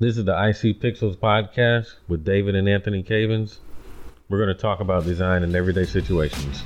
This 0.00 0.16
is 0.16 0.24
the 0.24 0.32
IC 0.32 0.80
Pixels 0.80 1.14
podcast 1.14 1.96
with 2.08 2.24
David 2.24 2.54
and 2.54 2.66
Anthony 2.66 3.02
Cavins. 3.02 3.58
We're 4.30 4.38
going 4.38 4.48
to 4.48 4.54
talk 4.54 4.80
about 4.80 5.04
design 5.04 5.42
in 5.42 5.54
everyday 5.54 5.84
situations. 5.84 6.62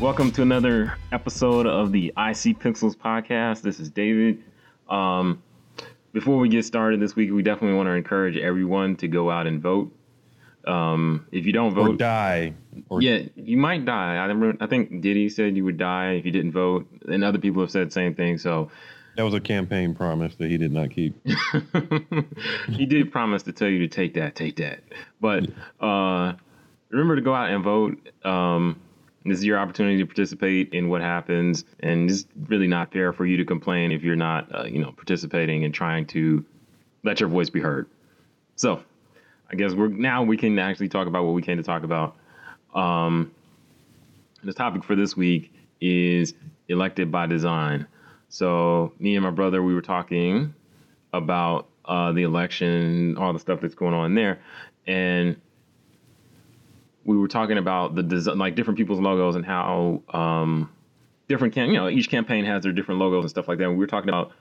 Welcome 0.00 0.32
to 0.32 0.42
another 0.42 0.98
episode 1.12 1.68
of 1.68 1.92
the 1.92 2.08
IC 2.08 2.58
Pixels 2.58 2.96
podcast. 2.96 3.62
This 3.62 3.78
is 3.78 3.90
David. 3.90 4.42
Um, 4.90 5.42
before 6.12 6.38
we 6.38 6.48
get 6.48 6.64
started 6.64 7.00
this 7.00 7.14
week, 7.14 7.30
we 7.30 7.42
definitely 7.42 7.76
want 7.76 7.86
to 7.86 7.92
encourage 7.92 8.36
everyone 8.36 8.96
to 8.96 9.08
go 9.08 9.30
out 9.30 9.46
and 9.46 9.62
vote. 9.62 9.92
Um, 10.66 11.26
if 11.32 11.46
you 11.46 11.52
don't 11.52 11.74
vote, 11.74 11.94
or 11.94 11.96
die, 11.96 12.54
or 12.90 13.00
yeah, 13.00 13.22
you 13.34 13.56
might 13.56 13.84
die. 13.84 14.16
I 14.16 14.26
remember, 14.26 14.62
I 14.62 14.66
think 14.66 15.00
Diddy 15.00 15.30
said 15.30 15.56
you 15.56 15.64
would 15.64 15.78
die 15.78 16.12
if 16.12 16.26
you 16.26 16.32
didn't 16.32 16.52
vote, 16.52 16.86
and 17.08 17.24
other 17.24 17.38
people 17.38 17.62
have 17.62 17.70
said 17.70 17.88
the 17.88 17.92
same 17.92 18.14
thing. 18.14 18.36
So 18.36 18.70
that 19.16 19.22
was 19.22 19.32
a 19.32 19.40
campaign 19.40 19.94
promise 19.94 20.34
that 20.36 20.50
he 20.50 20.58
did 20.58 20.72
not 20.72 20.90
keep. 20.90 21.14
he 22.68 22.86
did 22.86 23.10
promise 23.10 23.44
to 23.44 23.52
tell 23.52 23.68
you 23.68 23.78
to 23.80 23.88
take 23.88 24.14
that, 24.14 24.34
take 24.34 24.56
that. 24.56 24.80
But 25.20 25.48
uh, 25.80 26.34
remember 26.90 27.16
to 27.16 27.22
go 27.22 27.34
out 27.34 27.50
and 27.50 27.64
vote. 27.64 28.08
Um, 28.24 28.80
this 29.24 29.38
is 29.38 29.44
your 29.44 29.58
opportunity 29.58 29.98
to 29.98 30.06
participate 30.06 30.72
in 30.72 30.88
what 30.88 31.02
happens, 31.02 31.64
and 31.80 32.10
it's 32.10 32.26
really 32.48 32.66
not 32.66 32.92
fair 32.92 33.12
for 33.12 33.26
you 33.26 33.36
to 33.36 33.44
complain 33.44 33.92
if 33.92 34.02
you're 34.02 34.16
not, 34.16 34.48
uh, 34.54 34.64
you 34.64 34.78
know, 34.78 34.92
participating 34.92 35.64
and 35.64 35.74
trying 35.74 36.06
to 36.06 36.44
let 37.02 37.20
your 37.20 37.28
voice 37.28 37.50
be 37.50 37.60
heard. 37.60 37.86
So, 38.56 38.82
I 39.50 39.56
guess 39.56 39.72
we're 39.72 39.88
now 39.88 40.22
we 40.22 40.36
can 40.36 40.58
actually 40.58 40.88
talk 40.88 41.06
about 41.06 41.24
what 41.24 41.34
we 41.34 41.42
came 41.42 41.58
to 41.58 41.62
talk 41.62 41.82
about. 41.82 42.16
Um, 42.74 43.32
the 44.42 44.54
topic 44.54 44.84
for 44.84 44.96
this 44.96 45.16
week 45.16 45.52
is 45.80 46.34
elected 46.68 47.10
by 47.10 47.26
design. 47.26 47.86
So, 48.28 48.92
me 48.98 49.16
and 49.16 49.24
my 49.24 49.30
brother, 49.30 49.62
we 49.62 49.74
were 49.74 49.82
talking 49.82 50.54
about 51.12 51.68
uh, 51.84 52.12
the 52.12 52.22
election, 52.22 53.16
all 53.18 53.32
the 53.32 53.38
stuff 53.38 53.60
that's 53.60 53.74
going 53.74 53.92
on 53.92 54.14
there, 54.14 54.40
and 54.86 55.36
we 57.04 57.16
were 57.16 57.28
talking 57.28 57.58
about 57.58 57.94
the 57.94 58.02
design, 58.02 58.38
like 58.38 58.54
different 58.54 58.78
people's 58.78 59.00
logos 59.00 59.36
and 59.36 59.44
how 59.44 60.02
um, 60.12 60.70
different 61.28 61.54
can 61.54 61.68
you 61.68 61.74
know 61.74 61.88
each 61.88 62.10
campaign 62.10 62.44
has 62.44 62.62
their 62.62 62.72
different 62.72 63.00
logos 63.00 63.24
and 63.24 63.30
stuff 63.30 63.48
like 63.48 63.58
that. 63.58 63.64
And 63.64 63.74
we 63.74 63.78
were 63.78 63.86
talking 63.86 64.08
about 64.08 64.32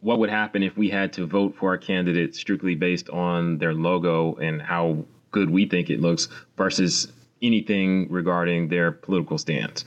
what 0.00 0.18
would 0.18 0.30
happen 0.30 0.62
if 0.62 0.76
we 0.76 0.88
had 0.88 1.12
to 1.14 1.26
vote 1.26 1.54
for 1.56 1.70
our 1.70 1.78
candidates 1.78 2.38
strictly 2.38 2.74
based 2.74 3.10
on 3.10 3.58
their 3.58 3.74
logo 3.74 4.34
and 4.36 4.60
how 4.62 5.04
good 5.30 5.50
we 5.50 5.66
think 5.66 5.90
it 5.90 6.00
looks 6.00 6.28
versus 6.56 7.12
anything 7.42 8.10
regarding 8.10 8.68
their 8.68 8.92
political 8.92 9.38
stance. 9.38 9.84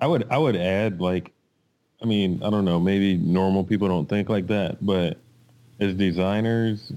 I 0.00 0.06
would 0.06 0.26
I 0.30 0.38
would 0.38 0.56
add 0.56 1.00
like 1.00 1.32
I 2.02 2.04
mean, 2.04 2.42
I 2.42 2.50
don't 2.50 2.64
know, 2.64 2.80
maybe 2.80 3.16
normal 3.16 3.62
people 3.62 3.86
don't 3.86 4.08
think 4.08 4.28
like 4.28 4.48
that, 4.48 4.84
but 4.84 5.18
as 5.78 5.94
designers, 5.94 6.92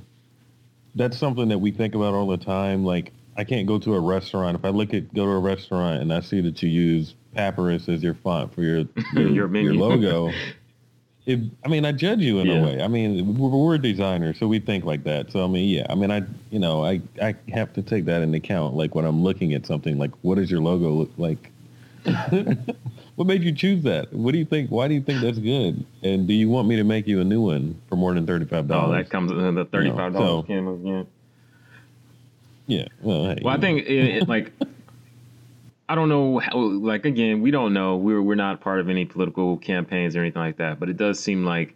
that's 0.95 1.17
something 1.17 1.49
that 1.49 1.59
we 1.59 1.71
think 1.71 1.93
about 1.95 2.13
all 2.13 2.27
the 2.27 2.37
time. 2.37 2.83
Like 2.85 3.11
I 3.37 3.43
can't 3.43 3.67
go 3.67 3.77
to 3.79 3.93
a 3.95 3.99
restaurant. 3.99 4.55
If 4.57 4.65
I 4.65 4.69
look 4.69 4.93
at 4.93 5.13
go 5.13 5.25
to 5.25 5.31
a 5.31 5.39
restaurant 5.39 6.01
and 6.01 6.13
I 6.13 6.21
see 6.21 6.41
that 6.41 6.61
you 6.63 6.69
use 6.69 7.15
papyrus 7.33 7.89
as 7.89 8.01
your 8.01 8.13
font 8.15 8.53
for 8.53 8.61
your 8.61 8.85
your, 9.13 9.29
Your 9.29 9.47
menu. 9.47 9.73
your 9.73 9.75
logo, 9.75 10.31
it, 11.25 11.39
I 11.63 11.67
mean, 11.67 11.85
I 11.85 11.91
judge 11.91 12.19
you 12.21 12.39
in 12.39 12.47
Yeah. 12.47 12.53
a 12.61 12.63
way. 12.63 12.81
I 12.81 12.87
mean, 12.87 13.35
we're, 13.37 13.49
we're 13.49 13.77
designers, 13.77 14.37
so 14.39 14.47
we 14.47 14.59
think 14.59 14.85
like 14.85 15.03
that. 15.03 15.31
So 15.31 15.43
I 15.43 15.47
mean, 15.47 15.67
yeah. 15.69 15.85
I 15.89 15.95
mean, 15.95 16.11
I 16.11 16.23
you 16.49 16.59
know, 16.59 16.85
I 16.85 17.01
I 17.21 17.35
have 17.53 17.73
to 17.73 17.81
take 17.81 18.05
that 18.05 18.21
into 18.21 18.37
account. 18.37 18.75
Like 18.75 18.95
when 18.95 19.05
I'm 19.05 19.21
looking 19.23 19.53
at 19.53 19.65
something, 19.65 19.97
like 19.97 20.11
what 20.21 20.35
does 20.35 20.49
your 20.49 20.61
logo 20.61 20.89
look 20.91 21.11
like? 21.17 21.51
what 23.15 23.27
made 23.27 23.43
you 23.43 23.51
choose 23.53 23.83
that? 23.83 24.11
What 24.13 24.31
do 24.33 24.37
you 24.37 24.45
think? 24.45 24.69
Why 24.71 24.87
do 24.87 24.93
you 24.93 25.01
think 25.01 25.21
that's 25.21 25.37
good? 25.37 25.85
And 26.03 26.27
do 26.27 26.33
you 26.33 26.49
want 26.49 26.67
me 26.67 26.75
to 26.75 26.83
make 26.83 27.07
you 27.07 27.21
a 27.21 27.23
new 27.23 27.41
one 27.41 27.79
for 27.89 27.95
more 27.95 28.13
than 28.13 28.25
thirty 28.27 28.45
five 28.45 28.67
dollars? 28.67 28.89
Oh, 28.89 29.03
that 29.03 29.09
comes 29.09 29.31
in 29.31 29.55
the 29.55 29.65
thirty-five 29.65 30.13
dollars 30.13 30.27
so- 30.27 30.43
canvas. 30.43 30.79
Yeah. 30.83 31.03
Yeah. 32.67 32.87
Well, 33.01 33.25
hey, 33.25 33.37
Well, 33.43 33.55
I 33.55 33.59
think 33.59 33.85
it, 33.85 34.17
it, 34.23 34.27
like 34.27 34.51
I 35.87 35.95
don't 35.95 36.09
know 36.09 36.39
how. 36.39 36.57
Like 36.57 37.05
again, 37.05 37.41
we 37.41 37.51
don't 37.51 37.73
know. 37.73 37.95
We're 37.95 38.21
we're 38.21 38.35
not 38.35 38.59
part 38.61 38.79
of 38.79 38.89
any 38.89 39.05
political 39.05 39.57
campaigns 39.57 40.15
or 40.15 40.21
anything 40.21 40.41
like 40.41 40.57
that. 40.57 40.79
But 40.79 40.89
it 40.89 40.97
does 40.97 41.19
seem 41.19 41.45
like 41.45 41.75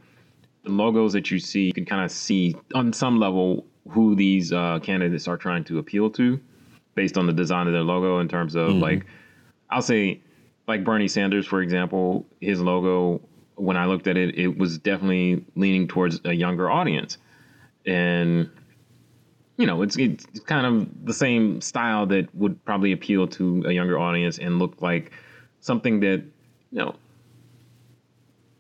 the 0.64 0.72
logos 0.72 1.14
that 1.14 1.30
you 1.32 1.40
see, 1.40 1.66
you 1.66 1.74
can 1.74 1.86
kind 1.86 2.04
of 2.04 2.12
see 2.12 2.56
on 2.74 2.92
some 2.92 3.20
level 3.20 3.66
who 3.90 4.16
these 4.16 4.52
uh, 4.52 4.80
candidates 4.82 5.28
are 5.28 5.38
trying 5.38 5.64
to 5.66 5.78
appeal 5.80 6.10
to, 6.12 6.40
based 6.96 7.18
on 7.18 7.28
the 7.28 7.34
design 7.34 7.68
of 7.68 7.74
their 7.74 7.84
logo. 7.84 8.20
In 8.20 8.28
terms 8.28 8.56
of 8.56 8.70
Mhm. 8.72 8.82
like, 8.82 9.06
I'll 9.70 9.82
say, 9.84 10.22
like 10.70 10.84
Bernie 10.84 11.08
Sanders, 11.08 11.46
for 11.46 11.62
example, 11.62 12.26
his 12.40 12.62
logo. 12.62 13.22
When 13.56 13.76
I 13.76 13.88
looked 13.88 14.08
at 14.08 14.16
it, 14.16 14.38
it 14.38 14.58
was 14.58 14.78
definitely 14.78 15.44
leaning 15.56 15.90
towards 15.90 16.22
a 16.24 16.32
younger 16.32 16.72
audience, 16.72 17.18
and 17.86 18.50
you 19.58 19.66
know, 19.66 19.82
it's 19.82 19.98
it's 19.98 20.26
kind 20.46 20.66
of 20.66 21.06
the 21.06 21.14
same 21.14 21.60
style 21.60 22.06
that 22.06 22.34
would 22.34 22.64
probably 22.64 22.94
appeal 22.94 23.28
to 23.28 23.64
a 23.66 23.74
younger 23.74 24.00
audience 24.00 24.38
and 24.38 24.60
look 24.60 24.82
like 24.82 25.12
something 25.60 26.00
that 26.00 26.24
you 26.72 26.78
know 26.78 26.96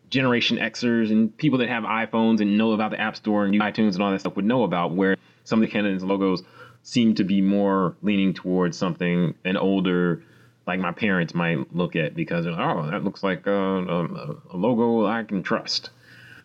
Generation 0.09 0.57
Xers 0.57 1.11
and 1.11 1.35
people 1.37 1.59
that 1.59 1.69
have 1.69 1.83
iPhones 1.83 2.41
and 2.41 2.57
know 2.57 2.73
about 2.73 2.91
the 2.91 2.99
App 2.99 3.15
Store 3.15 3.45
and 3.45 3.53
iTunes 3.61 3.93
and 3.93 4.01
all 4.03 4.11
that 4.11 4.19
stuff 4.19 4.35
would 4.35 4.45
know 4.45 4.63
about. 4.63 4.93
Where 4.93 5.15
some 5.45 5.61
of 5.61 5.67
the 5.67 5.71
candidates' 5.71 6.03
logos 6.03 6.43
seem 6.81 7.15
to 7.15 7.23
be 7.23 7.39
more 7.39 7.95
leaning 8.01 8.33
towards 8.33 8.77
something 8.77 9.35
an 9.45 9.55
older, 9.55 10.23
like 10.69 10.79
my 10.79 10.91
parents 10.91 11.33
might 11.33 11.75
look 11.75 11.95
at 11.95 12.15
because 12.15 12.45
like, 12.45 12.59
oh, 12.59 12.91
that 12.91 13.03
looks 13.03 13.23
like 13.23 13.47
a, 13.47 13.51
a, 13.51 14.35
a 14.51 14.55
logo 14.55 15.03
I 15.07 15.23
can 15.23 15.41
trust. 15.41 15.89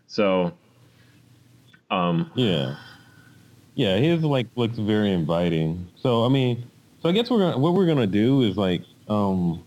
So, 0.06 0.54
um, 1.90 2.30
Yeah. 2.34 2.76
Yeah, 3.74 3.98
his 3.98 4.22
like 4.22 4.46
looks 4.56 4.78
very 4.78 5.12
inviting. 5.12 5.88
So 5.96 6.24
I 6.24 6.30
mean, 6.30 6.64
so 7.02 7.10
I 7.10 7.12
guess 7.12 7.28
we're 7.30 7.40
gonna 7.40 7.58
what 7.58 7.74
we're 7.74 7.86
gonna 7.86 8.06
do 8.06 8.40
is 8.42 8.56
like 8.56 8.82
um 9.08 9.62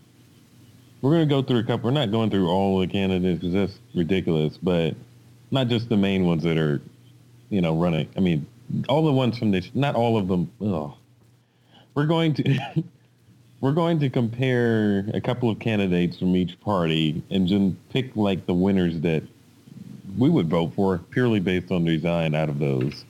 we're 1.02 1.12
gonna 1.12 1.26
go 1.26 1.42
through 1.42 1.60
a 1.60 1.62
couple. 1.62 1.90
We're 1.90 1.94
not 1.94 2.10
going 2.10 2.30
through 2.30 2.48
all 2.48 2.80
the 2.80 2.88
candidates 2.88 3.38
because 3.38 3.54
that's 3.54 3.78
ridiculous, 3.94 4.58
but 4.60 4.96
not 5.52 5.68
just 5.68 5.88
the 5.88 5.96
main 5.96 6.24
ones 6.26 6.42
that 6.42 6.58
are, 6.58 6.80
you 7.48 7.60
know, 7.60 7.76
running. 7.76 8.08
I 8.16 8.20
mean, 8.20 8.44
all 8.88 9.04
the 9.04 9.12
ones 9.12 9.38
from 9.38 9.52
this. 9.52 9.70
Not 9.72 9.94
all 9.94 10.18
of 10.18 10.26
them. 10.26 10.50
Ugh. 10.60 10.94
We're 11.94 12.06
going 12.06 12.34
to 12.34 12.82
we're 13.60 13.72
going 13.72 13.98
to 14.00 14.10
compare 14.10 15.08
a 15.14 15.20
couple 15.20 15.50
of 15.50 15.58
candidates 15.58 16.18
from 16.18 16.36
each 16.36 16.60
party 16.60 17.22
and 17.30 17.46
just 17.46 17.90
pick 17.90 18.14
like 18.14 18.46
the 18.46 18.54
winners 18.54 19.00
that 19.00 19.22
we 20.16 20.28
would 20.28 20.48
vote 20.48 20.72
for 20.74 20.98
purely 21.10 21.40
based 21.40 21.70
on 21.72 21.84
design 21.84 22.34
out 22.34 22.48
of 22.48 22.58
those. 22.58 23.04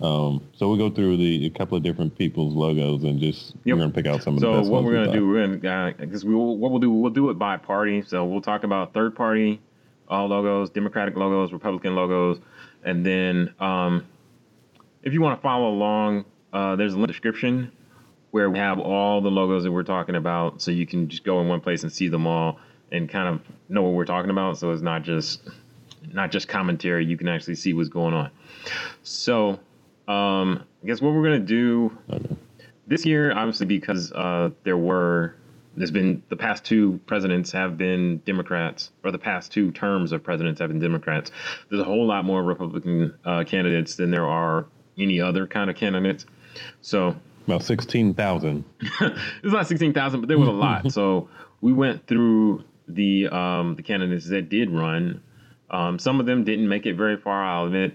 Um, 0.00 0.42
so 0.56 0.68
we'll 0.68 0.76
go 0.76 0.90
through 0.90 1.16
the 1.16 1.46
a 1.46 1.50
couple 1.50 1.76
of 1.76 1.84
different 1.84 2.18
people's 2.18 2.54
logos 2.54 3.04
and 3.04 3.20
just 3.20 3.54
Yep. 3.64 3.76
we're 3.76 3.82
gonna 3.82 3.92
pick 3.92 4.06
out 4.06 4.22
some 4.22 4.34
of 4.34 4.40
the 4.40 4.50
best 4.50 4.66
So 4.66 4.70
what 4.70 4.82
we're 4.82 5.04
gonna 5.04 5.12
do, 5.12 5.28
we're 5.28 5.46
gonna 5.46 5.94
because 5.96 6.24
we 6.24 6.34
will, 6.34 6.58
what 6.58 6.72
we'll 6.72 6.80
do, 6.80 6.90
we'll 6.90 7.12
do 7.12 7.30
it 7.30 7.38
by 7.38 7.56
party. 7.56 8.02
So 8.02 8.24
we'll 8.24 8.40
talk 8.40 8.64
about 8.64 8.92
third 8.92 9.14
party 9.14 9.60
all 10.08 10.26
logos, 10.26 10.70
Democratic 10.70 11.16
logos, 11.16 11.52
Republican 11.52 11.94
logos, 11.94 12.38
and 12.84 13.06
then 13.06 13.54
um, 13.58 14.04
if 15.02 15.12
you 15.12 15.20
want 15.20 15.38
to 15.38 15.42
follow 15.42 15.70
along, 15.70 16.24
uh, 16.52 16.76
there's 16.76 16.92
a 16.92 16.96
link 16.96 17.08
description 17.08 17.72
where 18.34 18.50
we 18.50 18.58
have 18.58 18.80
all 18.80 19.20
the 19.20 19.30
logos 19.30 19.62
that 19.62 19.70
we're 19.70 19.84
talking 19.84 20.16
about, 20.16 20.60
so 20.60 20.72
you 20.72 20.84
can 20.84 21.08
just 21.08 21.22
go 21.22 21.40
in 21.40 21.46
one 21.46 21.60
place 21.60 21.84
and 21.84 21.92
see 21.92 22.08
them 22.08 22.26
all 22.26 22.58
and 22.90 23.08
kind 23.08 23.28
of 23.28 23.40
know 23.68 23.80
what 23.80 23.92
we're 23.92 24.04
talking 24.04 24.28
about. 24.28 24.58
So 24.58 24.72
it's 24.72 24.82
not 24.82 25.04
just 25.04 25.48
not 26.12 26.32
just 26.32 26.48
commentary; 26.48 27.04
you 27.06 27.16
can 27.16 27.28
actually 27.28 27.54
see 27.54 27.74
what's 27.74 27.90
going 27.90 28.12
on. 28.12 28.32
So 29.04 29.60
um, 30.08 30.64
I 30.82 30.86
guess 30.86 31.00
what 31.00 31.14
we're 31.14 31.22
gonna 31.22 31.38
do 31.38 31.96
this 32.88 33.06
year, 33.06 33.30
obviously, 33.30 33.66
because 33.66 34.10
uh, 34.10 34.50
there 34.64 34.78
were, 34.78 35.36
there's 35.76 35.92
been 35.92 36.20
the 36.28 36.36
past 36.36 36.64
two 36.64 36.98
presidents 37.06 37.52
have 37.52 37.78
been 37.78 38.16
Democrats, 38.26 38.90
or 39.04 39.12
the 39.12 39.18
past 39.18 39.52
two 39.52 39.70
terms 39.70 40.10
of 40.10 40.24
presidents 40.24 40.58
have 40.58 40.70
been 40.70 40.80
Democrats. 40.80 41.30
There's 41.68 41.80
a 41.80 41.84
whole 41.84 42.04
lot 42.04 42.24
more 42.24 42.42
Republican 42.42 43.14
uh, 43.24 43.44
candidates 43.44 43.94
than 43.94 44.10
there 44.10 44.26
are 44.26 44.66
any 44.98 45.20
other 45.20 45.46
kind 45.46 45.70
of 45.70 45.76
candidates. 45.76 46.26
So 46.82 47.14
About 47.46 47.62
sixteen 47.62 48.14
thousand. 48.14 48.64
it's 48.80 49.52
not 49.52 49.66
16,000, 49.66 50.20
but 50.20 50.28
there 50.28 50.38
was 50.38 50.48
a 50.48 50.52
lot. 50.52 50.90
so 50.92 51.28
we 51.60 51.72
went 51.72 52.06
through 52.06 52.64
the 52.88 53.28
um, 53.28 53.74
the 53.76 53.82
candidates 53.82 54.28
that 54.28 54.48
did 54.48 54.70
run. 54.70 55.22
Um, 55.70 55.98
some 55.98 56.20
of 56.20 56.26
them 56.26 56.44
didn't 56.44 56.68
make 56.68 56.86
it 56.86 56.94
very 56.94 57.16
far 57.16 57.44
out 57.44 57.66
of 57.66 57.74
it, 57.74 57.94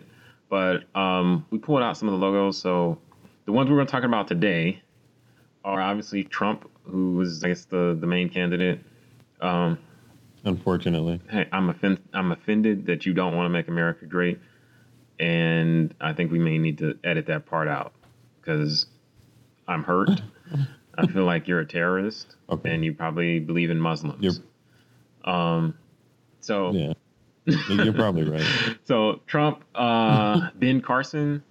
but 0.49 0.83
um, 0.95 1.45
we 1.49 1.57
pulled 1.57 1.81
out 1.81 1.97
some 1.97 2.09
of 2.09 2.19
the 2.19 2.25
logos. 2.25 2.57
So 2.57 2.99
the 3.45 3.51
ones 3.51 3.69
we're 3.69 3.77
going 3.77 3.87
to 3.87 3.91
talk 3.91 4.03
about 4.03 4.27
today 4.27 4.81
are 5.63 5.81
obviously 5.81 6.23
Trump, 6.23 6.69
who 6.83 7.15
was 7.15 7.43
I 7.43 7.49
guess 7.49 7.65
the 7.65 7.97
the 7.99 8.07
main 8.07 8.29
candidate. 8.29 8.81
Um, 9.41 9.77
unfortunately. 10.43 11.21
Hey, 11.29 11.47
I'm 11.51 11.69
offend- 11.69 12.03
I'm 12.13 12.31
offended 12.31 12.85
that 12.87 13.05
you 13.05 13.13
don't 13.13 13.35
want 13.35 13.45
to 13.45 13.49
make 13.49 13.67
America 13.67 14.05
great, 14.05 14.39
and 15.19 15.93
I 15.99 16.13
think 16.13 16.31
we 16.31 16.39
may 16.39 16.57
need 16.57 16.79
to 16.79 16.97
edit 17.03 17.27
that 17.27 17.45
part 17.45 17.67
out 17.67 17.93
because 18.41 18.85
I'm 19.69 19.83
hurt. 19.83 20.09
I 20.97 21.07
feel 21.07 21.23
like 21.23 21.47
you're 21.47 21.59
a 21.61 21.65
terrorist, 21.65 22.35
Okay. 22.49 22.73
and 22.73 22.83
you 22.83 22.93
probably 22.93 23.39
believe 23.39 23.69
in 23.69 23.79
Muslims. 23.79 24.21
You're- 24.21 24.43
um, 25.23 25.75
so 26.41 26.71
Yeah. 26.71 26.93
You're 27.69 27.93
probably 27.93 28.23
right. 28.29 28.45
So 28.83 29.21
Trump, 29.27 29.63
uh, 29.75 30.49
Ben 30.55 30.81
Carson, 30.81 31.43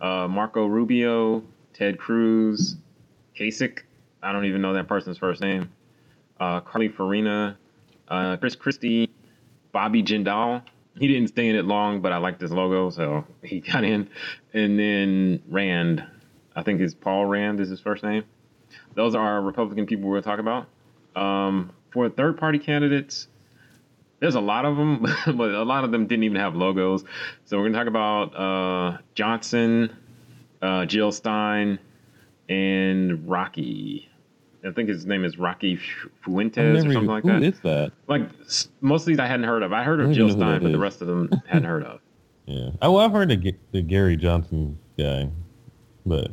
uh, 0.00 0.26
Marco 0.28 0.66
Rubio, 0.66 1.42
Ted 1.72 1.98
Cruz, 1.98 2.76
Kasich. 3.38 3.80
I 4.22 4.32
don't 4.32 4.44
even 4.46 4.60
know 4.62 4.72
that 4.74 4.88
person's 4.88 5.18
first 5.18 5.40
name. 5.40 5.70
Uh, 6.40 6.60
Carly 6.60 6.88
Fiorina, 6.88 7.56
uh, 8.08 8.36
Chris 8.38 8.56
Christie, 8.56 9.10
Bobby 9.72 10.02
Jindal. 10.02 10.62
He 10.98 11.06
didn't 11.08 11.28
stay 11.28 11.48
in 11.48 11.56
it 11.56 11.64
long, 11.66 12.00
but 12.00 12.12
I 12.12 12.16
liked 12.18 12.40
his 12.40 12.50
logo, 12.52 12.90
so 12.90 13.24
he 13.42 13.60
got 13.60 13.84
in. 13.84 14.08
And 14.54 14.78
then 14.78 15.42
Rand, 15.48 16.04
I 16.56 16.62
think 16.62 16.80
it's 16.80 16.94
Paul 16.94 17.26
Rand 17.26 17.60
is 17.60 17.68
his 17.68 17.80
first 17.80 18.02
name. 18.02 18.24
Those 18.94 19.14
are 19.14 19.40
Republican 19.42 19.86
people 19.86 20.08
we're 20.08 20.20
going 20.20 20.22
to 20.24 20.28
talk 20.28 20.38
about. 20.40 20.66
Um, 21.22 21.70
for 21.92 22.08
third 22.08 22.36
party 22.38 22.58
candidates, 22.58 23.28
there's 24.20 24.34
a 24.34 24.40
lot 24.40 24.64
of 24.64 24.76
them, 24.76 25.02
but 25.36 25.50
a 25.50 25.62
lot 25.62 25.84
of 25.84 25.92
them 25.92 26.06
didn't 26.06 26.24
even 26.24 26.38
have 26.40 26.56
logos. 26.56 27.04
So 27.44 27.58
we're 27.58 27.64
gonna 27.68 27.78
talk 27.78 27.86
about 27.86 28.34
uh, 28.34 28.98
Johnson, 29.14 29.94
uh, 30.62 30.86
Jill 30.86 31.12
Stein, 31.12 31.78
and 32.48 33.28
Rocky. 33.28 34.08
I 34.66 34.72
think 34.72 34.88
his 34.88 35.06
name 35.06 35.24
is 35.24 35.38
Rocky 35.38 35.78
Fuentes 36.24 36.58
or 36.58 36.76
something 36.80 36.90
even- 36.92 37.06
like 37.06 37.22
who 37.22 37.28
that. 37.32 37.42
is 37.42 37.60
that? 37.60 37.92
like 38.08 38.22
most 38.80 39.02
of 39.02 39.06
these 39.06 39.18
I 39.18 39.26
hadn't 39.26 39.46
heard 39.46 39.62
of. 39.62 39.72
I 39.72 39.84
heard 39.84 40.00
of 40.00 40.06
don't 40.06 40.14
Jill 40.14 40.26
who 40.28 40.32
Stein, 40.32 40.62
but 40.62 40.72
the 40.72 40.78
rest 40.78 41.00
of 41.02 41.08
them 41.08 41.30
hadn't 41.46 41.68
heard 41.68 41.84
of. 41.84 42.00
Yeah. 42.48 42.70
Oh, 42.80 42.92
well, 42.92 43.04
I've 43.04 43.10
heard 43.10 43.32
of 43.32 43.42
G- 43.42 43.56
the 43.72 43.82
Gary 43.82 44.16
Johnson 44.16 44.78
guy, 44.96 45.28
but 46.06 46.30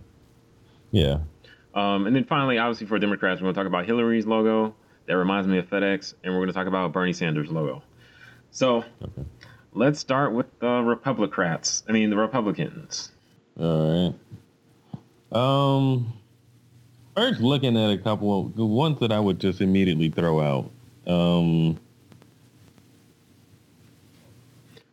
yeah. 0.94 1.18
Um, 1.75 2.06
and 2.07 2.16
then 2.16 2.24
finally, 2.24 2.57
obviously 2.60 2.86
for 2.88 2.98
Democrats, 3.00 3.42
we're 3.42 3.45
going 3.45 3.56
to 3.56 3.60
talk 3.60 3.68
about 3.68 3.86
Hillary's 3.86 4.25
logo. 4.28 4.75
That 5.07 5.18
reminds 5.18 5.48
me 5.50 5.57
of 5.57 5.68
FedEx, 5.69 6.13
and 6.24 6.31
we're 6.34 6.40
going 6.40 6.48
to 6.48 6.54
talk 6.54 6.68
about 6.68 6.94
Bernie 6.94 7.12
Sanders' 7.13 7.50
logo. 7.50 7.81
So 8.51 8.86
Okay. 9.01 9.24
let's 9.74 10.00
start 10.00 10.34
with 10.34 10.45
the 10.60 10.68
Republicrats. 10.68 11.84
I 11.90 11.92
mean, 11.92 12.10
the 12.12 12.16
Republicans. 12.16 13.12
All 13.60 14.13
right. 15.34 15.38
Um, 15.38 16.13
first 17.18 17.42
looking 17.42 17.75
at 17.75 17.89
a 17.89 17.98
couple 17.98 18.39
of 18.46 18.56
the 18.56 18.66
ones 18.66 19.00
that 19.00 19.12
I 19.12 19.19
would 19.19 19.39
just 19.39 19.60
immediately 19.60 20.10
throw 20.10 20.39
out. 20.39 20.72
Um, 21.12 21.80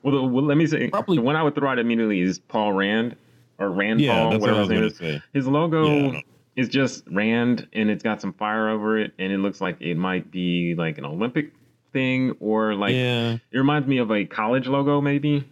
Well, 0.02 0.14
the, 0.14 0.22
well, 0.22 0.44
let 0.44 0.56
me 0.56 0.66
say 0.66 0.88
Probably- 0.88 1.18
the 1.18 1.22
one 1.22 1.36
I 1.36 1.42
would 1.42 1.54
throw 1.54 1.68
out 1.70 1.78
immediately 1.78 2.20
is 2.20 2.38
Paul 2.38 2.72
Rand 2.72 3.16
or 3.60 3.70
Rand 3.70 4.00
yeah, 4.00 4.14
Paul, 4.14 4.30
that's 4.30 4.40
what 4.40 4.50
whatever 4.50 4.72
I 4.72 4.76
his 4.76 4.92
was 4.92 5.00
name 5.00 5.14
is. 5.16 5.22
His 5.34 5.46
logo 5.46 6.12
Yeah. 6.12 6.20
is 6.56 6.68
just 6.68 7.04
Rand, 7.08 7.68
and 7.74 7.90
it's 7.90 8.02
got 8.02 8.20
some 8.20 8.32
fire 8.32 8.68
over 8.70 8.98
it, 8.98 9.12
and 9.18 9.32
it 9.32 9.38
looks 9.38 9.60
like 9.60 9.80
it 9.80 9.96
might 9.96 10.30
be 10.32 10.74
like 10.74 10.98
an 10.98 11.04
Olympic 11.04 11.52
thing, 11.92 12.32
or 12.40 12.74
like 12.74 12.94
yeah, 12.94 13.32
it 13.34 13.58
reminds 13.58 13.86
me 13.86 13.98
of 13.98 14.10
a 14.10 14.24
college 14.24 14.66
logo, 14.66 15.00
maybe, 15.00 15.44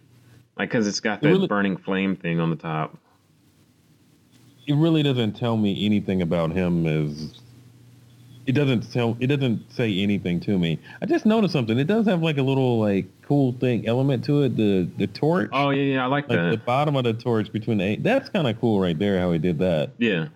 like 0.59 0.71
because 0.71 0.89
it's 0.89 1.01
got 1.01 1.19
It 1.19 1.23
that 1.23 1.29
really- 1.29 1.47
burning 1.47 1.77
flame 1.77 2.17
thing 2.17 2.41
on 2.41 2.51
the 2.51 2.57
top. 2.57 2.97
it 4.67 4.75
really 4.75 5.03
doesn't 5.03 5.33
tell 5.35 5.57
me 5.57 5.85
anything 5.87 6.21
about 6.23 6.53
him 6.53 6.87
as 6.87 7.41
it 8.49 8.53
doesn't 8.53 8.91
tell 8.93 9.17
it 9.21 9.27
doesn't 9.29 9.71
say 9.71 9.99
anything 10.01 10.41
to 10.41 10.59
me. 10.59 10.79
I 11.03 11.07
just 11.07 11.27
noticed 11.27 11.53
something. 11.53 11.79
It 11.79 11.87
does 11.87 12.07
have 12.07 12.23
like 12.23 12.39
a 12.39 12.43
little 12.43 12.81
like 12.81 13.07
cool 13.23 13.53
thing 13.61 13.87
element 13.87 14.25
to 14.25 14.43
it. 14.43 14.57
The 14.57 14.89
the 14.97 15.07
torch. 15.07 15.51
Oh 15.53 15.71
yeah, 15.71 15.95
yeah, 15.95 16.03
I 16.05 16.07
like 16.07 16.29
like 16.29 16.39
that. 16.39 16.51
the 16.51 16.57
bottom 16.57 16.97
of 16.97 17.05
the 17.05 17.13
torch 17.13 17.53
between 17.53 17.79
the 17.79 17.85
eight. 17.85 18.03
That's 18.03 18.29
kind 18.31 18.49
of 18.49 18.59
cool 18.59 18.81
right 18.81 18.99
there 18.99 19.21
how 19.21 19.31
he 19.33 19.39
did 19.39 19.59
that. 19.59 19.91
yeah, 19.99 20.29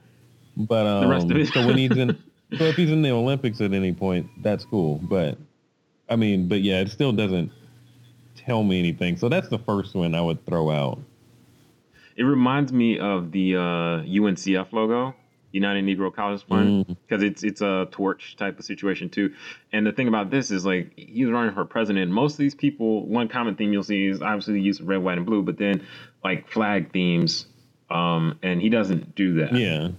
But 0.57 0.87
um, 0.87 1.01
The 1.05 1.09
rest 1.09 1.31
of 1.31 1.37
it. 1.39 1.49
so 1.49 1.67
when 1.67 1.79
he's 1.79 1.97
in, 1.97 2.11
so 2.59 2.65
if 2.65 2.77
he's 2.77 2.91
in 2.91 3.01
the 3.03 3.11
Olympics 3.11 3.61
at 3.63 3.73
any 3.73 3.93
point, 3.95 4.29
that's 4.43 4.65
cool. 4.67 4.99
But 5.03 5.39
I 6.11 6.17
mean, 6.17 6.49
but 6.49 6.61
yeah, 6.61 6.81
it 6.81 6.91
still 6.91 7.13
doesn't 7.13 7.51
tell 8.37 8.63
me 8.63 8.79
anything. 8.79 9.17
So 9.17 9.31
that's 9.31 9.49
the 9.49 9.59
first 9.59 9.95
one 9.95 10.15
I 10.15 10.21
would 10.21 10.45
throw 10.45 10.71
out. 10.71 10.99
it 12.17 12.25
reminds 12.25 12.75
me 12.75 12.99
of 12.99 13.33
the 13.33 13.57
uh, 13.57 14.05
UNCF 14.05 14.71
logo, 14.73 15.15
United 15.53 15.85
Negro 15.85 16.15
College 16.15 16.45
Fund. 16.47 16.87
Mm. 16.87 16.97
because 17.07 17.23
it's 17.23 17.45
it's 17.45 17.61
a 17.61 17.87
torch 17.91 18.37
type 18.37 18.59
of 18.59 18.65
situation 18.65 19.09
too. 19.09 19.33
And 19.73 19.87
the 19.87 19.93
thing 19.93 20.09
about 20.09 20.31
this 20.31 20.51
is 20.51 20.65
like 20.65 20.93
he's 20.97 21.29
running 21.29 21.55
for 21.55 21.65
president. 21.65 22.11
Most 22.11 22.33
of 22.33 22.39
these 22.39 22.55
people, 22.55 23.07
one 23.07 23.29
common 23.29 23.55
theme 23.55 23.73
you'll 23.73 23.83
see 23.83 24.07
is 24.07 24.23
obviously 24.23 24.55
the 24.55 24.63
use 24.63 24.81
of 24.81 24.89
red, 24.89 24.99
white, 24.99 25.19
and 25.19 25.27
blue, 25.27 25.43
but 25.43 25.59
then 25.59 25.87
like 26.25 26.49
flag 26.49 26.93
themes. 26.93 27.47
Um, 27.91 28.39
and 28.43 28.61
he 28.61 28.71
doesn't 28.71 29.15
do 29.15 29.35
that. 29.35 29.53
Yeah, 29.53 29.91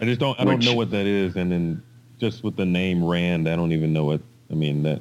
I 0.00 0.04
just 0.04 0.20
don't. 0.20 0.38
I 0.38 0.44
don't 0.44 0.64
know 0.64 0.74
what 0.74 0.90
that 0.92 1.06
is. 1.06 1.36
And 1.36 1.50
then 1.50 1.82
just 2.18 2.44
with 2.44 2.56
the 2.56 2.64
name 2.64 3.04
Rand, 3.04 3.48
I 3.48 3.56
don't 3.56 3.72
even 3.72 3.92
know 3.92 4.04
what. 4.04 4.20
I 4.50 4.54
mean 4.54 4.82
that. 4.82 5.00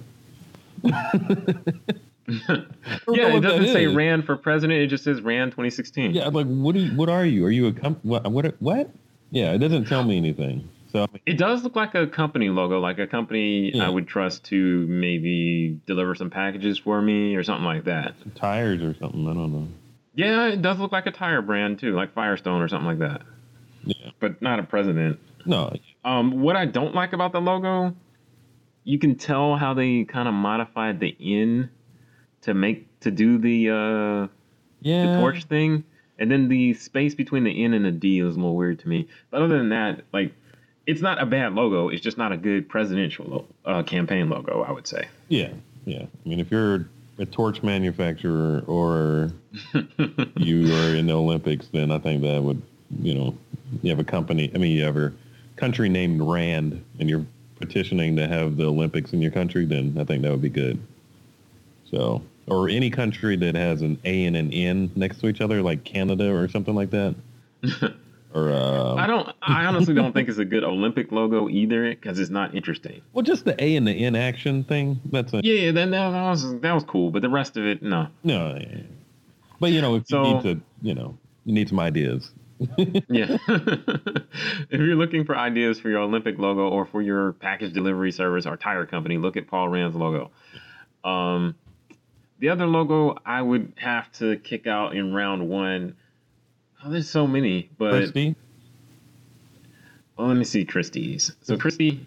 I 2.27 2.27
don't 2.27 2.47
know 2.47 3.13
Yeah, 3.13 3.35
it 3.35 3.41
doesn't 3.41 3.67
say 3.67 3.85
is. 3.85 3.95
Rand 3.95 4.25
for 4.25 4.35
president. 4.37 4.79
It 4.79 4.87
just 4.87 5.03
says 5.03 5.21
Rand 5.21 5.51
2016. 5.51 6.13
Yeah, 6.13 6.27
like 6.29 6.47
what? 6.47 6.75
Are 6.75 6.79
you, 6.79 6.95
what 6.95 7.09
are 7.09 7.25
you? 7.25 7.45
Are 7.45 7.51
you 7.51 7.67
a 7.67 7.73
comp? 7.73 8.03
What? 8.03 8.29
What? 8.31 8.55
What? 8.59 8.89
Yeah, 9.31 9.53
it 9.53 9.57
doesn't 9.59 9.85
tell 9.85 10.03
me 10.03 10.17
anything. 10.17 10.69
So 10.91 11.07
It 11.25 11.37
does 11.37 11.63
look 11.63 11.75
like 11.75 11.95
a 11.95 12.05
company 12.05 12.49
logo, 12.49 12.79
like 12.79 12.99
a 12.99 13.07
company 13.07 13.71
Yeah. 13.73 13.85
I 13.87 13.89
would 13.89 14.07
trust 14.07 14.43
to 14.45 14.85
maybe 14.87 15.79
deliver 15.87 16.15
some 16.15 16.29
packages 16.29 16.77
for 16.77 17.01
me 17.01 17.35
or 17.35 17.43
something 17.43 17.63
like 17.65 17.85
that. 17.85 18.13
tires 18.35 18.81
or 18.81 18.93
something. 18.99 19.25
I 19.27 19.33
don't 19.33 19.53
know. 19.53 19.67
Yeah, 20.15 20.47
it 20.49 20.61
does 20.61 20.79
look 20.79 20.91
like 20.91 21.07
a 21.07 21.11
tire 21.11 21.41
brand 21.41 21.79
too, 21.79 21.93
like 21.95 22.13
Firestone 22.13 22.61
or 22.61 22.67
something 22.67 22.87
like 22.87 22.99
that. 22.99 23.21
Yeah. 23.85 24.09
But 24.19 24.41
not 24.41 24.59
a 24.59 24.63
president. 24.63 25.19
No. 25.45 25.73
Um, 26.03 26.41
what 26.41 26.57
I 26.57 26.65
don't 26.65 26.93
like 26.93 27.13
about 27.13 27.31
the 27.31 27.39
logo, 27.39 27.95
you 28.83 28.99
can 28.99 29.15
tell 29.15 29.55
how 29.55 29.73
they 29.73 30.03
kind 30.03 30.27
of 30.27 30.33
modified 30.33 30.99
the 30.99 31.15
N 31.21 31.69
to 32.41 32.53
make 32.53 32.99
to 32.99 33.11
do 33.11 33.37
the 33.37 33.69
uh, 33.69 34.27
Yeah. 34.81 35.13
the 35.13 35.19
torch 35.21 35.45
thing, 35.45 35.85
and 36.21 36.29
then 36.29 36.49
the 36.49 36.75
space 36.75 37.15
between 37.15 37.43
the 37.43 37.63
N 37.63 37.73
and 37.73 37.83
the 37.83 37.91
D 37.91 38.19
is 38.19 38.35
a 38.35 38.37
little 38.37 38.55
weird 38.55 38.77
to 38.79 38.87
me. 38.87 39.07
But 39.31 39.41
other 39.41 39.57
than 39.57 39.69
that, 39.69 40.03
like, 40.13 40.31
it's 40.85 41.01
not 41.01 41.19
a 41.19 41.25
bad 41.25 41.53
logo. 41.53 41.89
It's 41.89 42.01
just 42.01 42.15
not 42.15 42.31
a 42.31 42.37
good 42.37 42.69
presidential 42.69 43.47
uh, 43.65 43.81
campaign 43.81 44.29
logo, 44.29 44.61
I 44.61 44.71
would 44.71 44.85
say. 44.85 45.07
Yeah, 45.29 45.49
yeah. 45.83 46.03
I 46.03 46.29
mean, 46.29 46.39
if 46.39 46.51
you're 46.51 46.87
a 47.17 47.25
torch 47.25 47.63
manufacturer 47.63 48.63
or 48.67 49.31
you 50.37 50.75
are 50.75 50.95
in 50.95 51.07
the 51.07 51.13
Olympics, 51.13 51.67
then 51.69 51.91
I 51.91 51.97
think 51.97 52.21
that 52.21 52.43
would, 52.43 52.61
you 53.01 53.15
know, 53.15 53.35
you 53.81 53.89
have 53.89 53.99
a 53.99 54.03
company. 54.03 54.51
I 54.53 54.59
mean, 54.59 54.77
you 54.77 54.83
have 54.83 54.97
a 54.97 55.11
country 55.55 55.89
named 55.89 56.21
Rand, 56.21 56.85
and 56.99 57.09
you're 57.09 57.25
petitioning 57.59 58.15
to 58.17 58.27
have 58.27 58.57
the 58.57 58.65
Olympics 58.65 59.11
in 59.11 59.23
your 59.23 59.31
country. 59.31 59.65
Then 59.65 59.97
I 59.99 60.03
think 60.03 60.21
that 60.21 60.29
would 60.29 60.41
be 60.41 60.49
good. 60.49 60.79
So, 61.89 62.21
or 62.51 62.67
any 62.67 62.89
country 62.89 63.37
that 63.37 63.55
has 63.55 63.81
an 63.81 63.97
A 64.03 64.25
and 64.25 64.35
an 64.35 64.51
N 64.51 64.91
next 64.95 65.19
to 65.21 65.27
each 65.27 65.39
other, 65.39 65.61
like 65.61 65.83
Canada 65.85 66.29
or 66.35 66.49
something 66.49 66.75
like 66.75 66.89
that. 66.89 67.15
or 68.33 68.51
uh, 68.51 68.95
I 68.95 69.07
don't. 69.07 69.29
I 69.41 69.65
honestly 69.65 69.93
don't 69.93 70.11
think 70.11 70.27
it's 70.27 70.37
a 70.37 70.45
good 70.45 70.63
Olympic 70.65 71.11
logo 71.13 71.47
either, 71.47 71.89
because 71.89 72.19
it's 72.19 72.29
not 72.29 72.53
interesting. 72.53 73.01
well, 73.13 73.23
just 73.23 73.45
the 73.45 73.61
A 73.63 73.75
and 73.77 73.87
the 73.87 73.93
N 73.93 74.15
action 74.17 74.65
thing. 74.65 74.99
That's 75.05 75.33
a 75.33 75.39
Yeah, 75.43 75.71
that, 75.71 75.91
that 75.91 76.11
was 76.29 76.59
that 76.59 76.73
was 76.73 76.83
cool, 76.83 77.09
but 77.09 77.21
the 77.21 77.29
rest 77.29 77.55
of 77.55 77.65
it, 77.65 77.81
no. 77.81 78.07
No, 78.23 78.57
yeah. 78.59 78.81
but 79.59 79.71
you 79.71 79.81
know, 79.81 79.95
if 79.95 80.07
So- 80.07 80.23
you 80.25 80.33
need 80.33 80.43
to, 80.43 80.61
you 80.81 80.93
know, 80.95 81.17
you 81.45 81.53
need 81.53 81.69
some 81.69 81.79
ideas. 81.79 82.31
Yeah. 83.09 83.37
if 83.47 84.69
you're 84.79 84.95
looking 84.95 85.25
for 85.25 85.35
ideas 85.35 85.79
for 85.79 85.89
your 85.89 85.99
Olympic 86.01 86.37
logo 86.37 86.69
or 86.69 86.85
for 86.85 87.01
your 87.01 87.33
package 87.33 87.73
delivery 87.73 88.11
service 88.11 88.45
or 88.45 88.55
tire 88.55 88.85
company, 88.85 89.17
look 89.17 89.35
at 89.35 89.47
Paul 89.47 89.67
Rand's 89.69 89.95
logo. 89.95 90.29
Um, 91.03 91.55
the 92.41 92.49
other 92.49 92.65
logo 92.65 93.17
I 93.25 93.41
would 93.41 93.71
have 93.77 94.11
to 94.13 94.35
kick 94.37 94.67
out 94.67 94.95
in 94.95 95.13
round 95.13 95.47
one. 95.47 95.95
Oh, 96.83 96.89
there's 96.89 97.09
so 97.09 97.27
many, 97.27 97.69
but 97.77 97.91
Christie, 97.91 98.35
well, 100.17 100.27
let 100.27 100.35
me 100.37 100.43
see 100.43 100.65
Christie's. 100.65 101.31
So 101.43 101.55
Christie, 101.55 102.05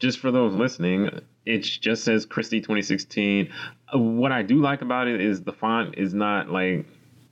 just 0.00 0.18
for 0.18 0.30
those 0.32 0.52
listening, 0.54 1.20
it 1.46 1.60
just 1.60 2.02
says 2.04 2.26
Christie 2.26 2.60
2016. 2.60 3.48
Uh, 3.94 3.98
What 3.98 4.32
I 4.32 4.42
do 4.42 4.56
like 4.60 4.82
about 4.82 5.06
it 5.06 5.20
is 5.20 5.42
the 5.42 5.52
font 5.52 5.94
is 5.96 6.12
not 6.12 6.50
like 6.50 6.84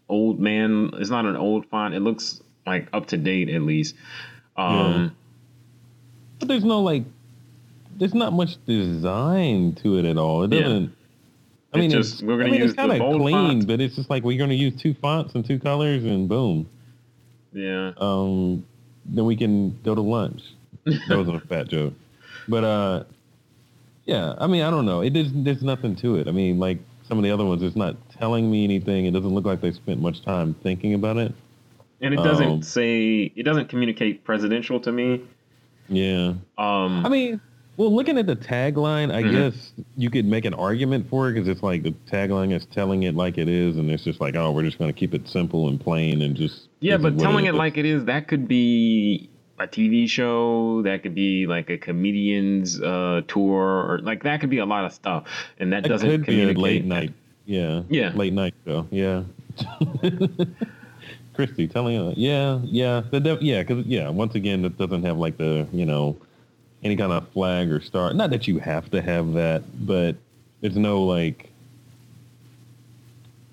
old 0.08 0.38
man. 0.38 0.90
It's 0.94 1.10
not 1.10 1.26
an 1.26 1.36
old 1.36 1.66
font. 1.66 1.94
It 1.94 2.00
looks 2.00 2.40
like 2.64 2.88
up 2.92 3.06
to 3.06 3.16
date 3.16 3.48
at 3.50 3.62
least. 3.62 3.96
Um, 4.56 5.16
but 6.38 6.46
there's 6.46 6.64
no 6.64 6.80
like, 6.82 7.02
there's 7.96 8.14
not 8.14 8.32
much 8.32 8.64
design 8.66 9.74
to 9.82 9.98
it 9.98 10.04
at 10.04 10.16
all. 10.16 10.44
It 10.44 10.50
doesn't. 10.50 10.82
Yeah. 10.84 10.88
I 11.74 11.78
mean, 11.80 11.90
just- 11.90 12.14
it's, 12.14 12.22
we're 12.22 12.36
gonna 12.38 12.48
I 12.48 12.52
mean, 12.52 12.60
use 12.60 12.70
it's 12.70 12.76
kind 12.76 12.92
of 12.92 12.98
clean, 12.98 13.32
font. 13.34 13.66
but 13.66 13.80
it's 13.80 13.96
just 13.96 14.08
like 14.10 14.22
we're 14.24 14.38
going 14.38 14.50
to 14.50 14.56
use 14.56 14.74
two 14.80 14.94
fonts 14.94 15.34
and 15.34 15.44
two 15.44 15.58
colors, 15.58 16.04
and 16.04 16.28
boom, 16.28 16.68
Yeah. 17.52 17.92
um, 17.98 18.64
then 19.06 19.24
we 19.24 19.36
can 19.36 19.78
go 19.82 19.94
to 19.94 20.00
lunch. 20.00 20.42
That 20.84 21.16
wasn't 21.18 21.36
a 21.42 21.46
fat 21.46 21.68
joke, 21.68 21.94
but 22.48 22.62
uh, 22.64 23.04
Yeah, 24.06 24.34
I 24.38 24.46
mean, 24.46 24.62
I 24.62 24.70
don't 24.70 24.84
know. 24.86 25.00
It 25.00 25.16
is. 25.16 25.30
There's 25.34 25.62
nothing 25.62 25.96
to 25.96 26.16
it. 26.16 26.28
I 26.28 26.30
mean, 26.30 26.58
like 26.58 26.78
some 27.08 27.16
of 27.18 27.24
the 27.24 27.30
other 27.30 27.44
ones, 27.44 27.62
it's 27.62 27.76
not 27.76 27.96
telling 28.18 28.50
me 28.50 28.64
anything. 28.64 29.06
It 29.06 29.12
doesn't 29.12 29.34
look 29.34 29.44
like 29.46 29.60
they 29.62 29.72
spent 29.72 30.00
much 30.00 30.22
time 30.22 30.54
thinking 30.62 30.92
about 30.94 31.16
it. 31.16 31.32
And 32.02 32.12
it 32.12 32.18
doesn't 32.18 32.46
Um, 32.46 32.62
say 32.62 33.32
it 33.34 33.44
doesn't 33.44 33.68
communicate 33.70 34.24
presidential 34.24 34.78
to 34.80 34.92
me. 34.92 35.22
Yeah. 35.88 36.34
Um, 36.58 37.04
I 37.06 37.08
mean, 37.08 37.40
well, 37.76 37.94
looking 37.94 38.18
at 38.18 38.26
the 38.26 38.36
tagline, 38.36 39.12
I 39.12 39.22
Mhm. 39.22 39.32
guess 39.32 39.72
you 39.96 40.10
could 40.10 40.24
make 40.26 40.44
an 40.44 40.54
argument 40.54 41.08
for 41.08 41.28
it 41.28 41.34
because 41.34 41.48
it's 41.48 41.62
like 41.62 41.82
the 41.82 41.92
tagline 42.10 42.52
is 42.52 42.66
telling 42.66 43.02
it 43.04 43.14
like 43.14 43.38
it 43.38 43.48
is, 43.48 43.76
and 43.76 43.90
it's 43.90 44.04
just 44.04 44.20
like, 44.20 44.36
oh, 44.36 44.52
we're 44.52 44.62
just 44.62 44.78
going 44.78 44.92
to 44.92 44.98
keep 44.98 45.14
it 45.14 45.26
simple 45.28 45.68
and 45.68 45.80
plain 45.80 46.22
and 46.22 46.36
just. 46.36 46.68
yeah, 46.80 46.96
but 46.96 47.18
telling 47.18 47.46
it 47.46 47.54
like 47.54 47.76
it 47.76 47.84
is 47.84 48.04
that 48.04 48.28
could 48.28 48.46
be 48.48 49.28
a 49.58 49.66
TV 49.66 50.08
show, 50.08 50.82
that 50.82 51.02
could 51.02 51.14
be 51.14 51.46
like 51.46 51.70
a 51.70 51.78
comedian's 51.78 52.80
uh, 52.80 53.22
tour, 53.28 53.62
or 53.88 54.00
like 54.02 54.22
that 54.24 54.40
could 54.40 54.50
be 54.50 54.58
a 54.58 54.66
lot 54.66 54.84
of 54.84 54.92
stuff, 54.92 55.24
and 55.58 55.72
that 55.72 55.86
it 55.86 55.88
doesn't 55.88 56.08
could 56.08 56.26
be 56.26 56.42
a 56.42 56.52
late 56.52 56.84
night. 56.84 57.12
Yeah. 57.46 57.82
Yeah. 57.88 58.12
Late 58.14 58.32
night 58.32 58.54
show. 58.66 58.86
Yeah. 58.90 59.22
Christie 61.34 61.66
telling 61.66 61.94
you, 61.94 62.12
yeah, 62.16 62.60
yeah, 62.64 63.02
the 63.10 63.38
yeah, 63.40 63.62
because 63.62 63.84
yeah, 63.86 64.08
once 64.08 64.34
again, 64.36 64.64
it 64.64 64.78
doesn't 64.78 65.02
have 65.04 65.18
like 65.18 65.36
the 65.36 65.66
you 65.72 65.84
know 65.84 66.16
any 66.84 66.96
kind 66.96 67.12
of 67.12 67.26
flag 67.30 67.72
or 67.72 67.80
star. 67.80 68.12
Not 68.12 68.30
that 68.30 68.46
you 68.46 68.58
have 68.58 68.90
to 68.90 69.00
have 69.02 69.32
that, 69.32 69.62
but 69.86 70.16
there's 70.60 70.76
no 70.76 71.02
like 71.02 71.50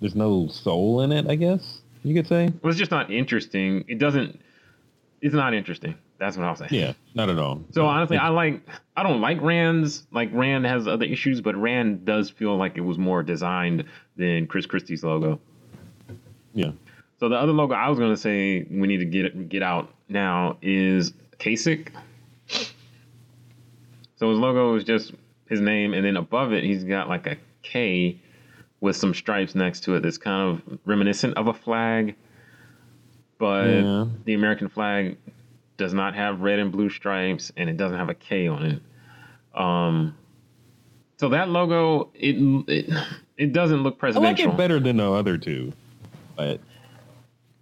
there's 0.01 0.15
no 0.15 0.47
soul 0.47 1.01
in 1.01 1.11
it. 1.11 1.27
I 1.27 1.35
guess 1.35 1.81
you 2.03 2.13
could 2.13 2.27
say. 2.27 2.51
Well, 2.61 2.69
it's 2.69 2.77
just 2.79 2.91
not 2.91 3.09
interesting. 3.09 3.85
It 3.87 3.97
doesn't. 3.97 4.39
It's 5.21 5.33
not 5.35 5.53
interesting. 5.53 5.95
That's 6.17 6.37
what 6.37 6.45
I'll 6.45 6.55
say. 6.55 6.67
Yeah, 6.69 6.93
not 7.15 7.29
at 7.29 7.39
all. 7.39 7.63
So 7.71 7.85
honestly, 7.85 8.17
I 8.17 8.27
like. 8.29 8.61
I 8.95 9.03
don't 9.03 9.21
like 9.21 9.41
Rand's. 9.41 10.05
Like 10.11 10.29
Rand 10.33 10.65
has 10.65 10.87
other 10.87 11.05
issues, 11.05 11.41
but 11.41 11.55
Rand 11.55 12.05
does 12.05 12.29
feel 12.29 12.57
like 12.57 12.77
it 12.77 12.81
was 12.81 12.97
more 12.97 13.23
designed 13.23 13.85
than 14.17 14.45
Chris 14.45 14.65
Christie's 14.65 15.03
logo. 15.03 15.39
yeah, 16.53 16.71
So 17.19 17.29
the 17.29 17.35
other 17.35 17.53
logo 17.53 17.73
I 17.73 17.89
was 17.89 17.97
gonna 17.97 18.17
say 18.17 18.67
we 18.69 18.87
need 18.87 18.97
to 18.97 19.05
get 19.05 19.49
get 19.49 19.63
out 19.63 19.93
now 20.09 20.57
is 20.61 21.13
Kasich. 21.39 21.87
So 24.21 24.29
his 24.29 24.37
logo 24.37 24.75
is 24.75 24.83
just 24.83 25.13
his 25.49 25.59
name, 25.61 25.95
and 25.95 26.05
then 26.05 26.15
above 26.15 26.53
it 26.53 26.63
he's 26.63 26.83
got 26.83 27.09
like 27.09 27.25
a 27.25 27.37
K 27.63 28.19
with 28.79 28.95
some 28.95 29.15
stripes 29.15 29.55
next 29.55 29.85
to 29.85 29.95
it. 29.95 30.03
That's 30.03 30.19
kind 30.19 30.47
of 30.47 30.79
reminiscent 30.85 31.37
of 31.37 31.47
a 31.47 31.53
flag, 31.55 32.15
but 33.39 33.81
Yeah. 33.81 34.05
the 34.25 34.35
American 34.35 34.69
flag 34.69 35.17
does 35.77 35.95
not 35.95 36.13
have 36.13 36.41
red 36.41 36.59
and 36.59 36.71
blue 36.71 36.91
stripes, 36.91 37.51
and 37.57 37.67
it 37.67 37.77
doesn't 37.77 37.97
have 37.97 38.09
a 38.09 38.13
K 38.13 38.47
on 38.47 38.63
it. 38.63 39.59
Um, 39.59 40.15
so 41.17 41.29
that 41.29 41.49
logo 41.49 42.11
it 42.13 42.35
it, 42.67 42.93
it 43.37 43.53
doesn't 43.53 43.81
look 43.81 43.97
presidential. 43.97 44.45
I 44.45 44.49
like 44.49 44.53
it 44.53 44.55
better 44.55 44.79
than 44.79 44.97
the 44.97 45.11
other 45.11 45.39
two, 45.39 45.73
but 46.35 46.59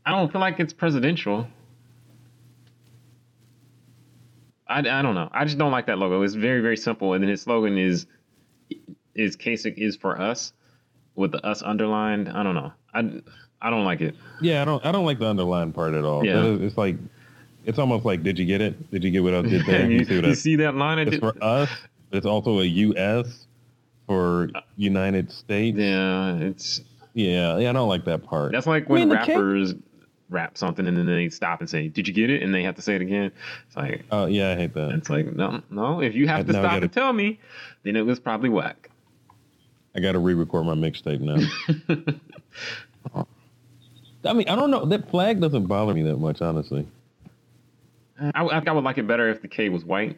I 0.06 0.12
don't 0.12 0.30
feel 0.30 0.42
like 0.42 0.60
it's 0.60 0.74
presidential. 0.74 1.48
I, 4.70 4.80
I 4.80 5.02
don't 5.02 5.16
know. 5.16 5.30
I 5.34 5.46
just 5.46 5.58
don't 5.58 5.72
like 5.72 5.88
that 5.88 5.98
logo. 5.98 6.22
It's 6.22 6.36
very 6.36 6.62
very 6.62 6.78
simple, 6.78 7.14
and 7.14 7.24
then 7.24 7.30
his 7.30 7.42
slogan 7.42 7.78
is 7.78 8.06
is 9.16 9.36
Kasich 9.36 9.78
is 9.78 9.96
for 9.96 10.20
us 10.20 10.54
with 11.16 11.32
the 11.32 11.46
us 11.46 11.62
underlined. 11.64 12.30
I 12.30 12.44
don't 12.44 12.56
know. 12.56 12.72
I 12.94 13.22
I 13.62 13.70
don't 13.70 13.84
like 13.84 14.02
it. 14.02 14.16
yeah, 14.42 14.62
I 14.62 14.66
don't 14.66 14.86
I 14.86 14.92
don't 14.92 15.06
like 15.06 15.20
the 15.20 15.28
underline 15.28 15.74
part 15.74 15.94
at 15.94 16.06
all. 16.06 16.26
Yeah. 16.26 16.44
It's 16.46 16.78
like 16.78 16.96
it's 17.66 17.78
almost 17.80 18.06
like, 18.06 18.24
did 18.24 18.40
you 18.40 18.46
get 18.46 18.62
it? 18.62 18.90
Did 18.92 19.04
you 19.04 19.12
get 19.12 19.24
what 19.24 19.34
I 19.34 19.42
did 19.42 19.66
there? 19.66 19.86
you, 19.92 20.06
see 20.06 20.16
what 20.16 20.26
you 20.26 20.32
I 20.32 20.34
see 20.36 20.56
that 20.58 20.76
line? 20.76 21.00
It's 21.00 21.12
did, 21.12 21.20
for 21.20 21.36
us. 21.42 21.70
It's 22.12 22.26
also 22.26 22.60
a 22.60 22.64
U.S. 22.64 23.46
for 24.08 24.50
United 24.78 25.32
States. 25.32 25.78
yeah, 25.78 26.36
it's 26.38 26.82
Yeah, 27.14 27.58
yeah, 27.58 27.70
I 27.70 27.74
don't 27.74 27.90
like 27.90 28.06
that 28.06 28.24
part. 28.24 28.52
that's 28.52 28.66
like 28.66 28.90
I 28.90 28.94
mean, 28.94 29.10
when 29.10 29.20
the 29.20 29.26
K- 29.26 29.34
rappers 29.34 29.74
rap 30.30 30.58
something 30.58 30.86
and 30.88 30.96
then 30.98 31.06
they 31.06 31.30
stop 31.30 31.60
and 31.62 31.70
say, 31.70 31.88
"Did 31.88 32.08
you 32.08 32.14
get 32.14 32.30
it?" 32.30 32.42
and 32.44 32.54
they 32.54 32.64
have 32.64 32.76
to 32.76 32.82
say 32.82 32.96
it 32.96 33.02
again. 33.02 33.32
It's 33.68 33.76
like 33.76 34.04
Oh 34.12 34.26
yeah, 34.28 34.52
I 34.52 34.56
hate 34.56 34.74
that. 34.76 34.92
it's 34.92 35.10
like 35.10 35.34
no, 35.36 35.62
no. 35.70 36.02
If 36.02 36.14
you 36.16 36.28
have 36.28 36.46
to 36.46 36.52
I 36.52 36.54
stop 36.54 36.64
gotta- 36.72 36.84
and 36.84 36.94
tell 36.94 37.14
me, 37.14 37.40
then 37.84 37.96
it 37.96 38.06
was 38.06 38.20
probably 38.20 38.50
whack. 38.50 38.90
I 39.96 40.00
got 40.02 40.12
to 40.12 40.20
re-record 40.20 40.66
my 40.68 40.76
mixtape 40.76 41.20
now. 41.20 41.40
I 44.26 44.34
mean, 44.34 44.48
I 44.50 44.56
don't 44.56 44.70
know. 44.70 44.86
That 44.86 45.10
flag 45.10 45.40
doesn't 45.42 45.66
bother 45.66 45.94
me 45.94 46.04
that 46.04 46.18
much, 46.18 46.42
honestly. 46.42 46.86
I, 48.20 48.32
I 48.46 48.50
think 48.60 48.68
I 48.68 48.72
would 48.74 48.84
like 48.84 48.98
it 48.98 49.08
better 49.08 49.30
if 49.30 49.42
the 49.42 49.48
K 49.48 49.70
was 49.70 49.86
white, 49.86 50.18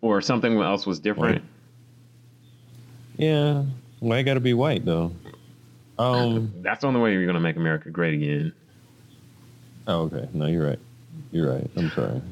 or 0.00 0.20
something 0.20 0.58
else 0.60 0.86
was 0.86 0.98
different. 0.98 1.44
Yeah, 3.18 3.64
why 4.00 4.22
got 4.22 4.34
to 4.34 4.40
be 4.40 4.54
white 4.54 4.84
though? 4.84 5.12
Um. 5.98 6.52
That's 6.62 6.82
the 6.82 6.86
only 6.88 7.00
way 7.00 7.12
you're 7.12 7.26
gonna 7.26 7.40
make 7.40 7.56
America 7.56 7.90
great 7.90 8.14
again. 8.14 8.52
Oh, 9.86 10.02
okay. 10.02 10.28
No, 10.32 10.46
you're 10.46 10.66
right. 10.66 10.78
You're 11.32 11.52
right. 11.52 11.70
I'm 11.76 11.90
sorry. 11.90 12.22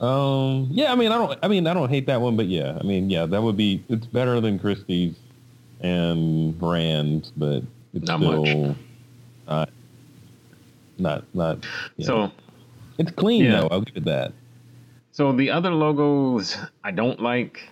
Um. 0.00 0.68
Yeah. 0.70 0.92
I 0.92 0.94
mean, 0.94 1.12
I 1.12 1.18
don't. 1.18 1.38
I 1.42 1.48
mean, 1.48 1.66
I 1.66 1.74
don't 1.74 1.88
hate 1.88 2.06
that 2.06 2.20
one, 2.20 2.36
but 2.36 2.46
yeah. 2.46 2.78
I 2.80 2.82
mean, 2.84 3.10
yeah, 3.10 3.26
that 3.26 3.42
would 3.42 3.56
be. 3.56 3.82
It's 3.88 4.06
better 4.06 4.40
than 4.40 4.58
Christie's 4.58 5.14
and 5.80 6.60
Rand's, 6.62 7.32
but 7.36 7.62
it's 7.92 8.06
Not 8.08 8.20
still 8.20 8.44
much. 8.44 8.76
not. 9.46 9.68
Not. 10.98 11.24
Not. 11.34 11.66
yeah. 11.96 12.06
So, 12.06 12.32
it's 12.98 13.12
clean 13.12 13.44
Yeah. 13.44 13.60
though. 13.60 13.68
I'll 13.70 13.82
give 13.82 13.96
it 13.96 14.04
that. 14.06 14.32
so 15.12 15.32
the 15.32 15.50
other 15.50 15.70
logos 15.70 16.56
I 16.82 16.90
don't 16.92 17.20
like. 17.20 17.68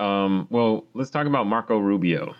Um, 0.00 0.46
well, 0.50 0.84
let's 0.94 1.10
talk 1.10 1.26
about 1.26 1.46
Marco 1.46 1.78
Rubio. 1.78 2.34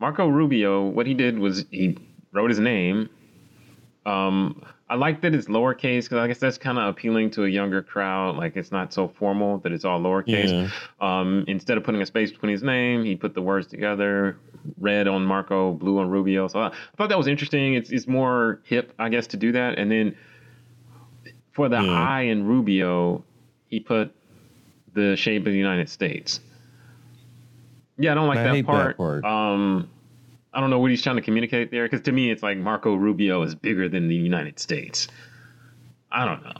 Marco 0.00 0.28
Rubio, 0.28 0.84
what 0.86 1.06
he 1.06 1.14
did 1.14 1.38
was 1.38 1.64
he 1.70 1.96
wrote 2.32 2.50
his 2.50 2.58
name. 2.58 3.08
Um, 4.06 4.62
I 4.90 4.94
like 4.94 5.20
that 5.20 5.34
it's 5.34 5.48
lowercase 5.48 6.04
because 6.04 6.18
I 6.18 6.28
guess 6.28 6.38
that's 6.38 6.56
kind 6.56 6.78
of 6.78 6.88
appealing 6.88 7.30
to 7.32 7.44
a 7.44 7.48
younger 7.48 7.82
crowd. 7.82 8.36
Like 8.36 8.56
it's 8.56 8.72
not 8.72 8.92
so 8.94 9.08
formal 9.08 9.58
that 9.58 9.72
it's 9.72 9.84
all 9.84 10.00
lowercase. 10.00 10.50
Yeah. 10.50 10.70
Um, 11.20 11.44
instead 11.46 11.76
of 11.76 11.84
putting 11.84 12.00
a 12.00 12.06
space 12.06 12.30
between 12.30 12.52
his 12.52 12.62
name, 12.62 13.04
he 13.04 13.14
put 13.14 13.34
the 13.34 13.42
words 13.42 13.66
together. 13.66 14.38
Red 14.78 15.06
on 15.06 15.24
Marco, 15.24 15.72
blue 15.72 15.98
on 15.98 16.08
Rubio. 16.08 16.48
So 16.48 16.60
I, 16.60 16.66
I 16.68 16.72
thought 16.96 17.10
that 17.10 17.18
was 17.18 17.26
interesting. 17.26 17.74
It's 17.74 17.90
it's 17.90 18.06
more 18.06 18.60
hip, 18.64 18.94
I 18.98 19.08
guess, 19.10 19.26
to 19.28 19.36
do 19.36 19.52
that. 19.52 19.78
And 19.78 19.90
then 19.90 20.16
for 21.52 21.68
the 21.68 21.82
Yeah. 21.82 21.90
I 21.90 22.22
in 22.22 22.46
Rubio, 22.46 23.24
he 23.66 23.80
put 23.80 24.14
the 24.94 25.16
shape 25.16 25.46
of 25.46 25.52
the 25.52 25.58
United 25.58 25.90
States. 25.90 26.40
Yeah, 27.98 28.12
I 28.12 28.14
don't 28.14 28.28
like 28.28 28.36
that, 28.36 28.54
hate 28.54 28.66
that 28.66 28.96
part. 28.96 28.96
part. 28.96 29.24
Um, 29.24 29.88
I 30.54 30.60
don't 30.60 30.70
know 30.70 30.78
what 30.78 30.90
he's 30.90 31.02
trying 31.02 31.16
to 31.16 31.22
communicate 31.22 31.70
there 31.70 31.84
because 31.84 32.00
to 32.02 32.12
me, 32.12 32.30
it's 32.30 32.42
like 32.42 32.56
Marco 32.58 32.94
Rubio 32.94 33.42
is 33.42 33.54
bigger 33.54 33.88
than 33.88 34.08
the 34.08 34.14
United 34.14 34.58
States. 34.58 35.08
I 36.10 36.24
don't 36.24 36.42
know. 36.42 36.52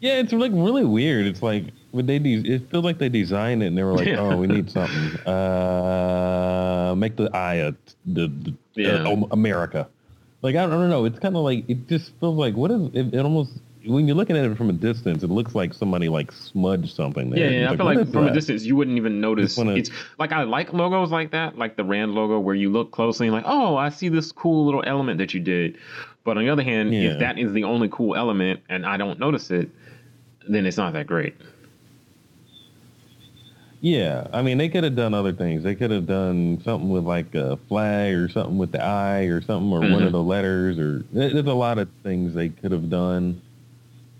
Yeah, 0.00 0.18
it's 0.20 0.32
like 0.32 0.52
really 0.52 0.84
weird. 0.84 1.26
It's 1.26 1.42
like 1.42 1.64
when 1.92 2.06
they 2.06 2.18
de- 2.18 2.46
it 2.54 2.70
feels 2.70 2.84
like 2.84 2.98
they 2.98 3.08
designed 3.08 3.62
it 3.62 3.66
and 3.66 3.78
they 3.78 3.82
were 3.82 3.94
like, 3.94 4.06
Yeah. 4.08 4.20
oh, 4.20 4.36
we 4.36 4.46
need 4.46 4.70
something. 4.70 5.18
Uh, 5.26 6.94
make 6.96 7.16
the 7.16 7.30
I 7.34 7.54
a, 7.54 7.72
the, 8.06 8.28
the 8.28 8.54
Yeah. 8.74 9.08
uh, 9.08 9.26
America. 9.30 9.88
Like 10.42 10.56
I 10.56 10.62
don't, 10.62 10.72
I 10.72 10.76
don't 10.76 10.90
know. 10.90 11.06
It's 11.06 11.18
kind 11.18 11.36
of 11.36 11.42
like 11.42 11.64
it 11.68 11.88
just 11.88 12.12
feels 12.20 12.36
like 12.36 12.54
what 12.54 12.70
is 12.70 12.82
it, 12.92 13.14
it 13.14 13.20
almost 13.20 13.52
when 13.86 14.06
you're 14.06 14.16
looking 14.16 14.36
at 14.36 14.44
it 14.44 14.56
from 14.56 14.70
a 14.70 14.74
distance, 14.74 15.22
it 15.22 15.30
looks 15.30 15.54
like 15.54 15.74
somebody 15.74 16.08
like 16.08 16.32
smudged 16.32 16.94
something 16.94 17.30
there. 17.30 17.38
Yeah, 17.40 17.46
It's 17.46 17.54
yeah. 17.60 17.70
I 17.72 17.76
feel 17.76 17.86
like 17.86 18.12
from 18.12 18.26
a 18.26 18.32
distance 18.32 18.64
you 18.64 18.76
wouldn't 18.76 18.96
even 18.96 19.20
notice. 19.20 19.56
wanna- 19.56 19.74
It's 19.74 19.90
like 20.18 20.32
I 20.32 20.42
like 20.44 20.72
logos 20.72 21.10
like 21.10 21.30
that, 21.32 21.58
like 21.58 21.76
the 21.76 21.84
Rand 21.84 22.14
logo, 22.14 22.38
where 22.40 22.54
you 22.54 22.70
look 22.70 22.90
closely 22.92 23.26
and 23.26 23.34
like, 23.34 23.44
oh, 23.46 23.76
I 23.76 23.88
see 23.90 24.08
this 24.08 24.32
cool 24.32 24.64
little 24.64 24.82
element 24.86 25.18
that 25.18 25.34
you 25.34 25.40
did. 25.40 25.76
But 26.24 26.36
on 26.38 26.44
the 26.44 26.50
other 26.50 26.62
hand, 26.62 26.94
Yeah. 26.94 27.10
if 27.12 27.18
that 27.18 27.38
is 27.38 27.52
the 27.52 27.64
only 27.64 27.88
cool 27.90 28.14
element 28.16 28.60
and 28.68 28.86
I 28.86 28.96
don't 28.96 29.18
notice 29.18 29.50
it, 29.50 29.68
then 30.48 30.66
it's 30.66 30.76
not 30.76 30.92
that 30.94 31.06
great. 31.06 31.34
Yeah, 33.80 34.28
I 34.32 34.40
mean, 34.40 34.56
they 34.56 34.70
could 34.70 34.82
have 34.84 34.96
done 34.96 35.12
other 35.12 35.32
things. 35.32 35.62
They 35.62 35.74
could 35.74 35.90
have 35.90 36.06
done 36.06 36.58
something 36.64 36.88
with 36.88 37.04
like 37.04 37.34
a 37.34 37.58
flag 37.68 38.14
or 38.14 38.30
something 38.30 38.56
with 38.56 38.72
the 38.72 38.82
I 38.82 39.24
or 39.24 39.42
something 39.42 39.70
or 39.70 39.80
one 39.80 39.90
Mhm. 40.00 40.06
of 40.06 40.12
the 40.12 40.22
letters 40.22 40.78
or 40.78 41.04
there's 41.12 41.34
a 41.34 41.52
lot 41.52 41.76
of 41.78 41.88
things 42.02 42.32
they 42.32 42.48
could 42.48 42.72
have 42.72 42.88
done. 42.88 43.42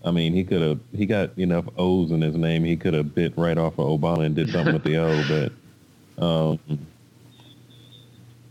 I 0.05 0.11
mean, 0.11 0.33
he 0.33 0.43
could 0.43 0.61
have 0.61 0.79
he 0.95 1.05
got 1.07 1.37
enough 1.37 1.65
O's 1.77 2.11
in 2.11 2.21
his 2.21 2.35
name. 2.35 2.63
He 2.63 2.75
could 2.77 2.93
have 2.93 3.15
bit 3.15 3.33
right 3.37 3.57
off 3.57 3.79
of 3.79 3.87
Obama 3.99 4.25
and 4.25 4.35
did 4.35 4.51
something 4.51 4.73
with 4.73 4.83
the 4.83 4.97
O, 4.97 5.23
but 6.17 6.23
um, 6.23 6.59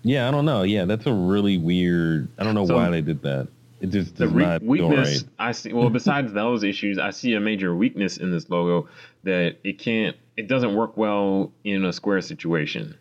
yeah, 0.03 0.29
I 0.29 0.31
don't 0.31 0.45
know. 0.45 0.63
Yeah, 0.65 0.85
that's 0.85 1.07
a 1.07 1.13
really 1.13 1.57
weird. 1.59 2.29
I 2.39 2.45
don't 2.45 2.55
know 2.55 2.67
So- 2.67 2.77
why 2.77 2.91
they 2.91 3.01
did 3.01 3.23
that. 3.23 3.49
It 3.81 3.91
just 3.91 4.17
The 4.17 4.25
does 4.27 4.33
re- 4.35 4.45
not 4.45 4.63
weakness 4.63 5.23
right. 5.23 5.31
I 5.39 5.53
see. 5.53 5.73
Well, 5.75 5.91
besides 5.91 6.33
those 6.33 6.63
issues, 6.65 6.99
I 6.99 7.11
see 7.11 7.35
a 7.35 7.41
major 7.41 7.75
weakness 7.75 8.17
in 8.17 8.31
this 8.31 8.49
logo 8.49 8.89
that 9.25 9.57
it 9.63 9.79
can't. 9.79 10.17
It 10.39 10.49
doesn't 10.49 10.75
work 10.75 10.97
well 10.97 11.53
in 11.65 11.85
a 11.85 11.93
square 11.93 12.21
situation. 12.23 12.97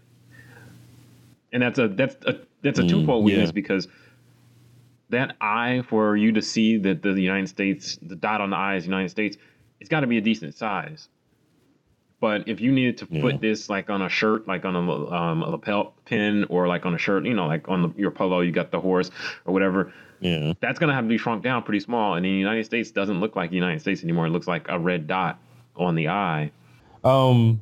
And 1.53 1.63
that's 1.63 1.79
a 1.79 1.87
that's 1.87 2.15
a 2.25 2.39
that's 2.63 2.79
a 2.79 2.83
Mm, 2.83 2.89
twofold 2.89 3.23
weakness 3.23 3.51
because 3.53 3.87
that 5.13 5.35
I 5.41 5.83
for 5.87 6.15
you 6.17 6.31
to 6.33 6.41
see 6.41 6.77
that 6.77 7.01
the 7.01 7.13
United 7.13 7.47
States, 7.47 7.97
the 8.01 8.15
dot 8.15 8.41
on 8.41 8.49
the 8.51 8.57
I 8.57 8.75
is 8.75 8.85
United 8.85 9.09
States, 9.09 9.37
it's 9.79 9.89
got 9.89 10.01
to 10.01 10.07
be 10.07 10.17
a 10.17 10.21
decent 10.21 10.53
size. 10.55 11.07
But 12.19 12.47
if 12.47 12.61
you 12.61 12.71
needed 12.71 12.97
to 12.99 13.07
Yeah. 13.09 13.21
put 13.21 13.41
this 13.41 13.69
like 13.69 13.89
on 13.89 14.01
a 14.01 14.07
shirt, 14.09 14.47
like 14.47 14.63
on 14.63 14.75
a, 14.75 15.11
um, 15.11 15.43
a 15.43 15.49
lapel 15.49 15.93
pin, 16.05 16.45
or 16.49 16.67
like 16.67 16.85
on 16.85 16.93
a 16.95 16.97
shirt, 16.97 17.25
you 17.25 17.33
know, 17.33 17.47
like 17.47 17.67
on 17.67 17.81
the, 17.81 17.89
your 17.97 18.11
polo, 18.11 18.39
you 18.39 18.51
got 18.51 18.71
the 18.71 18.79
horse 18.79 19.11
or 19.45 19.53
whatever. 19.53 19.91
Yeah. 20.21 20.53
That's 20.61 20.79
gonna 20.79 20.93
have 20.93 21.03
to 21.03 21.09
be 21.09 21.17
shrunk 21.17 21.43
down 21.43 21.63
pretty 21.63 21.81
small. 21.81 22.15
And 22.15 22.23
the 22.23 22.29
United 22.29 22.65
States, 22.65 22.91
doesn't 22.91 23.19
look 23.19 23.35
like 23.35 23.49
the 23.49 23.57
United 23.57 23.81
States 23.81 24.03
anymore. 24.03 24.27
It 24.27 24.29
looks 24.29 24.47
like 24.47 24.65
a 24.69 24.79
red 24.79 25.05
dot 25.05 25.37
on 25.75 25.95
the 25.95 26.07
eye. 26.07 26.51
Um, 27.03 27.59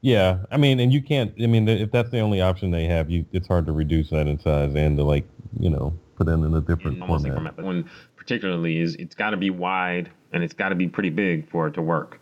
yeah. 0.00 0.38
I 0.50 0.56
mean, 0.56 0.80
and 0.80 0.92
you 0.92 1.02
can't. 1.02 1.32
I 1.40 1.46
mean, 1.46 1.68
if 1.68 1.92
that's 1.92 2.10
the 2.10 2.18
only 2.18 2.40
option 2.40 2.72
they 2.72 2.86
have, 2.86 3.10
you 3.10 3.26
it's 3.32 3.46
hard 3.46 3.66
to 3.66 3.72
reduce 3.72 4.10
that 4.10 4.26
in 4.26 4.40
size 4.40 4.74
and 4.74 4.96
to 4.96 5.04
like 5.04 5.24
you 5.60 5.70
know 5.70 5.92
put 6.20 6.28
it 6.28 6.32
in 6.32 6.54
a 6.54 6.60
different 6.60 6.98
in 6.98 7.06
format. 7.06 7.32
format. 7.34 7.56
But 7.56 7.64
one 7.64 7.88
particularly 8.16 8.78
is 8.78 8.94
it's 8.96 9.14
got 9.14 9.30
to 9.30 9.36
be 9.38 9.48
wide 9.50 10.10
and 10.32 10.42
it's 10.44 10.52
got 10.52 10.68
to 10.68 10.74
be 10.74 10.86
pretty 10.86 11.08
big 11.10 11.48
for 11.50 11.66
it 11.66 11.72
to 11.74 11.82
work. 11.82 12.20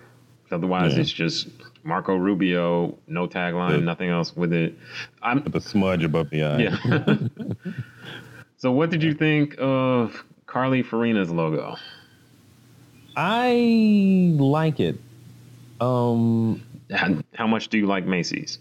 Otherwise, 0.52 0.94
Yeah. 0.94 1.00
it's 1.00 1.12
just 1.12 1.48
Marco 1.82 2.14
Rubio, 2.16 2.96
no 3.08 3.26
tagline, 3.26 3.70
Yeah. 3.80 3.84
nothing 3.84 4.08
else 4.08 4.34
with 4.36 4.52
it. 4.52 4.74
I'm 5.22 5.42
With 5.42 5.52
the 5.52 5.60
smudge 5.60 6.04
above 6.04 6.30
the 6.30 6.44
eye. 6.44 6.58
yeah. 6.58 7.16
so, 8.56 8.70
what 8.72 8.90
did 8.90 9.02
you 9.02 9.14
think 9.14 9.56
of 9.58 10.24
Carly 10.46 10.82
Fiorina's 10.82 11.30
logo? 11.30 11.76
I 13.16 14.32
like 14.38 14.78
it. 14.80 14.98
Um, 15.80 16.62
And 16.88 17.24
How 17.34 17.46
much 17.48 17.68
do 17.68 17.76
you 17.78 17.86
like 17.86 18.06
Macy's? 18.06 18.58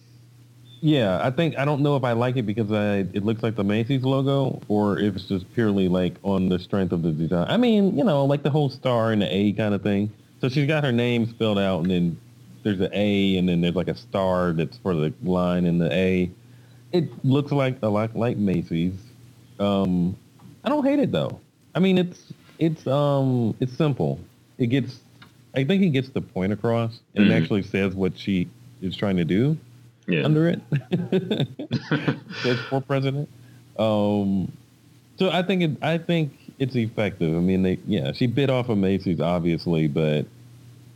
Yeah, 0.82 1.20
I 1.26 1.32
think 1.32 1.58
I 1.58 1.66
don't 1.66 1.82
know 1.82 1.96
if 1.96 2.04
I 2.04 2.12
like 2.14 2.38
it 2.38 2.44
because 2.44 2.72
I 2.72 2.98
it 3.14 3.26
looks 3.26 3.42
like 3.42 3.56
the 3.56 3.64
Macy's 3.64 4.04
logo 4.04 4.62
or 4.68 5.00
if 5.00 5.16
it's 5.16 5.26
just 5.26 5.52
purely 5.54 5.88
like 5.88 6.16
on 6.24 6.50
the 6.50 6.60
strength 6.60 6.92
of 6.92 7.02
the 7.02 7.12
design. 7.12 7.48
I 7.50 7.58
mean, 7.58 7.98
you 7.98 8.04
know, 8.04 8.26
like 8.26 8.44
the 8.44 8.50
whole 8.50 8.70
star 8.70 9.12
and 9.12 9.22
the 9.22 9.36
A 9.36 9.54
kind 9.54 9.74
of 9.74 9.82
thing. 9.82 10.12
So 10.40 10.50
she's 10.50 10.68
got 10.68 10.84
her 10.84 10.92
name 10.92 11.28
spelled 11.28 11.58
out 11.58 11.82
and 11.82 11.90
then 11.92 12.18
there's 12.64 12.80
an 12.80 12.92
A 12.94 13.38
and 13.38 13.50
then 13.50 13.62
there's 13.62 13.76
like 13.76 13.88
a 13.88 13.96
star 13.96 14.54
that's 14.54 14.78
for 14.78 14.94
the 14.96 15.14
line 15.24 15.66
in 15.66 15.80
the 15.80 15.92
A. 15.92 16.30
It 16.92 17.10
looks 17.26 17.52
like 17.52 17.78
a 17.82 17.88
lot 17.90 18.16
like 18.16 18.38
Macy's. 18.38 18.94
Um, 19.60 20.16
I 20.64 20.70
don't 20.70 20.86
hate 20.86 21.00
it 21.00 21.12
though. 21.12 21.40
I 21.74 21.80
mean, 21.80 21.98
it's 21.98 22.22
it's 22.60 22.86
um 22.86 23.56
it's 23.60 23.74
simple. 23.76 24.20
It 24.60 24.68
gets 24.68 25.00
I 25.56 25.64
think 25.64 25.82
it 25.82 25.90
gets 25.90 26.10
the 26.10 26.22
point 26.22 26.54
across 26.54 27.00
and 27.16 27.26
Mhm. 27.26 27.32
it 27.32 27.34
actually 27.34 27.64
says 27.64 27.96
what 27.96 28.16
she 28.18 28.48
is 28.82 28.96
trying 28.96 29.18
to 29.18 29.26
do 29.26 29.58
Yeah. 30.08 30.24
under 30.26 30.48
it. 30.50 30.62
For 32.70 32.82
president. 32.82 33.30
Um, 33.78 34.52
so 35.20 35.30
I 35.30 35.44
think 35.44 35.62
it, 35.64 35.72
I 35.84 35.98
think 35.98 36.32
it's 36.60 36.76
effective. 36.76 37.36
I 37.36 37.40
mean, 37.40 37.64
they 37.64 37.80
yeah, 37.86 38.12
she 38.14 38.28
bit 38.28 38.50
off 38.50 38.70
of 38.70 38.78
Macy's 38.78 39.20
obviously, 39.20 39.88
but 39.88 40.26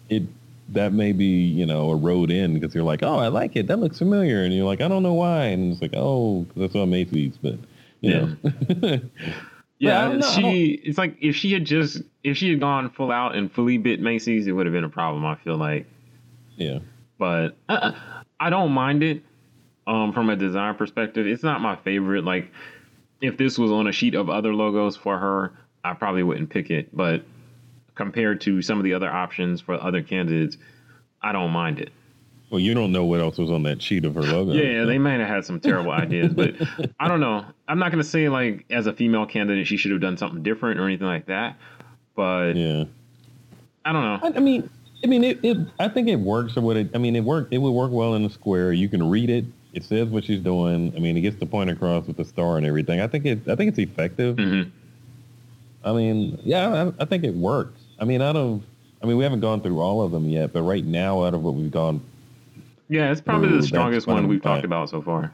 it 0.10 0.24
that 0.70 0.94
may 0.94 1.12
be 1.12 1.26
you 1.26 1.66
know 1.66 1.92
a 1.92 1.96
road 1.96 2.32
in 2.32 2.54
because 2.54 2.74
you're 2.74 2.84
like, 2.84 3.04
oh, 3.04 3.18
I 3.20 3.28
like 3.28 3.56
it. 3.56 3.68
That 3.68 3.78
looks 3.80 3.98
familiar, 4.00 4.44
and 4.44 4.54
you're 4.56 4.66
like, 4.66 4.82
I 4.82 4.88
don't 4.88 5.04
know 5.04 5.14
why, 5.14 5.46
and 5.46 5.72
it's 5.74 5.82
like, 5.82 5.94
oh, 5.96 6.46
'cause 6.50 6.56
that's 6.58 6.76
on 6.76 6.90
Macy's, 6.90 7.38
but 7.42 7.56
you 8.02 8.12
Yeah. 8.12 8.26
know. 8.82 9.00
Yeah, 9.80 10.10
don't 10.10 10.20
know, 10.20 10.28
I 10.28 10.32
she. 10.36 10.80
It's 10.84 11.00
like 11.00 11.18
if 11.20 11.36
she 11.36 11.52
had 11.54 11.66
just 11.66 12.04
if 12.24 12.38
she 12.38 12.52
had 12.52 12.60
gone 12.60 12.92
full 12.92 13.12
out 13.12 13.36
and 13.36 13.52
fully 13.52 13.80
bit 13.80 14.00
Macy's, 14.00 14.46
it 14.46 14.52
would 14.52 14.68
have 14.68 14.74
been 14.74 14.84
a 14.84 14.90
problem. 14.90 15.26
I 15.26 15.34
feel 15.36 15.58
like, 15.58 15.88
yeah, 16.56 16.80
but 17.18 17.58
uh, 17.68 17.92
I 18.42 18.50
don't 18.50 18.72
mind 18.72 19.04
it. 19.04 19.22
Um, 19.88 20.14
from 20.14 20.30
a 20.30 20.36
design 20.36 20.76
perspective, 20.76 21.28
it's 21.28 21.44
not 21.44 21.62
my 21.62 21.76
favorite. 21.76 22.24
Like, 22.24 22.52
if 23.22 23.38
this 23.38 23.58
was 23.58 23.72
on 23.72 23.88
a 23.88 23.92
sheet 23.92 24.16
of 24.16 24.30
other 24.30 24.54
logos 24.54 24.98
for 24.98 25.18
her, 25.18 25.54
I 25.84 25.94
probably 25.94 26.24
wouldn't 26.24 26.50
pick 26.50 26.70
it. 26.70 26.96
But 26.96 27.24
compared 27.96 28.42
to 28.42 28.62
some 28.62 28.78
of 28.78 28.84
the 28.84 28.94
other 28.94 29.10
options 29.10 29.62
for 29.62 29.76
other 29.76 30.02
candidates, 30.02 30.58
I 31.22 31.32
don't 31.32 31.52
mind 31.52 31.80
it. 31.80 31.92
well, 32.50 32.60
you 32.60 32.74
don't 32.74 32.92
know 32.92 33.06
what 33.06 33.22
else 33.22 33.38
was 33.38 33.52
on 33.52 33.64
that 33.64 33.82
sheet 33.82 34.06
of 34.06 34.16
her 34.16 34.24
logo. 34.24 34.54
Yeah, 34.54 34.86
they 34.86 34.98
might 34.98 35.20
have 35.20 35.28
had 35.30 35.46
some 35.46 35.60
terrible 35.60 35.92
ideas, 35.92 36.34
but 36.34 36.56
I 37.00 37.08
don't 37.08 37.20
know. 37.22 37.46
I'm 37.68 37.80
not 37.80 37.92
gonna 37.92 38.04
say 38.04 38.28
like 38.28 38.66
as 38.70 38.88
a 38.88 38.94
female 38.94 39.26
candidate 39.26 39.68
she 39.68 39.78
should 39.78 39.92
have 39.92 40.02
done 40.02 40.18
something 40.18 40.44
different 40.44 40.80
or 40.80 40.86
anything 40.86 41.08
like 41.08 41.28
that. 41.28 41.58
But 42.16 42.54
yeah. 42.56 42.86
I 43.86 43.94
don't 43.94 44.04
know. 44.04 44.20
I, 44.28 44.38
I 44.38 44.40
mean, 44.40 44.70
I 45.04 45.08
mean, 45.08 45.24
it, 45.24 45.40
it. 45.44 45.58
I 45.80 45.88
think 45.88 46.08
it 46.08 46.18
works. 46.18 46.56
Or 46.58 46.62
what 46.62 46.78
it? 46.78 46.90
I 46.94 46.98
mean, 46.98 47.16
it 47.16 47.22
worked. 47.24 47.54
It 47.54 47.58
would 47.60 47.72
work 47.72 47.92
well 47.92 48.14
in 48.16 48.24
the 48.24 48.30
square. 48.30 48.72
You 48.74 48.88
can 48.90 49.10
read 49.10 49.30
it. 49.30 49.46
It 49.74 49.84
says 49.84 50.10
what 50.10 50.24
she's 50.26 50.42
doing. 50.42 50.94
I 50.96 51.00
mean, 51.00 51.16
it 51.18 51.22
gets 51.22 51.38
the 51.38 51.46
point 51.46 51.70
across 51.70 52.06
with 52.06 52.18
the 52.18 52.26
star 52.26 52.58
and 52.58 52.66
everything. 52.66 53.02
I 53.02 53.08
think 53.08 53.26
it. 53.26 53.40
I 53.48 53.56
think 53.56 53.70
it's 53.70 53.80
effective. 53.80 54.38
hmm 54.38 54.64
I 55.84 55.94
mean, 55.94 56.40
yeah, 56.44 56.92
I, 57.00 57.02
I 57.02 57.06
think 57.06 57.24
it 57.24 57.34
works. 57.34 57.82
I 58.00 58.06
mean, 58.06 58.22
out 58.22 58.36
of. 58.36 58.62
I 59.02 59.08
mean, 59.08 59.18
we 59.18 59.24
haven't 59.24 59.40
gone 59.40 59.62
through 59.62 59.80
all 59.80 60.04
of 60.04 60.12
them 60.12 60.30
yet, 60.30 60.54
but 60.54 60.62
right 60.62 60.86
now, 60.86 61.24
out 61.24 61.34
of 61.34 61.42
what 61.42 61.56
we've 61.56 61.72
gone, 61.72 62.02
Yeah, 62.88 63.12
it's 63.12 63.20
probably 63.22 63.50
Ooh, 63.50 63.62
the 63.62 63.66
strongest 63.66 64.06
one 64.06 64.28
we've 64.28 64.44
talked 64.44 64.64
about 64.64 64.92
so 64.92 65.02
far. 65.02 65.34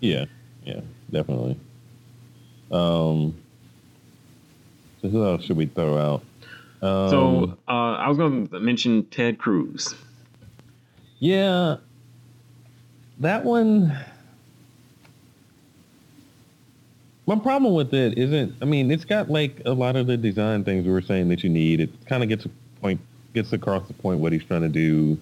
yeah, 0.00 0.24
yeah, 0.64 0.80
definitely. 1.10 1.58
Um. 2.70 3.34
So 5.02 5.10
who 5.10 5.22
else 5.26 5.44
should 5.44 5.58
we 5.58 5.66
throw 5.66 5.98
out? 5.98 6.22
Um, 6.84 7.08
so 7.10 7.58
uh, 7.66 7.94
I 7.94 8.08
was 8.08 8.18
going 8.18 8.46
to 8.48 8.60
mention 8.60 9.04
Ted 9.06 9.38
Cruz. 9.38 9.94
Yeah. 11.18 11.76
That 13.20 13.44
one. 13.44 13.96
My 17.26 17.36
problem 17.36 17.72
with 17.72 17.94
it 17.94 18.18
isn't. 18.18 18.54
I 18.60 18.66
mean, 18.66 18.90
it's 18.90 19.06
got 19.06 19.30
like 19.30 19.62
a 19.64 19.72
lot 19.72 19.96
of 19.96 20.06
the 20.06 20.18
design 20.18 20.62
things 20.62 20.84
we 20.84 20.92
were 20.92 21.00
saying 21.00 21.30
that 21.30 21.42
you 21.42 21.48
need. 21.48 21.80
It 21.80 21.90
kind 22.06 22.22
of 22.22 22.28
gets 22.28 22.44
a 22.44 22.50
point, 22.82 23.00
gets 23.32 23.54
across 23.54 23.88
the 23.88 23.94
point 23.94 24.20
what 24.20 24.32
he's 24.32 24.44
trying 24.44 24.60
to 24.60 24.68
do. 24.68 25.18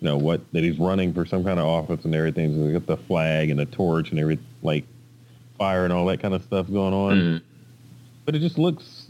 You 0.00 0.10
know 0.10 0.16
what 0.16 0.40
that 0.52 0.64
he's 0.64 0.78
running 0.80 1.14
for 1.14 1.24
some 1.24 1.44
kind 1.44 1.60
of 1.60 1.66
office 1.66 2.04
and 2.04 2.14
everything. 2.14 2.52
So 2.54 2.66
we 2.66 2.72
got 2.72 2.86
the 2.86 2.96
flag 2.96 3.50
and 3.50 3.58
the 3.58 3.66
torch 3.66 4.10
and 4.10 4.18
every 4.18 4.38
like 4.62 4.84
fire 5.56 5.84
and 5.84 5.92
all 5.92 6.04
that 6.06 6.20
kind 6.20 6.34
of 6.34 6.42
stuff 6.42 6.66
going 6.70 6.92
on. 6.92 7.16
Mhm. 7.16 7.42
But 8.24 8.34
it 8.34 8.40
just 8.40 8.58
looks. 8.58 9.03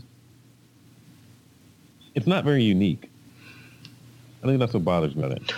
It's 2.14 2.26
not 2.26 2.44
very 2.44 2.62
unique. 2.62 3.10
I 4.42 4.46
think 4.46 4.58
that's 4.58 4.74
what 4.74 4.84
bothers 4.84 5.14
me. 5.16 5.22
About 5.24 5.38
it. 5.38 5.52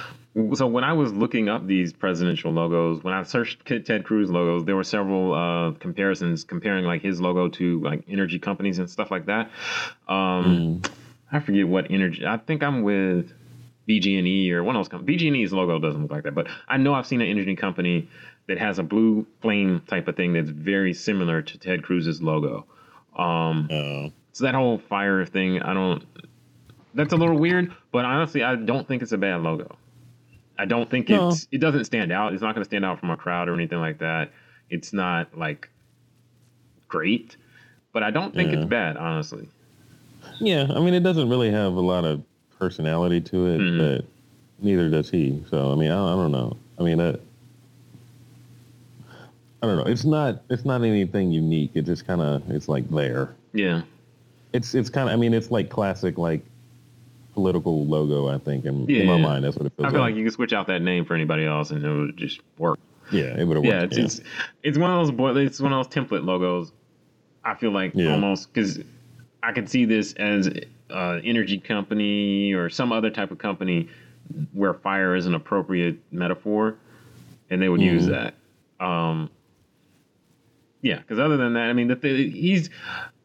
So 0.56 0.66
when 0.66 0.84
I 0.84 0.92
was 0.92 1.12
looking 1.12 1.48
up 1.48 1.66
these 1.66 1.92
presidential 1.94 2.52
logos, 2.52 3.02
when 3.02 3.14
I 3.14 3.22
searched 3.22 3.64
Ted 3.66 4.04
Cruz 4.04 4.30
logos, 4.30 4.64
there 4.66 4.76
were 4.76 4.84
several 4.84 5.32
uh, 5.34 5.72
comparisons 5.78 6.44
comparing 6.44 6.84
like 6.84 7.00
his 7.02 7.20
logo 7.20 7.48
to 7.48 7.80
like 7.80 8.04
energy 8.08 8.38
companies 8.38 8.78
and 8.78 8.88
stuff 8.90 9.10
like 9.10 9.26
that. 9.26 9.50
Um, 10.08 10.80
Mm. 10.82 10.90
I 11.32 11.40
forget 11.40 11.66
what 11.66 11.90
energy. 11.90 12.24
I 12.24 12.36
think 12.36 12.62
I'm 12.62 12.82
with 12.82 13.32
BG&E 13.88 14.52
or 14.52 14.62
one 14.62 14.76
of 14.76 14.80
those 14.80 14.88
companies. 14.88 15.20
BG&E's 15.22 15.52
logo 15.52 15.78
doesn't 15.80 16.02
look 16.02 16.10
like 16.12 16.22
that, 16.24 16.34
but 16.34 16.46
I 16.68 16.76
know 16.76 16.94
I've 16.94 17.06
seen 17.06 17.20
an 17.20 17.26
energy 17.28 17.56
company 17.56 18.08
that 18.46 18.58
has 18.58 18.78
a 18.78 18.82
blue 18.84 19.26
flame 19.42 19.82
type 19.88 20.06
of 20.06 20.16
thing 20.16 20.34
that's 20.34 20.50
very 20.50 20.94
similar 20.94 21.42
to 21.42 21.58
Ted 21.58 21.82
Cruz's 21.82 22.22
logo. 22.22 22.64
Um, 23.16 23.68
Oh. 23.72 24.12
so 24.32 24.44
that 24.44 24.54
whole 24.54 24.78
fire 24.78 25.24
thing, 25.24 25.60
I 25.62 25.72
don't. 25.74 26.04
That's 26.96 27.12
a 27.12 27.16
little 27.16 27.38
weird, 27.38 27.72
but 27.92 28.04
honestly, 28.04 28.42
I 28.42 28.56
don't 28.56 28.88
think 28.88 29.02
it's 29.02 29.12
a 29.12 29.18
bad 29.18 29.42
logo. 29.42 29.76
I 30.58 30.64
don't 30.64 30.90
think 30.90 31.10
No. 31.10 31.28
it's. 31.28 31.46
It 31.52 31.58
doesn't 31.58 31.84
stand 31.84 32.10
out. 32.10 32.32
It's 32.32 32.42
not 32.42 32.54
going 32.54 32.62
to 32.64 32.68
stand 32.68 32.84
out 32.84 32.98
from 32.98 33.10
a 33.10 33.16
crowd 33.16 33.48
or 33.48 33.54
anything 33.54 33.78
like 33.78 33.98
that. 33.98 34.32
It's 34.70 34.92
not 34.94 35.36
like 35.36 35.68
great, 36.88 37.36
but 37.92 38.02
I 38.02 38.10
don't 38.10 38.34
think 38.34 38.50
Yeah. 38.50 38.60
it's 38.60 38.68
bad, 38.68 38.96
honestly. 38.96 39.46
Yeah, 40.40 40.66
I 40.74 40.80
mean, 40.80 40.94
it 40.94 41.02
doesn't 41.02 41.28
really 41.28 41.50
have 41.50 41.74
a 41.74 41.80
lot 41.80 42.04
of 42.04 42.22
personality 42.58 43.20
to 43.20 43.46
it, 43.46 43.58
Mhm. 43.60 43.78
but 43.78 44.04
neither 44.64 44.88
does 44.88 45.10
he. 45.10 45.42
So, 45.50 45.70
I 45.72 45.74
mean, 45.76 45.90
I, 45.90 46.12
I 46.14 46.16
don't 46.16 46.32
know. 46.32 46.56
I 46.78 46.82
mean, 46.82 46.98
uh, 47.00 47.16
I 49.62 49.66
don't 49.66 49.76
know. 49.76 49.84
It's 49.84 50.04
not. 50.04 50.42
It's 50.50 50.64
not 50.64 50.82
anything 50.82 51.30
unique. 51.32 51.72
It 51.74 51.82
just 51.82 52.06
kind 52.06 52.20
of. 52.20 52.50
It's 52.50 52.68
like 52.68 52.88
there. 52.90 53.34
Yeah. 53.52 53.82
It's. 54.52 54.74
It's 54.74 54.88
kind 54.90 55.08
of. 55.08 55.12
I 55.12 55.16
mean, 55.16 55.34
it's 55.34 55.50
like 55.50 55.68
classic 55.70 56.18
like 56.18 56.42
political 57.36 57.86
logo. 57.86 58.28
I 58.28 58.38
think, 58.38 58.64
in, 58.64 58.88
in 58.90 59.06
my 59.06 59.16
Yeah. 59.16 59.22
mind, 59.22 59.44
that's 59.44 59.56
what 59.56 59.66
it 59.66 59.72
feels 59.76 59.86
I 59.86 59.90
feel 59.90 60.00
like. 60.00 60.12
like 60.12 60.18
you 60.18 60.24
could 60.24 60.32
switch 60.32 60.52
out 60.54 60.66
that 60.68 60.80
name 60.82 61.04
for 61.04 61.14
anybody 61.14 61.44
else 61.44 61.70
and 61.70 61.84
it 61.84 61.88
would 61.92 62.16
just 62.16 62.40
work. 62.58 62.78
yeah, 63.12 63.38
it 63.38 63.44
would 63.46 63.56
have 63.58 63.64
Yeah, 63.64 63.82
worked. 63.82 63.96
it's, 63.98 64.18
it's 64.18 64.28
it's 64.64 64.78
one 64.78 64.90
of 64.90 65.06
those 65.16 65.36
it's 65.46 65.60
one 65.60 65.72
of 65.72 65.78
those 65.86 65.94
template 65.94 66.24
logos. 66.24 66.72
I 67.44 67.54
feel 67.54 67.70
like 67.70 67.92
Yeah. 67.94 68.12
almost 68.12 68.52
because 68.52 68.80
I 69.42 69.52
could 69.52 69.68
see 69.68 69.84
this 69.84 70.14
as 70.14 70.48
uh, 70.90 71.20
energy 71.22 71.58
company 71.58 72.52
or 72.54 72.68
some 72.70 72.90
other 72.90 73.10
type 73.10 73.30
of 73.30 73.38
company 73.38 73.88
where 74.52 74.74
fire 74.74 75.14
is 75.14 75.26
an 75.26 75.34
appropriate 75.34 75.98
metaphor, 76.10 76.76
and 77.50 77.60
they 77.62 77.68
would 77.68 77.82
use 77.82 78.06
Mhm. 78.06 78.10
that. 78.78 78.84
Um, 78.84 79.30
yeah, 80.82 80.98
because 80.98 81.18
other 81.18 81.36
than 81.36 81.52
that, 81.54 81.68
I 81.68 81.72
mean, 81.74 81.88
the 81.88 81.96
th- 81.96 82.32
he's. 82.32 82.70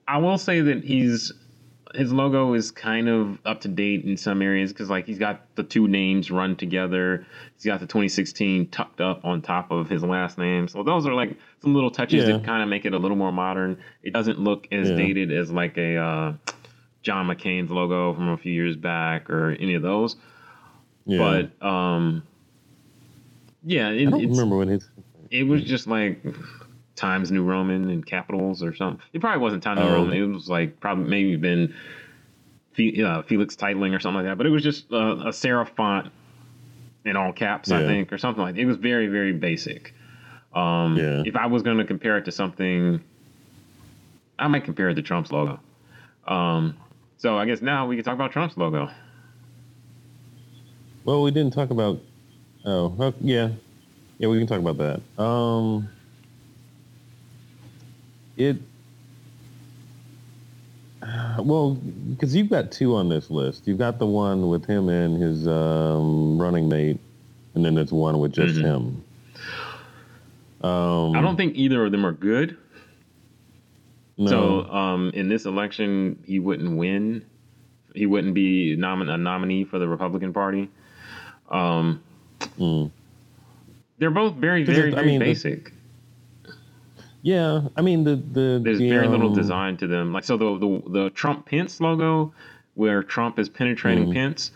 I 0.07 0.17
will 0.17 0.37
say 0.37 0.59
that 0.61 0.83
he's 0.83 1.31
his 1.95 2.11
logo 2.13 2.53
is 2.53 2.71
kind 2.71 3.09
of 3.09 3.37
up 3.45 3.61
to 3.61 3.67
date 3.67 4.05
in 4.05 4.15
some 4.17 4.41
areas 4.41 4.71
because 4.71 4.89
like 4.89 5.05
he's 5.05 5.19
got 5.19 5.41
the 5.55 5.63
two 5.63 5.87
names 5.87 6.31
run 6.31 6.55
together. 6.55 7.25
He's 7.55 7.65
got 7.65 7.79
the 7.79 7.85
2016 7.85 8.69
tucked 8.69 9.01
up 9.01 9.25
on 9.25 9.41
top 9.41 9.71
of 9.71 9.89
his 9.89 10.03
last 10.03 10.37
name. 10.37 10.67
So 10.67 10.83
those 10.83 11.05
are 11.05 11.13
like 11.13 11.37
some 11.61 11.73
little 11.75 11.91
touches 11.91 12.25
Yeah. 12.27 12.37
that 12.37 12.45
kind 12.45 12.63
of 12.63 12.69
make 12.69 12.85
it 12.85 12.93
a 12.93 12.97
little 12.97 13.17
more 13.17 13.31
modern. 13.31 13.77
It 14.03 14.13
doesn't 14.13 14.39
look 14.39 14.67
as 14.71 14.89
Yeah. 14.89 14.95
dated 14.95 15.31
as 15.31 15.51
like 15.51 15.77
a 15.77 15.97
uh, 15.97 16.33
John 17.03 17.27
McCain's 17.27 17.71
logo 17.71 18.13
from 18.13 18.29
a 18.29 18.37
few 18.37 18.53
years 18.53 18.75
back 18.77 19.29
or 19.29 19.51
any 19.51 19.73
of 19.73 19.81
those. 19.81 20.15
yeah. 21.05 21.17
But 21.59 21.65
um, 21.67 22.23
Yeah, 23.63 23.89
it, 23.89 24.07
I 24.07 24.11
don't 24.11 24.21
it's- 24.21 24.37
remember 24.39 24.65
his. 24.71 24.89
it 25.29 25.43
was 25.47 25.63
just 25.63 25.87
like 25.87 26.23
Times 27.01 27.31
New 27.31 27.43
Roman 27.43 27.89
and 27.89 28.05
capitals 28.05 28.61
or 28.61 28.75
something. 28.75 29.01
It 29.11 29.21
probably 29.21 29.41
wasn't 29.41 29.63
Times 29.63 29.79
New 29.79 29.87
Oh. 29.87 29.93
Roman. 29.93 30.15
It 30.17 30.25
was 30.27 30.47
like 30.47 30.79
probably 30.79 31.05
maybe 31.09 31.35
been 31.35 31.73
uh, 33.03 33.23
Felix 33.23 33.55
Titling 33.55 33.95
or 33.95 33.99
something 33.99 34.17
like 34.23 34.25
that. 34.25 34.37
But 34.37 34.45
it 34.45 34.51
was 34.51 34.61
just 34.63 34.91
uh, 34.93 34.97
a 34.97 35.29
serif 35.29 35.69
font 35.75 36.11
in 37.03 37.15
all 37.17 37.33
caps, 37.33 37.71
I 37.71 37.83
think, 37.87 38.13
or 38.13 38.19
something 38.19 38.41
like 38.43 38.53
that. 38.55 38.61
It 38.61 38.65
was 38.65 38.77
very, 38.77 39.07
very 39.07 39.33
basic. 39.33 39.93
Um, 40.53 40.95
Yeah. 40.95 41.23
If 41.25 41.35
I 41.35 41.47
was 41.47 41.63
going 41.63 41.79
to 41.79 41.85
compare 41.85 42.17
it 42.17 42.25
to 42.25 42.31
something, 42.31 43.01
I 44.37 44.47
might 44.47 44.63
compare 44.63 44.89
it 44.89 44.95
to 44.95 45.01
Trump's 45.01 45.31
logo. 45.31 45.59
Um, 46.27 46.77
so 47.17 47.35
I 47.37 47.45
guess 47.45 47.61
now 47.63 47.87
we 47.87 47.95
can 47.95 48.05
talk 48.05 48.13
about 48.13 48.31
Trump's 48.31 48.55
logo. 48.57 48.89
Well, 51.03 51.23
we 51.23 51.31
didn't 51.31 51.53
talk 51.53 51.71
about. 51.71 51.99
Oh, 52.63 52.95
oh, 52.99 53.13
yeah, 53.21 53.49
yeah, 54.19 54.27
we 54.27 54.37
can 54.37 54.45
talk 54.45 54.59
about 54.59 54.77
that. 54.77 55.01
Um, 55.23 55.89
it. 58.37 58.57
Well, 61.39 61.71
because 61.73 62.35
you've 62.35 62.49
got 62.49 62.71
two 62.71 62.95
on 62.95 63.09
this 63.09 63.31
list. 63.31 63.67
You've 63.67 63.79
got 63.79 63.97
the 63.97 64.05
one 64.05 64.49
with 64.49 64.65
him 64.65 64.87
and 64.89 65.19
his 65.21 65.47
um, 65.47 66.39
running 66.39 66.69
mate, 66.69 66.99
and 67.55 67.65
then 67.65 67.73
there's 67.73 67.91
one 67.91 68.19
with 68.19 68.33
just 68.33 68.55
Mhm. 68.59 68.61
him. 68.63 69.03
Um, 70.63 71.15
I 71.15 71.21
don't 71.21 71.37
think 71.37 71.55
either 71.55 71.83
of 71.85 71.91
them 71.91 72.05
are 72.05 72.11
good. 72.11 72.55
no. 74.17 74.27
So 74.27 74.71
um, 74.71 75.09
in 75.15 75.27
this 75.29 75.45
election, 75.45 76.19
he 76.25 76.39
wouldn't 76.39 76.77
win. 76.77 77.25
He 77.95 78.05
wouldn't 78.05 78.35
be 78.35 78.77
nomin- 78.77 79.09
a 79.09 79.17
nominee 79.17 79.63
for 79.63 79.79
the 79.79 79.87
Republican 79.87 80.31
Party. 80.33 80.69
Um, 81.49 82.01
Mm. 82.59 82.91
they're 83.97 84.11
both 84.11 84.35
very, 84.35 84.63
very, 84.63 84.89
it- 84.89 84.93
I 84.93 84.95
very 84.97 85.07
mean, 85.07 85.19
the- 85.19 85.25
basic. 85.25 85.73
Yeah, 87.23 87.67
I 87.77 87.81
mean 87.81 88.03
the 88.03 88.15
the 88.15 88.59
There's 88.63 88.79
the, 88.79 88.89
very 88.89 89.07
little 89.07 89.29
um, 89.29 89.35
design 89.35 89.77
to 89.77 89.87
them. 89.87 90.11
Like 90.13 90.23
so, 90.23 90.37
the 90.37 90.57
the, 90.57 90.89
the 90.89 91.09
Trump 91.11 91.45
Pence 91.45 91.79
logo, 91.79 92.33
where 92.75 93.03
Trump 93.03 93.37
is 93.37 93.47
penetrating 93.49 94.07
Mhm. 94.07 94.13
Pence, 94.13 94.51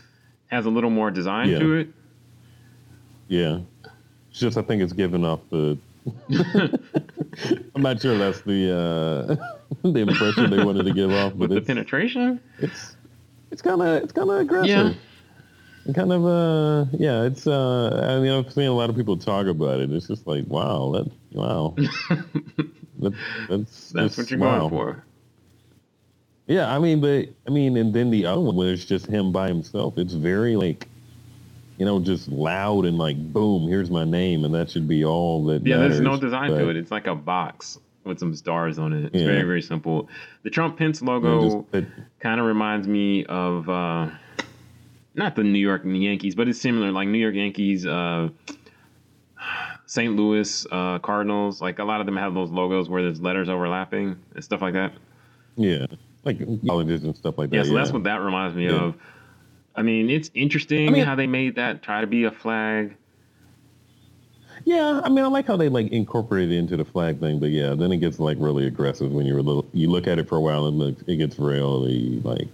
has 0.48 0.66
a 0.66 0.70
little 0.70 0.90
more 0.90 1.12
design 1.12 1.50
Yeah. 1.50 1.60
to 1.60 1.74
it. 1.76 1.88
Yeah, 3.28 3.60
it's 4.30 4.40
just 4.40 4.58
I 4.58 4.62
think 4.64 4.82
it's 4.82 4.94
giving 4.94 5.24
off 5.26 5.42
the. 5.52 5.78
I'm 7.76 7.82
not 7.82 8.02
sure 8.02 8.18
that's 8.18 8.42
the 8.42 8.72
uh, 8.72 9.36
the 9.92 10.00
impression 10.00 10.50
they 10.50 10.64
wanted 10.64 10.86
to 10.86 10.94
give 10.94 11.12
off, 11.12 11.34
With 11.36 11.50
but 11.50 11.56
the 11.56 11.62
penetration, 11.62 12.40
it's 12.60 12.96
it's 13.52 13.62
kind 13.62 13.82
of 13.82 14.04
it's 14.04 14.12
kind 14.14 14.30
of 14.30 14.38
aggressive. 14.38 14.70
Yeah. 14.70 14.94
Kind 15.94 16.12
of 16.12 16.26
uh 16.26 16.86
yeah, 16.98 17.24
it's 17.24 17.46
uh 17.46 18.08
I 18.10 18.20
mean 18.20 18.32
I've 18.32 18.52
seen 18.52 18.66
a 18.68 18.74
lot 18.74 18.90
of 18.90 18.96
people 18.96 19.18
talk 19.18 19.46
about 19.46 19.80
it. 19.80 19.92
It's 19.92 20.08
just 20.08 20.26
like 20.26 20.46
wow, 20.48 20.92
that 20.94 21.12
wow, 21.32 21.76
that, 23.00 23.14
that's 23.48 23.92
that's 23.92 24.18
what 24.18 24.32
you're 24.32 24.40
wow. 24.40 24.60
going 24.60 24.70
for. 24.70 25.06
Yeah, 26.48 26.74
I 26.74 26.80
mean, 26.80 27.02
but 27.02 27.30
I 27.48 27.52
mean, 27.52 27.78
and 27.78 27.94
then 27.94 28.12
the 28.12 28.26
other 28.26 28.42
one 28.42 28.56
where 28.56 28.72
it's 28.72 28.86
just 28.86 29.08
him 29.08 29.32
by 29.32 29.48
himself. 29.48 29.98
It's 29.98 30.14
very 30.14 30.56
like, 30.56 30.88
you 31.78 31.86
know, 31.86 32.00
just 32.00 32.28
loud 32.28 32.86
and 32.86 32.98
like, 32.98 33.18
boom, 33.34 33.68
here's 33.68 33.90
my 33.90 34.06
name, 34.06 34.46
and 34.46 34.54
that 34.54 34.70
should 34.70 34.88
be 34.88 35.04
all 35.04 35.44
that. 35.46 35.66
Yeah, 35.66 35.78
there's 35.78 36.02
no 36.02 36.20
design 36.20 36.52
But, 36.52 36.60
to 36.60 36.70
it. 36.70 36.78
It's 36.78 36.92
like 36.92 37.08
a 37.08 37.16
box 37.16 37.80
with 38.04 38.20
some 38.20 38.36
stars 38.36 38.78
on 38.78 38.94
it. 38.94 39.06
It's 39.06 39.16
Yeah. 39.16 39.26
very, 39.26 39.44
very 39.44 39.62
simple. 39.62 40.08
The 40.44 40.52
Trump 40.52 40.78
Pence 40.78 41.02
logo. 41.02 41.66
kind 42.20 42.40
of 42.40 42.46
reminds 42.46 42.88
me 42.88 43.26
of 43.26 43.68
uh, 43.68 44.10
not 45.16 45.36
the 45.36 45.44
New 45.44 45.60
York 45.60 45.82
Yankees, 45.86 46.36
but 46.36 46.48
it's 46.48 46.60
similar. 46.62 46.92
Like 46.92 47.08
New 47.08 47.18
York 47.20 47.36
Yankees, 47.36 47.86
uh, 47.86 48.30
St. 49.86 50.16
Louis 50.16 50.66
uh, 50.72 51.00
Cardinals. 51.00 51.62
Like 51.62 51.80
a 51.80 51.84
lot 51.84 52.00
of 52.00 52.06
them 52.06 52.18
have 52.18 52.34
those 52.34 52.50
logos 52.50 52.90
where 52.90 53.02
there's 53.02 53.22
letters 53.22 53.50
overlapping 53.50 54.18
and 54.34 54.44
stuff 54.44 54.62
like 54.62 54.74
that. 54.74 54.94
yeah, 55.56 55.86
like 56.24 56.40
colleges 56.68 57.04
and 57.04 57.16
stuff 57.16 57.38
like 57.38 57.50
that. 57.52 57.58
Yeah, 57.58 57.64
so 57.64 57.74
that's 57.74 57.92
what 57.92 58.04
that 58.04 58.22
reminds 58.22 58.56
me 58.56 58.66
Yeah. 58.66 58.84
of. 58.86 58.96
I 59.76 59.82
mean, 59.82 60.10
it's 60.10 60.32
interesting 60.34 60.88
I 60.88 60.92
mean- 60.92 61.06
how 61.06 61.16
they 61.16 61.28
made 61.28 61.56
that 61.56 61.82
try 61.84 62.02
to 62.02 62.08
be 62.08 62.24
a 62.24 62.32
flag. 62.32 62.96
Yeah, 64.64 65.02
I 65.04 65.10
mean, 65.10 65.24
I 65.24 65.28
like 65.28 65.46
how 65.46 65.58
they 65.58 65.70
like 65.70 65.92
incorporate 65.92 66.52
it 66.52 66.56
into 66.58 66.76
the 66.76 66.86
flag 66.86 67.20
thing, 67.20 67.40
but 67.40 67.50
yeah, 67.52 67.76
then 67.76 67.92
it 67.92 67.98
gets 67.98 68.20
like 68.20 68.38
really 68.40 68.66
aggressive 68.66 69.12
when 69.12 69.26
you're 69.28 69.38
a 69.38 69.44
little. 69.44 69.68
You 69.74 69.92
look 69.92 70.08
at 70.08 70.18
it 70.18 70.28
for 70.28 70.38
a 70.38 70.42
while 70.42 70.66
and 70.66 70.80
look, 70.80 70.96
it 71.08 71.18
gets 71.18 71.38
really 71.38 72.20
like. 72.24 72.48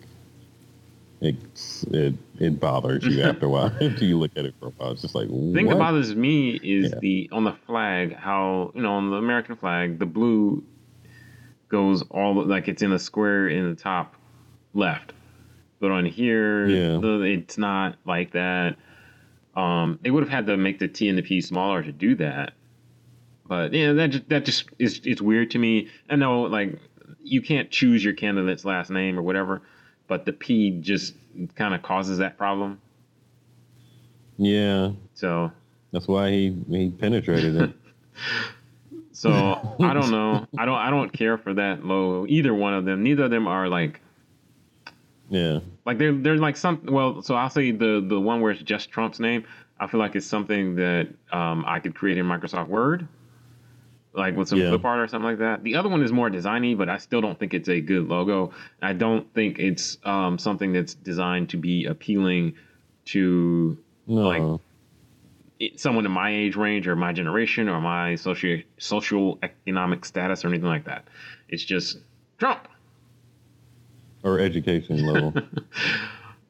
It's, 1.22 1.84
it 1.84 2.16
it 2.40 2.60
bothers 2.60 3.06
you 3.06 3.22
after 3.22 3.46
a 3.46 3.50
while. 3.50 3.66
After 3.82 4.04
you 4.06 4.18
look 4.18 4.32
at 4.36 4.46
it 4.46 4.56
for 4.60 4.70
a 4.70 4.72
while, 4.72 4.92
it's 4.92 5.04
just 5.04 5.14
like 5.14 5.28
The 5.28 5.52
thing 5.54 5.68
what? 5.68 5.74
that 5.74 5.80
bothers 5.80 6.16
me 6.16 6.50
is 6.56 6.90
Yeah. 6.92 7.00
the 7.00 7.30
on 7.32 7.44
the 7.44 7.54
flag 7.68 8.16
how 8.16 8.72
you 8.74 8.82
know 8.82 8.94
on 8.94 9.12
the 9.12 9.18
American 9.18 9.56
flag 9.56 10.00
the 10.00 10.08
blue 10.08 10.64
goes 11.70 12.02
all 12.10 12.44
like 12.44 12.68
it's 12.68 12.82
in 12.82 12.92
a 12.92 12.98
square 13.00 13.48
in 13.48 13.70
the 13.70 13.76
top 13.76 14.16
left, 14.74 15.14
but 15.80 15.92
on 15.92 16.06
here 16.06 16.68
Yeah. 16.68 16.98
the, 17.00 17.22
it's 17.22 17.58
not 17.58 17.98
like 18.06 18.32
that. 18.32 18.78
Um, 19.56 20.00
they 20.02 20.10
would 20.10 20.24
have 20.24 20.32
had 20.32 20.48
to 20.48 20.58
make 20.58 20.80
the 20.80 20.88
T 20.88 21.08
and 21.08 21.18
the 21.18 21.22
P 21.22 21.40
smaller 21.42 21.84
to 21.84 21.92
do 21.92 22.16
that, 22.16 22.54
but 23.48 23.74
yeah, 23.74 23.94
that 23.94 24.08
just, 24.10 24.30
that 24.30 24.46
just 24.46 24.70
is 24.80 25.02
it's 25.04 25.22
weird 25.22 25.52
to 25.52 25.60
me. 25.60 25.90
I 26.10 26.16
know 26.16 26.42
like 26.44 26.80
you 27.22 27.44
can't 27.44 27.70
choose 27.70 28.04
your 28.04 28.14
candidate's 28.14 28.66
last 28.66 28.90
name 28.90 29.20
or 29.20 29.22
whatever, 29.22 29.62
but 30.12 30.26
the 30.26 30.34
P 30.34 30.71
just 30.82 31.15
kind 31.56 31.74
of 31.74 31.82
causes 31.82 32.17
that 32.17 32.38
problem. 32.38 32.82
Yeah, 34.38 34.91
So 35.13 35.50
that's 35.93 36.06
why 36.06 36.30
he 36.32 36.58
he 36.67 36.89
penetrated 36.89 37.56
it. 37.56 37.71
So 39.13 39.78
I 39.80 39.93
don't 39.93 40.10
know. 40.12 40.47
I 40.58 40.65
don't. 40.65 40.78
I 40.78 40.89
don't 40.89 41.13
care 41.13 41.38
for 41.38 41.54
that 41.54 41.86
logo. 41.86 42.26
Either 42.28 42.54
one 42.54 42.74
of 42.74 42.86
them. 42.86 43.04
Neither 43.04 43.26
of 43.26 43.30
them 43.30 43.47
are 43.47 43.69
like 43.69 44.02
Yeah, 45.30 45.60
like 45.86 45.97
they're 45.97 46.13
they're 46.13 46.38
like 46.38 46.58
some. 46.58 46.82
Well, 46.86 47.21
so 47.21 47.36
I'll 47.36 47.50
say 47.50 47.71
the 47.71 48.04
the 48.06 48.19
one 48.19 48.41
where 48.41 48.52
it's 48.52 48.63
just 48.63 48.89
Trump's 48.89 49.19
name. 49.19 49.45
I 49.80 49.88
feel 49.88 50.00
like 50.00 50.15
it's 50.15 50.26
something 50.26 50.76
that 50.76 51.08
um, 51.32 51.63
I 51.67 51.80
could 51.80 51.93
create 51.93 52.17
in 52.17 52.26
Microsoft 52.26 52.67
Word, 52.67 53.08
like 54.13 54.36
with 54.36 54.50
some 54.50 54.60
Yeah. 54.60 54.69
clip 54.69 54.84
art 54.86 55.00
or 55.00 55.08
something 55.08 55.26
like 55.30 55.39
that. 55.39 55.63
The 55.63 55.76
other 55.76 55.88
one 55.89 56.02
is 56.04 56.12
more 56.12 56.30
designy, 56.30 56.78
but 56.78 56.89
I 56.89 56.97
still 56.97 57.21
don't 57.21 57.39
think 57.39 57.54
it's 57.54 57.69
a 57.69 57.80
good 57.80 58.08
logo. 58.10 58.52
I 58.82 58.93
don't 58.93 59.34
think 59.34 59.58
it's 59.60 59.97
um, 60.04 60.38
something 60.38 60.74
that's 60.74 60.93
designed 60.95 61.50
to 61.52 61.58
be 61.58 61.86
appealing 61.86 62.54
to 63.06 63.78
no, 64.08 64.21
Like- 64.28 64.60
it- 65.60 65.80
someone 65.80 66.06
in 66.06 66.12
my 66.12 66.34
age 66.34 66.56
range 66.56 66.88
or 66.88 66.95
my 66.95 67.13
generation 67.13 67.69
or 67.69 67.80
my 67.80 68.15
socio 68.15 68.62
social 68.80 69.39
economic 69.43 70.04
status 70.06 70.43
or 70.43 70.50
anything 70.50 70.67
like 70.67 70.86
that. 70.86 71.08
It's 71.50 71.63
just 71.63 72.00
Trump. 72.38 72.67
or 74.24 74.39
education 74.39 75.06
level. 75.06 75.34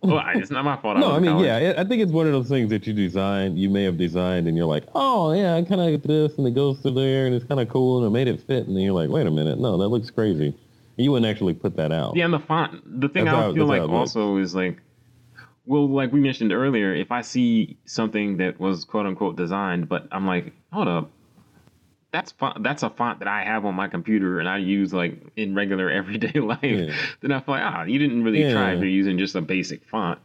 Well, 0.02 0.24
it's 0.36 0.50
not 0.50 0.66
my 0.66 0.78
fault. 0.78 0.98
no, 0.98 1.10
was 1.10 1.18
I 1.18 1.20
mean, 1.20 1.32
college. 1.32 1.46
yeah, 1.46 1.74
I 1.78 1.82
I 1.82 1.84
think 1.86 2.02
it's 2.02 2.12
one 2.12 2.26
of 2.26 2.32
those 2.34 2.50
things 2.50 2.70
that 2.72 2.88
you 2.88 2.94
design, 2.94 3.56
you 3.56 3.70
may 3.70 3.84
have 3.84 3.98
designed, 3.98 4.48
and 4.48 4.58
you're 4.58 4.66
like, 4.66 4.86
oh 4.96 5.32
yeah, 5.34 5.56
I 5.56 5.62
kind 5.64 5.80
of 5.80 5.90
get 5.92 6.04
this, 6.08 6.38
and 6.38 6.48
it 6.48 6.56
goes 6.56 6.82
to 6.82 6.92
there, 6.92 7.28
and 7.28 7.36
it's 7.36 7.46
kind 7.46 7.60
of 7.62 7.70
cool, 7.70 8.00
and 8.00 8.08
I 8.08 8.10
made 8.10 8.28
it 8.28 8.42
fit, 8.42 8.66
and 8.68 8.76
then 8.76 8.84
you're 8.84 8.94
like, 8.94 9.10
wait 9.10 9.28
a 9.28 9.32
minute, 9.32 9.60
no, 9.60 9.78
that 9.78 9.90
looks 9.90 10.10
crazy. 10.10 10.56
You 10.98 11.12
wouldn't 11.12 11.30
actually 11.32 11.54
put 11.54 11.76
that 11.78 11.92
out. 11.92 12.16
Yeah, 12.16 12.26
and 12.26 12.34
the 12.34 12.40
font. 12.40 13.00
The 13.02 13.10
thing 13.10 13.26
That's 13.26 13.38
I 13.38 13.42
how- 13.42 13.54
feel 13.54 13.66
like 13.66 13.82
it 13.84 13.90
also 13.90 14.38
is 14.38 14.54
like, 14.56 14.78
well, 15.66 15.88
like 15.88 16.12
we 16.12 16.20
mentioned 16.20 16.52
earlier, 16.52 16.94
if 16.96 17.12
I 17.12 17.22
see 17.22 17.78
something 17.86 18.38
that 18.38 18.60
was 18.60 18.84
quote 18.86 19.06
unquote 19.06 19.36
designed, 19.36 19.88
but 19.88 20.08
I'm 20.12 20.26
like, 20.26 20.52
hold 20.74 20.88
up, 20.88 21.12
that's 22.12 22.32
font, 22.34 22.62
that's 22.63 22.84
a 22.84 22.89
font 22.89 23.19
that 23.19 23.28
I 23.28 23.43
have 23.43 23.65
on 23.65 23.76
my 23.76 23.88
computer 23.88 24.39
and 24.39 24.47
I 24.50 24.58
use 24.58 24.93
like 24.93 25.17
in 25.36 25.56
regular 25.56 25.89
everyday 26.00 26.39
life. 26.39 26.60
Yeah. 26.63 26.93
Then 27.21 27.32
I 27.32 27.39
feel 27.39 27.56
like, 27.56 27.63
ah, 27.63 27.84
you 27.84 28.00
didn't 28.00 28.24
really 28.24 28.52
try 28.52 28.74
if 28.74 28.80
you're 28.80 28.88
using 28.89 29.17
just 29.17 29.36
a 29.36 29.41
basic 29.41 29.84
font. 29.86 30.19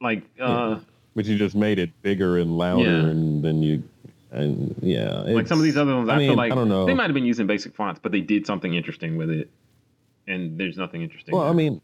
Like, 0.00 0.22
uh, 0.40 0.80
But 1.14 1.26
you 1.26 1.36
just 1.38 1.54
made 1.54 1.78
it 1.78 1.90
bigger 2.02 2.38
and 2.38 2.56
louder, 2.58 2.82
Yeah. 2.82 3.06
and 3.10 3.44
then 3.44 3.62
you, 3.62 3.82
and 4.30 4.74
yeah, 4.80 5.20
like 5.20 5.46
some 5.46 5.58
of 5.58 5.64
these 5.64 5.76
other 5.76 5.94
ones, 5.94 6.08
I, 6.08 6.14
I 6.14 6.18
mean, 6.18 6.30
feel 6.30 6.36
like 6.36 6.52
I 6.52 6.54
don't 6.54 6.68
know. 6.68 6.86
they 6.86 6.94
might 6.94 7.04
have 7.04 7.14
been 7.14 7.26
using 7.26 7.46
basic 7.46 7.74
fonts, 7.74 8.00
but 8.02 8.12
they 8.12 8.20
did 8.20 8.46
something 8.46 8.74
interesting 8.74 9.16
with 9.16 9.30
it. 9.30 9.50
And 10.26 10.58
there's 10.58 10.76
nothing 10.78 11.02
interesting. 11.02 11.34
Well, 11.36 11.48
I 11.48 11.52
mean, 11.52 11.80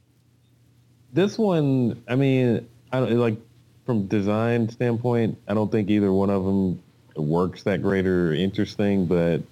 this 1.13 1.37
one, 1.37 2.03
I 2.09 2.15
mean, 2.15 2.67
I 2.93 3.01
don't 3.01 3.19
like 3.19 3.37
from 3.85 4.07
design 4.07 4.69
standpoint. 4.71 5.39
I 5.49 5.55
don't 5.55 5.71
think 5.71 5.91
either 5.91 6.13
one 6.13 6.31
of 6.31 6.45
them 6.45 6.83
works 7.23 7.63
that 7.65 7.83
great 7.83 8.07
or 8.07 8.33
interesting, 8.33 9.07
but 9.07 9.43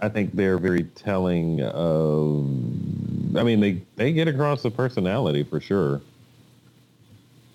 I 0.00 0.08
think 0.08 0.34
they're 0.34 0.58
very 0.58 0.84
telling 0.84 1.62
of. 1.62 2.44
I 3.36 3.42
mean, 3.42 3.60
they 3.60 3.82
they 3.96 4.12
get 4.12 4.28
across 4.28 4.62
the 4.62 4.70
personality 4.70 5.42
for 5.42 5.60
sure. 5.60 6.00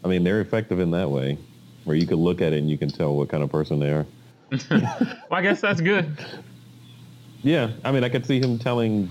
I 0.03 0.07
mean, 0.07 0.23
they're 0.23 0.41
effective 0.41 0.79
in 0.79 0.91
that 0.91 1.09
way, 1.09 1.37
where 1.83 1.95
you 1.95 2.07
can 2.07 2.17
look 2.17 2.41
at 2.41 2.53
it 2.53 2.59
and 2.59 2.69
you 2.69 2.77
can 2.77 2.89
tell 2.89 3.15
what 3.15 3.29
kind 3.29 3.43
of 3.43 3.51
person 3.51 3.79
they 3.79 3.91
are. 3.91 4.05
well, 4.71 5.19
I 5.31 5.41
guess 5.41 5.61
that's 5.61 5.81
good. 5.81 6.17
Yeah, 7.43 7.71
I 7.83 7.91
mean, 7.91 8.03
I 8.03 8.09
could 8.09 8.25
see 8.25 8.39
him 8.39 8.59
telling 8.59 9.09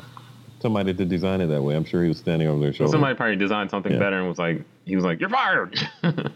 somebody 0.61 0.92
to 0.94 1.05
design 1.05 1.40
it 1.40 1.46
that 1.46 1.62
way. 1.62 1.75
I'm 1.75 1.85
sure 1.85 2.03
he 2.03 2.09
was 2.09 2.18
standing 2.18 2.49
over 2.49 2.61
their 2.61 2.73
shoulder. 2.73 2.92
Somebody 2.92 3.14
probably 3.14 3.37
designed 3.37 3.70
something 3.70 3.92
Yeah. 3.92 3.99
better 3.99 4.18
and 4.18 4.29
was 4.29 4.38
like, 4.38 4.62
he 4.85 4.94
was 4.96 5.05
like, 5.05 5.20
"You're 5.20 5.31
fired." 5.31 5.79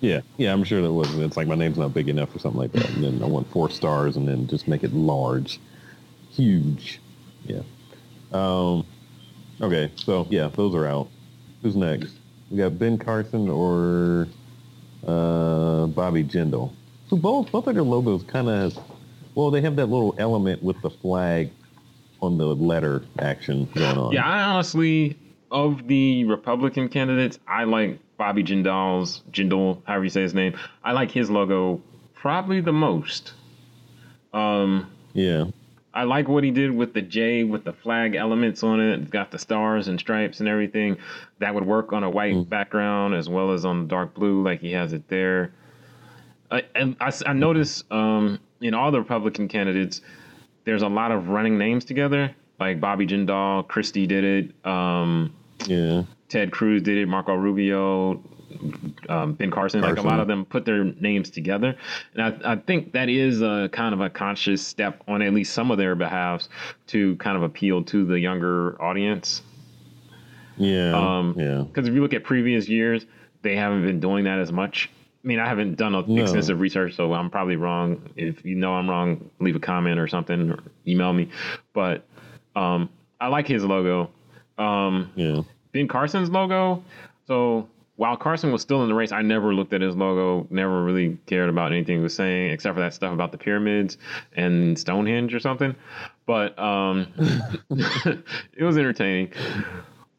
Yeah, 0.00 0.20
yeah, 0.36 0.52
I'm 0.52 0.62
sure 0.62 0.82
that 0.82 0.92
was. 0.92 1.16
It's 1.18 1.36
like 1.38 1.46
my 1.48 1.54
name's 1.54 1.78
not 1.78 1.94
big 1.94 2.08
enough 2.08 2.34
or 2.36 2.38
something 2.38 2.60
like 2.60 2.72
that. 2.72 2.88
And 2.90 3.02
then 3.02 3.22
I 3.22 3.26
want 3.26 3.50
four 3.50 3.70
stars, 3.70 4.16
and 4.16 4.28
then 4.28 4.46
just 4.46 4.68
make 4.68 4.84
it 4.84 4.92
large, 4.92 5.58
huge. 6.30 7.00
Yeah. 7.44 7.62
Um. 8.32 8.84
Okay, 9.60 9.90
so 9.96 10.26
yeah, 10.28 10.48
those 10.54 10.74
are 10.74 10.86
out. 10.86 11.08
Who's 11.62 11.76
next? 11.76 12.12
We 12.50 12.58
got 12.58 12.78
Ben 12.78 12.98
Carson 12.98 13.48
or 13.48 14.28
uh, 15.06 15.86
Bobby 15.86 16.22
Jindal. 16.24 16.72
So 17.08 17.16
both 17.16 17.50
both 17.50 17.66
of 17.66 17.74
their 17.74 17.82
logos 17.82 18.22
kind 18.24 18.48
of, 18.48 18.76
well, 19.34 19.50
they 19.50 19.62
have 19.62 19.76
that 19.76 19.86
little 19.86 20.14
element 20.18 20.62
with 20.62 20.80
the 20.82 20.90
flag 20.90 21.50
on 22.26 22.38
the 22.38 22.46
letter 22.46 23.04
action 23.18 23.68
going 23.74 23.96
on. 23.96 24.12
Yeah, 24.12 24.26
I 24.26 24.42
honestly, 24.42 25.16
of 25.50 25.86
the 25.86 26.24
Republican 26.24 26.88
candidates, 26.88 27.38
I 27.46 27.64
like 27.64 27.98
Bobby 28.18 28.42
Jindal's 28.42 29.22
Jindal, 29.30 29.82
however 29.84 30.04
you 30.04 30.10
say 30.10 30.22
his 30.22 30.34
name. 30.34 30.58
I 30.84 30.92
like 30.92 31.10
his 31.10 31.30
logo 31.30 31.80
probably 32.14 32.60
the 32.60 32.72
most. 32.72 33.32
Um, 34.32 34.90
Yeah. 35.14 35.46
I 35.94 36.02
like 36.02 36.28
what 36.28 36.44
he 36.44 36.50
did 36.50 36.72
with 36.72 36.92
the 36.92 37.00
J 37.00 37.44
with 37.44 37.64
the 37.64 37.72
flag 37.72 38.16
elements 38.16 38.62
on 38.62 38.80
it. 38.80 39.00
It's 39.00 39.10
got 39.10 39.30
the 39.30 39.38
stars 39.38 39.88
and 39.88 39.98
stripes 39.98 40.40
and 40.40 40.48
everything. 40.48 40.98
That 41.38 41.54
would 41.54 41.64
work 41.64 41.94
on 41.94 42.04
a 42.04 42.10
white 42.10 42.50
background 42.50 43.14
as 43.14 43.30
well 43.30 43.52
as 43.52 43.64
on 43.64 43.88
dark 43.88 44.12
blue, 44.12 44.42
like 44.42 44.60
he 44.60 44.72
has 44.72 44.92
it 44.92 45.08
there. 45.08 45.54
I, 46.50 46.64
and 46.74 46.96
I, 47.00 47.10
I 47.24 47.32
notice 47.32 47.82
um, 47.90 48.38
in 48.60 48.74
all 48.74 48.90
the 48.90 48.98
Republican 48.98 49.48
candidates, 49.48 50.02
there's 50.66 50.82
a 50.82 50.88
lot 50.88 51.10
of 51.12 51.28
running 51.28 51.56
names 51.56 51.86
together. 51.86 52.34
Like 52.60 52.80
Bobby 52.80 53.06
Jindal, 53.06 53.66
Christie 53.66 54.06
did 54.06 54.24
it. 54.24 54.66
Um, 54.66 55.34
Yeah. 55.66 56.02
Ted 56.28 56.50
Cruz 56.50 56.82
did 56.82 56.98
it, 56.98 57.06
Marco 57.06 57.34
Rubio, 57.34 58.20
um, 59.08 59.34
Ben 59.34 59.50
Carson, 59.50 59.80
Like 59.80 59.96
a 59.96 60.02
lot 60.02 60.18
of 60.18 60.26
them 60.26 60.44
put 60.44 60.64
their 60.64 60.82
names 60.84 61.30
together, 61.30 61.76
and 62.14 62.22
I, 62.44 62.52
I 62.52 62.56
think 62.56 62.92
that 62.92 63.08
is 63.08 63.42
a 63.42 63.68
kind 63.72 63.94
of 63.94 64.00
a 64.00 64.10
conscious 64.10 64.66
step 64.66 65.02
on 65.06 65.22
at 65.22 65.32
least 65.32 65.52
some 65.52 65.70
of 65.70 65.78
their 65.78 65.94
behalves 65.94 66.48
to 66.88 67.14
kind 67.16 67.36
of 67.36 67.42
appeal 67.44 67.84
to 67.84 68.04
the 68.04 68.18
younger 68.18 68.80
audience. 68.82 69.42
Yeah. 70.56 70.96
Um, 70.96 71.34
yeah. 71.36 71.62
Because 71.62 71.86
if 71.86 71.94
you 71.94 72.02
look 72.02 72.14
at 72.14 72.24
previous 72.24 72.68
years, 72.68 73.06
they 73.42 73.54
haven't 73.54 73.82
been 73.82 74.00
doing 74.00 74.24
that 74.24 74.38
as 74.38 74.50
much. 74.50 74.90
I 75.26 75.28
mean, 75.28 75.40
I 75.40 75.48
haven't 75.48 75.74
done 75.76 75.92
a 75.96 76.06
No. 76.06 76.22
extensive 76.22 76.60
research, 76.60 76.94
so 76.94 77.12
I'm 77.12 77.30
probably 77.30 77.56
wrong. 77.56 78.00
If 78.14 78.44
you 78.44 78.54
know 78.54 78.74
I'm 78.74 78.88
wrong, 78.88 79.28
leave 79.40 79.56
a 79.56 79.60
comment 79.60 79.98
or 79.98 80.06
something, 80.06 80.52
or 80.52 80.60
email 80.86 81.12
me. 81.12 81.30
But 81.72 82.06
um, 82.54 82.88
I 83.20 83.26
like 83.26 83.48
his 83.48 83.64
logo. 83.64 84.08
Um, 84.56 85.10
Yeah. 85.16 85.40
Ben 85.72 85.88
Carson's 85.88 86.30
logo. 86.30 86.84
So 87.26 87.68
while 87.96 88.16
Carson 88.16 88.52
was 88.52 88.62
still 88.62 88.82
in 88.84 88.88
the 88.88 88.94
race, 88.94 89.10
I 89.10 89.22
never 89.22 89.52
looked 89.52 89.72
at 89.72 89.80
his 89.80 89.96
logo, 89.96 90.46
never 90.48 90.84
really 90.84 91.18
cared 91.26 91.48
about 91.50 91.72
anything 91.72 91.96
he 91.96 92.02
was 92.04 92.14
saying, 92.14 92.52
except 92.52 92.76
for 92.76 92.80
that 92.80 92.94
stuff 92.94 93.12
about 93.12 93.32
the 93.32 93.38
pyramids 93.38 93.98
and 94.36 94.78
Stonehenge 94.78 95.34
or 95.34 95.40
something. 95.40 95.74
But 96.24 96.56
um, 96.56 97.08
it 97.70 98.62
was 98.62 98.78
entertaining. 98.78 99.32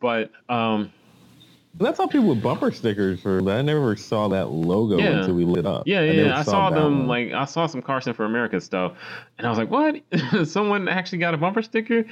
But 0.02 0.32
um, 0.50 0.92
That's 1.80 1.98
how 1.98 2.08
people 2.08 2.28
with 2.30 2.42
bumper 2.42 2.72
stickers 2.72 3.20
for. 3.22 3.38
I 3.50 3.62
never 3.62 3.96
saw 3.96 4.28
that 4.30 4.50
logo 4.50 4.98
Yeah. 4.98 5.20
until 5.20 5.36
we 5.36 5.46
lit 5.46 5.66
up. 5.66 5.84
yeah, 5.86 6.02
yeah, 6.02 6.24
yeah. 6.24 6.40
I 6.40 6.44
saw 6.44 6.70
that 6.70 6.76
them 6.76 7.00
one. 7.00 7.08
like 7.08 7.32
I 7.34 7.46
saw 7.46 7.68
some 7.68 7.82
Carson 7.82 8.14
for 8.14 8.26
America 8.26 8.60
stuff, 8.62 8.94
and 9.38 9.46
I 9.46 9.50
was 9.50 9.60
like, 9.60 9.70
"What? 9.70 10.02
Someone 10.48 10.88
actually 10.88 11.20
got 11.20 11.34
a 11.34 11.38
bumper 11.38 11.62
sticker?" 11.62 12.06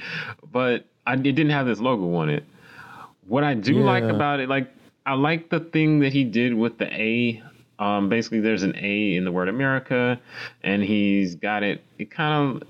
But 0.52 0.84
I, 1.06 1.14
it 1.14 1.22
didn't 1.22 1.50
have 1.50 1.66
this 1.66 1.80
logo 1.80 2.14
on 2.14 2.28
it. 2.30 2.44
What 3.26 3.42
I 3.44 3.54
do 3.54 3.74
like 3.80 4.04
about 4.04 4.40
it, 4.40 4.48
like 4.48 4.68
I 5.04 5.14
like 5.14 5.50
the 5.50 5.60
thing 5.60 6.00
that 6.00 6.12
he 6.12 6.24
did 6.24 6.54
with 6.54 6.78
the 6.78 6.86
A. 6.92 7.42
Um, 7.78 8.08
basically, 8.08 8.40
there's 8.40 8.62
an 8.62 8.74
A 8.76 9.16
in 9.16 9.24
the 9.24 9.32
word 9.32 9.48
America, 9.48 10.18
and 10.62 10.82
he's 10.82 11.34
got 11.34 11.62
it. 11.62 11.82
It 11.98 12.10
kind 12.10 12.56
of 12.62 12.68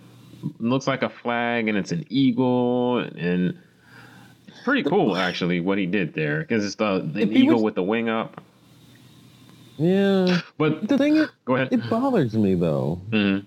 looks 0.58 0.86
like 0.86 1.02
a 1.02 1.08
flag, 1.08 1.68
and 1.68 1.76
it's 1.78 1.92
an 1.92 2.04
eagle, 2.08 2.98
and 2.98 3.58
pretty 4.66 4.82
cool 4.82 5.16
actually 5.16 5.60
what 5.60 5.78
he 5.78 5.86
did 5.86 6.12
there 6.12 6.40
because 6.40 6.64
it's 6.66 6.74
the, 6.74 6.98
the 7.14 7.22
eagle 7.22 7.54
was- 7.54 7.62
with 7.62 7.74
the 7.76 7.82
wing 7.82 8.08
up. 8.08 8.42
Yeah. 9.78 10.40
But 10.58 10.88
The 10.88 10.98
thing 10.98 11.16
is, 11.16 11.28
go 11.44 11.54
ahead. 11.56 11.68
it 11.72 11.88
bothers 11.88 12.34
me 12.34 12.54
though 12.54 13.00
Mhm. 13.10 13.46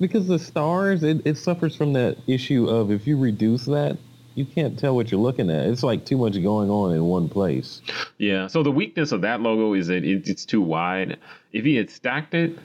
because 0.00 0.28
the 0.28 0.38
stars, 0.38 1.02
it, 1.02 1.26
it 1.26 1.36
suffers 1.36 1.74
from 1.74 1.92
that 1.94 2.16
issue 2.26 2.68
of 2.68 2.90
if 2.90 3.06
you 3.06 3.18
reduce 3.18 3.64
that, 3.64 3.98
you 4.34 4.44
can't 4.44 4.78
tell 4.78 4.94
what 4.94 5.10
you're 5.10 5.20
looking 5.20 5.50
at. 5.50 5.66
It's 5.66 5.82
like 5.82 6.04
too 6.04 6.18
much 6.18 6.34
going 6.42 6.68
on 6.70 6.94
in 6.94 7.02
one 7.04 7.28
place. 7.28 7.80
Yeah. 8.18 8.46
So 8.48 8.62
the 8.62 8.70
weakness 8.70 9.10
of 9.12 9.22
that 9.22 9.40
logo 9.40 9.72
is 9.72 9.86
that 9.88 10.04
it, 10.04 10.28
it's 10.28 10.44
too 10.44 10.60
wide. 10.60 11.18
If 11.52 11.64
he 11.64 11.74
had 11.74 11.88
stacked 11.90 12.34
it 12.34 12.56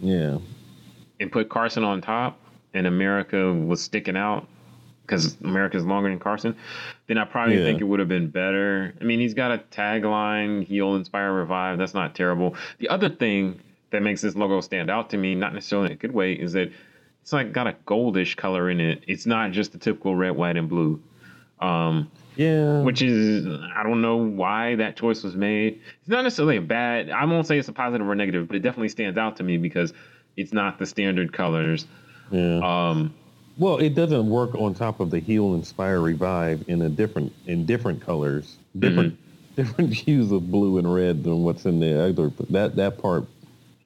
Yeah. 0.00 0.38
and 1.18 1.30
put 1.32 1.48
Carson 1.48 1.82
on 1.84 2.00
top, 2.00 2.38
and 2.72 2.86
America 2.86 3.52
was 3.52 3.82
sticking 3.82 4.16
out 4.16 4.46
because 5.10 5.36
America's 5.42 5.84
longer 5.84 6.08
than 6.08 6.18
Carson, 6.20 6.54
then 7.08 7.18
I 7.18 7.24
probably 7.24 7.58
Yeah. 7.58 7.64
think 7.64 7.80
it 7.80 7.84
would 7.84 7.98
have 7.98 8.08
been 8.08 8.28
better. 8.28 8.94
I 9.00 9.04
mean, 9.04 9.18
he's 9.18 9.34
got 9.34 9.50
a 9.50 9.58
tagline: 9.58 10.62
"Heal, 10.64 10.94
inspire, 10.94 11.32
revive." 11.32 11.78
That's 11.78 11.94
not 11.94 12.14
terrible. 12.14 12.54
The 12.78 12.88
other 12.88 13.08
thing 13.08 13.58
that 13.90 14.02
makes 14.02 14.20
this 14.20 14.36
logo 14.36 14.60
stand 14.60 14.88
out 14.88 15.10
to 15.10 15.16
me, 15.16 15.34
not 15.34 15.52
necessarily 15.52 15.86
in 15.88 15.92
a 15.92 15.96
good 15.96 16.12
way, 16.12 16.32
is 16.34 16.52
that 16.52 16.70
it's 17.22 17.32
like 17.32 17.52
got 17.52 17.66
a 17.66 17.74
goldish 17.86 18.36
color 18.36 18.70
in 18.70 18.80
it. 18.80 19.02
It's 19.08 19.26
not 19.26 19.50
just 19.50 19.72
the 19.72 19.78
typical 19.78 20.14
red, 20.14 20.30
white, 20.36 20.56
and 20.56 20.68
blue. 20.68 21.02
Um, 21.60 22.08
Yeah. 22.36 22.82
which 22.82 23.02
is 23.02 23.46
I 23.76 23.82
don't 23.82 24.00
know 24.00 24.16
why 24.16 24.76
that 24.76 24.96
choice 24.96 25.22
was 25.24 25.34
made. 25.36 25.80
It's 26.00 26.08
not 26.08 26.22
necessarily 26.22 26.56
a 26.56 26.62
bad. 26.62 27.10
I 27.10 27.24
won't 27.24 27.46
say 27.46 27.58
it's 27.58 27.68
a 27.68 27.72
positive 27.72 28.08
or 28.08 28.14
negative, 28.14 28.46
but 28.46 28.56
it 28.56 28.60
definitely 28.60 28.88
stands 28.90 29.18
out 29.18 29.36
to 29.38 29.42
me 29.42 29.58
because 29.58 29.92
it's 30.36 30.52
not 30.52 30.78
the 30.78 30.86
standard 30.86 31.32
colors. 31.32 31.84
yeah. 32.30 32.60
Um, 32.90 33.12
Well, 33.58 33.76
it 33.78 33.94
doesn't 33.94 34.28
work 34.28 34.54
on 34.54 34.74
top 34.74 35.00
of 35.00 35.10
the 35.10 35.18
heal, 35.18 35.54
inspire, 35.54 36.00
revive 36.00 36.64
in 36.68 36.82
a 36.82 36.88
different 36.88 37.32
in 37.46 37.66
different 37.66 38.00
colors, 38.00 38.56
different 38.78 39.14
Mm-hmm. 39.14 39.26
different 39.56 39.92
hues 39.92 40.30
of 40.32 40.50
blue 40.50 40.78
and 40.78 40.94
red 40.94 41.24
than 41.24 41.42
what's 41.42 41.66
in 41.66 41.80
the 41.80 42.02
other. 42.02 42.30
That 42.50 42.76
that 42.76 42.98
part. 43.02 43.24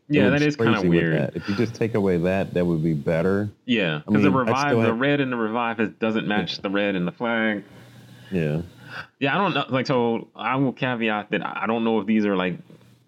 yeah, 0.09 0.29
that 0.29 0.43
is 0.43 0.55
kind 0.57 0.77
of 0.77 0.85
weird. 0.85 1.19
that. 1.19 1.35
If 1.37 1.49
you 1.49 1.57
just 1.57 1.75
take 1.75 1.95
away 1.95 2.19
that, 2.19 2.53
that 2.55 2.65
would 2.65 2.83
be 2.85 2.93
better. 2.93 3.49
Yeah, 3.65 4.03
because 4.07 4.23
the 4.23 4.31
revive, 4.31 4.77
the 4.77 4.83
have- 4.83 5.01
red 5.01 5.21
in 5.21 5.31
the 5.31 5.37
revive 5.37 5.81
is, 5.81 5.89
doesn't 5.99 6.29
match 6.29 6.59
the 6.59 6.71
red 6.71 6.95
in 6.95 7.07
the 7.07 7.13
flag. 7.13 7.65
Yeah. 8.31 8.61
Yeah, 9.19 9.35
I 9.35 9.39
don't 9.39 9.55
know. 9.55 9.65
Like, 9.71 9.87
so 9.87 10.29
I 10.37 10.55
will 10.57 10.73
caveat 10.73 11.31
that 11.31 11.45
I 11.45 11.67
don't 11.67 11.83
know 11.83 11.99
if 11.99 12.07
these 12.07 12.27
are 12.27 12.37
like 12.37 12.59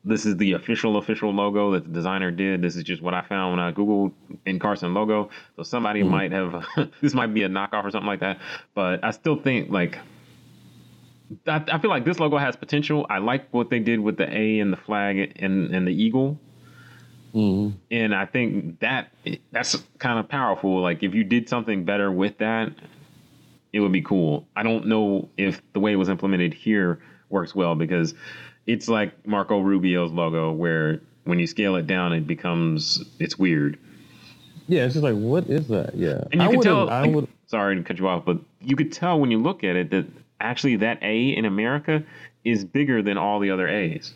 this 0.06 0.26
is 0.26 0.36
the 0.38 0.52
official 0.54 0.96
official 0.98 1.32
logo 1.32 1.72
that 1.72 1.84
the 1.84 1.90
designer 1.90 2.30
did. 2.30 2.62
This 2.62 2.76
is 2.76 2.84
just 2.84 3.02
what 3.02 3.14
I 3.14 3.22
found 3.22 3.52
when 3.52 3.60
I 3.60 3.72
googled 3.72 4.14
Ben 4.44 4.58
Carson 4.60 4.94
logo. 4.94 5.30
So 5.56 5.64
somebody 5.64 6.02
Mm-hmm. 6.02 6.04
might 6.04 6.32
have 6.32 6.64
this 7.02 7.14
might 7.14 7.34
be 7.34 7.42
a 7.44 7.48
knockoff 7.48 7.84
or 7.84 7.90
something 7.90 8.06
like 8.08 8.20
that. 8.20 8.40
But 8.74 9.04
I 9.04 9.10
still 9.10 9.36
think 9.36 9.70
like 9.70 9.98
I, 11.46 11.64
I 11.72 11.78
feel 11.78 11.90
like 11.90 12.04
this 12.04 12.20
logo 12.20 12.38
has 12.38 12.56
potential. 12.56 13.06
I 13.10 13.18
like 13.18 13.52
what 13.52 13.70
they 13.70 13.80
did 13.80 14.00
with 14.00 14.16
the 14.16 14.28
A 14.32 14.60
and 14.60 14.72
the 14.72 14.76
flag 14.78 15.34
and 15.36 15.74
and 15.74 15.86
the 15.86 15.92
eagle. 15.92 16.40
hmm 17.32 17.78
And 17.90 18.14
I 18.14 18.26
think 18.26 18.80
that 18.80 19.12
that's 19.52 19.76
kind 19.98 20.18
of 20.18 20.28
powerful. 20.28 20.80
Like 20.80 21.02
if 21.02 21.14
you 21.14 21.24
did 21.24 21.48
something 21.48 21.84
better 21.84 22.10
with 22.10 22.38
that, 22.38 22.72
it 23.72 23.80
would 23.80 23.92
be 23.92 24.02
cool. 24.02 24.48
I 24.56 24.62
don't 24.62 24.86
know 24.86 25.30
if 25.36 25.60
the 25.72 25.80
way 25.80 25.92
it 25.92 25.96
was 25.96 26.08
implemented 26.08 26.54
here 26.54 27.00
works 27.28 27.54
well 27.54 27.74
because 27.74 28.14
it's 28.66 28.88
like 28.88 29.26
Marco 29.26 29.60
Rubio's 29.60 30.12
logo 30.12 30.52
where 30.52 31.00
when 31.24 31.38
you 31.38 31.46
scale 31.46 31.76
it 31.76 31.86
down 31.86 32.12
it 32.12 32.26
becomes 32.26 33.02
it's 33.18 33.38
weird. 33.38 33.78
Yeah. 34.68 34.84
It's 34.84 34.94
just 34.94 35.04
like, 35.04 35.14
what 35.16 35.46
is 35.48 35.68
that? 35.68 35.94
Yeah. 35.96 36.24
And 36.32 36.40
you 36.42 36.48
I 36.48 36.52
can 36.52 36.60
tell 36.62 36.90
I 36.90 37.06
would. 37.06 37.28
sorry 37.46 37.76
to 37.76 37.82
cut 37.82 37.98
you 37.98 38.08
off, 38.08 38.24
but 38.24 38.38
you 38.60 38.76
could 38.76 38.92
tell 38.92 39.18
when 39.20 39.30
you 39.30 39.38
look 39.40 39.62
at 39.64 39.76
it 39.76 39.90
that 39.90 40.06
actually 40.40 40.76
that 40.76 40.98
A 41.02 41.28
in 41.28 41.44
America 41.44 42.02
is 42.44 42.64
bigger 42.64 43.02
than 43.02 43.16
all 43.18 43.38
the 43.40 43.50
other 43.50 43.68
A's. 43.68 44.12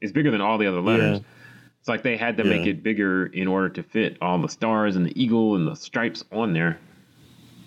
It's 0.00 0.12
bigger 0.12 0.30
than 0.30 0.40
all 0.40 0.58
the 0.58 0.66
other 0.66 0.80
letters. 0.80 1.18
Yeah. 1.20 1.24
It's 1.80 1.88
like 1.88 2.02
they 2.04 2.16
had 2.16 2.36
to 2.36 2.44
make 2.44 2.66
it 2.66 2.82
bigger 2.84 3.26
in 3.26 3.48
order 3.48 3.68
to 3.70 3.82
fit 3.82 4.16
all 4.20 4.40
the 4.40 4.48
stars 4.48 4.94
and 4.94 5.04
the 5.06 5.20
eagle 5.20 5.56
and 5.56 5.66
the 5.66 5.74
stripes 5.74 6.22
on 6.30 6.52
there. 6.52 6.78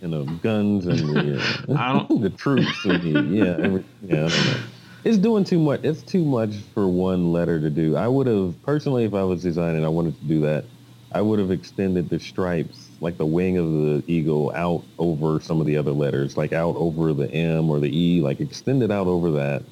And 0.01 0.13
the 0.13 0.23
guns 0.41 0.85
and 0.85 0.99
the, 0.99 1.65
uh, 1.69 1.73
I 1.77 1.93
don't- 1.93 2.21
the 2.21 2.29
troops 2.29 2.85
and 2.85 3.01
the, 3.01 3.21
yeah, 3.23 3.57
every, 3.65 3.83
yeah, 4.01 4.15
I 4.25 4.29
don't 4.29 4.29
know. 4.29 4.57
It's 5.05 5.19
doing 5.19 5.43
too 5.43 5.59
much. 5.59 5.81
It's 5.83 6.01
too 6.01 6.25
much 6.25 6.55
for 6.73 6.87
one 6.87 7.31
letter 7.31 7.59
to 7.59 7.69
do. 7.69 7.95
I 7.95 8.07
would 8.07 8.25
have 8.25 8.59
personally, 8.63 9.03
if 9.05 9.13
I 9.13 9.23
was 9.23 9.43
designing, 9.43 9.85
I 9.85 9.89
wanted 9.89 10.15
to 10.15 10.25
do 10.25 10.41
that. 10.41 10.65
I 11.11 11.21
would 11.21 11.37
have 11.37 11.51
extended 11.51 12.09
the 12.09 12.19
stripes, 12.19 12.89
like 12.99 13.19
the 13.19 13.25
wing 13.25 13.57
of 13.57 13.71
the 13.71 14.03
eagle, 14.07 14.51
out 14.55 14.83
over 14.97 15.39
some 15.39 15.61
of 15.61 15.67
the 15.67 15.77
other 15.77 15.91
letters, 15.91 16.35
like 16.37 16.53
out 16.53 16.75
over 16.75 17.13
the 17.13 17.31
M 17.31 17.69
or 17.69 17.79
the 17.79 17.95
E, 17.95 18.19
like 18.21 18.39
extend 18.39 18.81
it 18.81 18.91
out 18.91 19.05
over 19.05 19.31
that, 19.33 19.63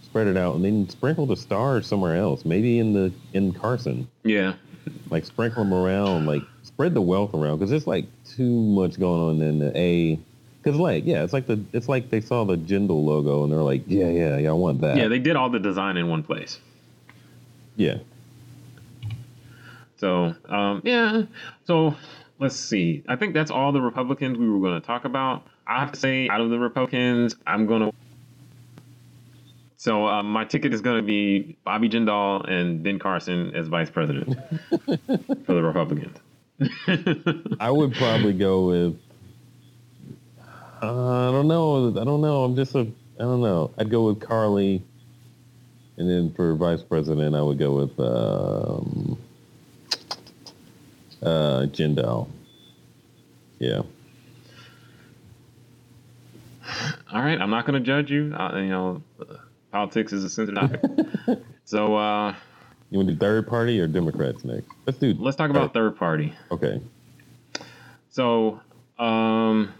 spread 0.00 0.26
it 0.26 0.38
out, 0.38 0.56
and 0.56 0.64
then 0.64 0.88
sprinkle 0.88 1.26
the 1.26 1.36
stars 1.36 1.86
somewhere 1.86 2.16
else. 2.16 2.46
Maybe 2.46 2.78
in 2.78 2.94
the 2.94 3.12
in 3.34 3.52
Carson, 3.52 4.08
Yeah. 4.24 4.54
like 5.10 5.26
sprinkle 5.26 5.64
them 5.64 5.74
around, 5.74 6.24
like 6.26 6.42
spread 6.62 6.94
the 6.94 7.02
wealth 7.02 7.34
around 7.34 7.58
because 7.58 7.72
it's 7.72 7.86
like 7.86 8.06
too 8.24 8.50
much 8.50 8.98
going 8.98 9.20
on 9.20 9.42
in 9.46 9.58
the 9.58 9.76
A. 9.78 10.18
Because 10.62 10.78
like 10.78 11.04
yeah, 11.06 11.22
it's 11.22 11.32
like 11.32 11.46
the 11.46 11.60
it's 11.72 11.88
like 11.88 12.10
they 12.10 12.20
saw 12.20 12.44
the 12.44 12.56
Jindal 12.56 13.04
logo 13.04 13.42
and 13.44 13.52
they're 13.52 13.62
like 13.62 13.82
yeah 13.86 14.08
yeah 14.08 14.36
yeah 14.38 14.50
I 14.50 14.52
want 14.52 14.80
that 14.80 14.96
Yeah, 14.96 15.08
they 15.08 15.18
did 15.18 15.36
all 15.36 15.50
the 15.50 15.58
design 15.60 15.96
in 15.96 16.08
one 16.08 16.22
place. 16.22 16.58
yeah 17.76 17.98
So, 19.96 20.34
um, 20.48 20.82
yeah. 20.84 21.22
So, 21.64 21.94
let's 22.38 22.56
see. 22.56 23.02
I 23.08 23.16
think 23.16 23.34
that's 23.34 23.50
all 23.50 23.72
the 23.72 23.80
Republicans 23.80 24.38
we 24.38 24.48
were 24.48 24.60
going 24.60 24.80
to 24.80 24.86
talk 24.86 25.04
about. 25.04 25.46
I 25.66 25.80
have 25.80 25.92
to 25.92 25.98
say, 25.98 26.28
out 26.28 26.40
of 26.40 26.50
the 26.50 26.58
Republicans, 26.58 27.34
I'm 27.46 27.66
going 27.66 27.82
to. 27.82 27.92
So, 29.76 30.06
uh, 30.06 30.22
my 30.22 30.44
ticket 30.44 30.72
is 30.74 30.80
going 30.80 30.96
to 30.96 31.06
be 31.06 31.56
Bobby 31.64 31.88
Jindal 31.88 32.48
and 32.50 32.82
Ben 32.82 32.98
Carson 32.98 33.54
as 33.54 33.68
vice 33.68 33.90
president 33.90 34.36
for 35.46 35.52
the 35.54 35.62
Republicans. 35.62 36.16
I 37.60 37.70
would 37.70 37.94
probably 37.94 38.32
go 38.32 38.66
with. 38.66 39.00
Uh, 40.80 41.28
I 41.28 41.32
don't 41.32 41.48
know. 41.48 41.88
I 42.00 42.04
don't 42.04 42.20
know. 42.20 42.44
I'm 42.44 42.54
just 42.56 42.74
a. 42.74 42.80
I 42.80 43.22
don't 43.22 43.40
know. 43.42 43.72
I'd 43.78 43.90
go 43.90 44.06
with 44.06 44.20
Carly, 44.20 44.82
and 45.96 46.08
then 46.08 46.32
for 46.34 46.54
vice 46.54 46.82
president, 46.82 47.34
I 47.34 47.42
would 47.42 47.58
go 47.58 47.74
with 47.74 47.98
um, 47.98 49.18
uh, 51.22 51.66
Jindal. 51.66 52.28
Yeah. 53.58 53.82
All 57.12 57.22
right, 57.22 57.40
I'm 57.40 57.50
not 57.50 57.66
going 57.66 57.82
to 57.82 57.84
judge 57.84 58.10
you. 58.10 58.34
Uh, 58.38 58.58
you 58.58 58.68
know, 58.68 59.02
politics 59.72 60.12
is 60.12 60.22
a 60.22 60.28
sensitive 60.28 60.60
topic. 60.60 61.38
so, 61.64 61.96
uh, 61.96 62.34
You 62.90 62.98
want 62.98 63.08
to 63.08 63.14
do 63.14 63.18
third 63.18 63.48
party 63.48 63.80
or 63.80 63.86
Democrats 63.86 64.44
next? 64.44 64.68
Let's 64.86 64.98
do. 64.98 65.14
let's 65.18 65.36
talk 65.36 65.50
about 65.50 65.72
third 65.72 65.96
party. 65.96 66.34
Okay. 66.50 66.80
So, 68.10 68.60
um, 68.98 69.72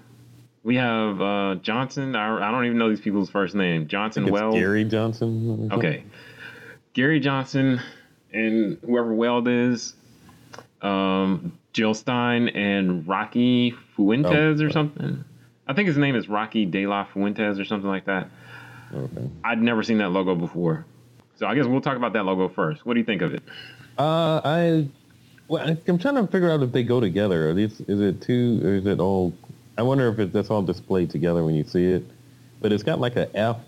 we 0.69 0.77
have 0.77 1.19
uh, 1.23 1.55
Johnson. 1.63 2.15
I, 2.15 2.47
I 2.47 2.51
don't 2.51 2.67
even 2.67 2.77
know 2.77 2.91
these 2.91 3.01
people's 3.01 3.31
first 3.31 3.55
name. 3.55 3.89
Johnson 3.89 4.27
Weld. 4.31 4.53
Gary 4.53 4.85
Johnson. 4.85 5.71
Okay. 5.73 6.05
Gary 6.93 7.21
Johnson 7.21 7.81
and 8.35 8.77
whoever 8.85 9.15
Weld 9.15 9.49
is, 9.49 9.95
um, 10.83 11.59
Jill 11.73 11.95
Stein 11.95 12.49
and 12.51 13.09
Rocky 13.09 13.71
Fuentes 13.97 14.61
Oh. 14.61 14.67
or 14.67 14.69
something. 14.69 15.25
I 15.67 15.73
think 15.73 15.87
his 15.89 15.97
name 15.97 16.15
is 16.15 16.29
Rocky 16.29 16.67
De 16.67 16.87
La 16.87 17.05
Fuentes 17.05 17.59
or 17.59 17.65
something 17.65 17.89
like 17.89 18.05
that. 18.05 18.29
Okay. 18.95 19.31
I'd 19.45 19.63
never 19.63 19.83
seen 19.83 19.97
that 19.99 20.11
logo 20.11 20.35
before. 20.35 20.85
So 21.37 21.47
I 21.47 21.55
guess 21.55 21.65
we'll 21.65 21.81
talk 21.81 21.97
about 21.97 22.13
that 22.13 22.27
logo 22.27 22.47
first. 22.47 22.85
What 22.85 22.93
do 22.93 23.01
you 23.01 23.07
think 23.07 23.23
of 23.23 23.33
it? 23.33 23.43
Uh, 23.97 24.43
I, 24.45 24.89
well, 25.49 25.67
I'm 25.89 25.99
trying 25.99 26.17
to 26.17 26.27
figure 26.27 26.51
out 26.51 26.63
if 26.63 26.73
they 26.73 26.83
go 26.83 27.01
together. 27.01 27.49
Are 27.49 27.55
these, 27.55 27.81
is 27.81 28.03
it 28.03 28.21
two 28.21 28.61
or 28.63 28.75
is 28.75 28.85
it 28.87 29.01
all? 29.01 29.33
I 29.79 29.83
wonder 29.83 30.09
if 30.09 30.19
it, 30.19 30.33
that's 30.33 30.51
all 30.51 30.63
displayed 30.63 31.09
together 31.09 31.45
when 31.45 31.55
you 31.55 31.63
see 31.63 31.85
it. 31.85 32.05
But 32.61 32.73
it's 32.73 32.83
got 32.83 32.99
like 32.99 33.15
a 33.15 33.35
F 33.37 33.59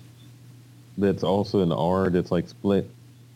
that's 0.98 1.22
also 1.22 1.60
an 1.60 1.70
R 1.72 2.10
that's 2.10 2.32
like 2.32 2.48
split. 2.48 2.90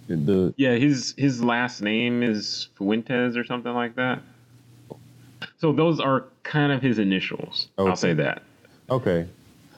The 0.08 0.52
Yeah, 0.56 0.74
his 0.74 1.14
his 1.16 1.42
last 1.42 1.80
name 1.80 2.22
is 2.22 2.68
Fuentes 2.76 3.36
or 3.36 3.44
something 3.44 3.72
like 3.72 3.94
that. 3.94 4.20
So 5.58 5.72
those 5.72 6.00
are 6.00 6.24
kind 6.42 6.72
of 6.72 6.82
his 6.82 6.98
initials. 6.98 7.68
I'll 7.78 7.96
say 7.96 8.12
that. 8.14 8.42
okay. 8.90 9.26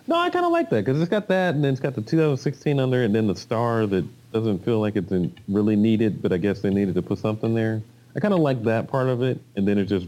No, 0.09 0.17
I 0.17 0.31
kind 0.31 0.47
of 0.47 0.53
like 0.53 0.71
that 0.71 0.85
because 0.85 1.01
it's 1.01 1.11
got 1.11 1.29
that, 1.29 1.55
and 1.55 1.65
then 1.65 1.73
it's 1.73 1.81
got 1.81 1.95
the 1.95 2.01
2016 2.01 2.79
under, 2.79 3.03
it, 3.03 3.07
and 3.07 3.15
then 3.15 3.27
the 3.27 3.35
star 3.35 3.87
that 3.87 4.05
doesn't 4.33 4.65
feel 4.65 4.81
like 4.81 4.95
it's 4.95 5.11
in, 5.11 5.37
really 5.49 5.75
needed, 5.75 6.23
but 6.23 6.33
I 6.33 6.37
guess 6.37 6.61
they 6.61 6.71
needed 6.71 6.95
to 6.95 7.03
put 7.03 7.19
something 7.19 7.55
there. 7.55 7.83
I 8.15 8.21
kind 8.21 8.33
of 8.33 8.39
like 8.41 8.63
that 8.65 8.89
part 8.89 9.09
of 9.09 9.23
it, 9.23 9.41
and 9.57 9.67
then 9.67 9.79
it's 9.79 9.91
just 9.91 10.07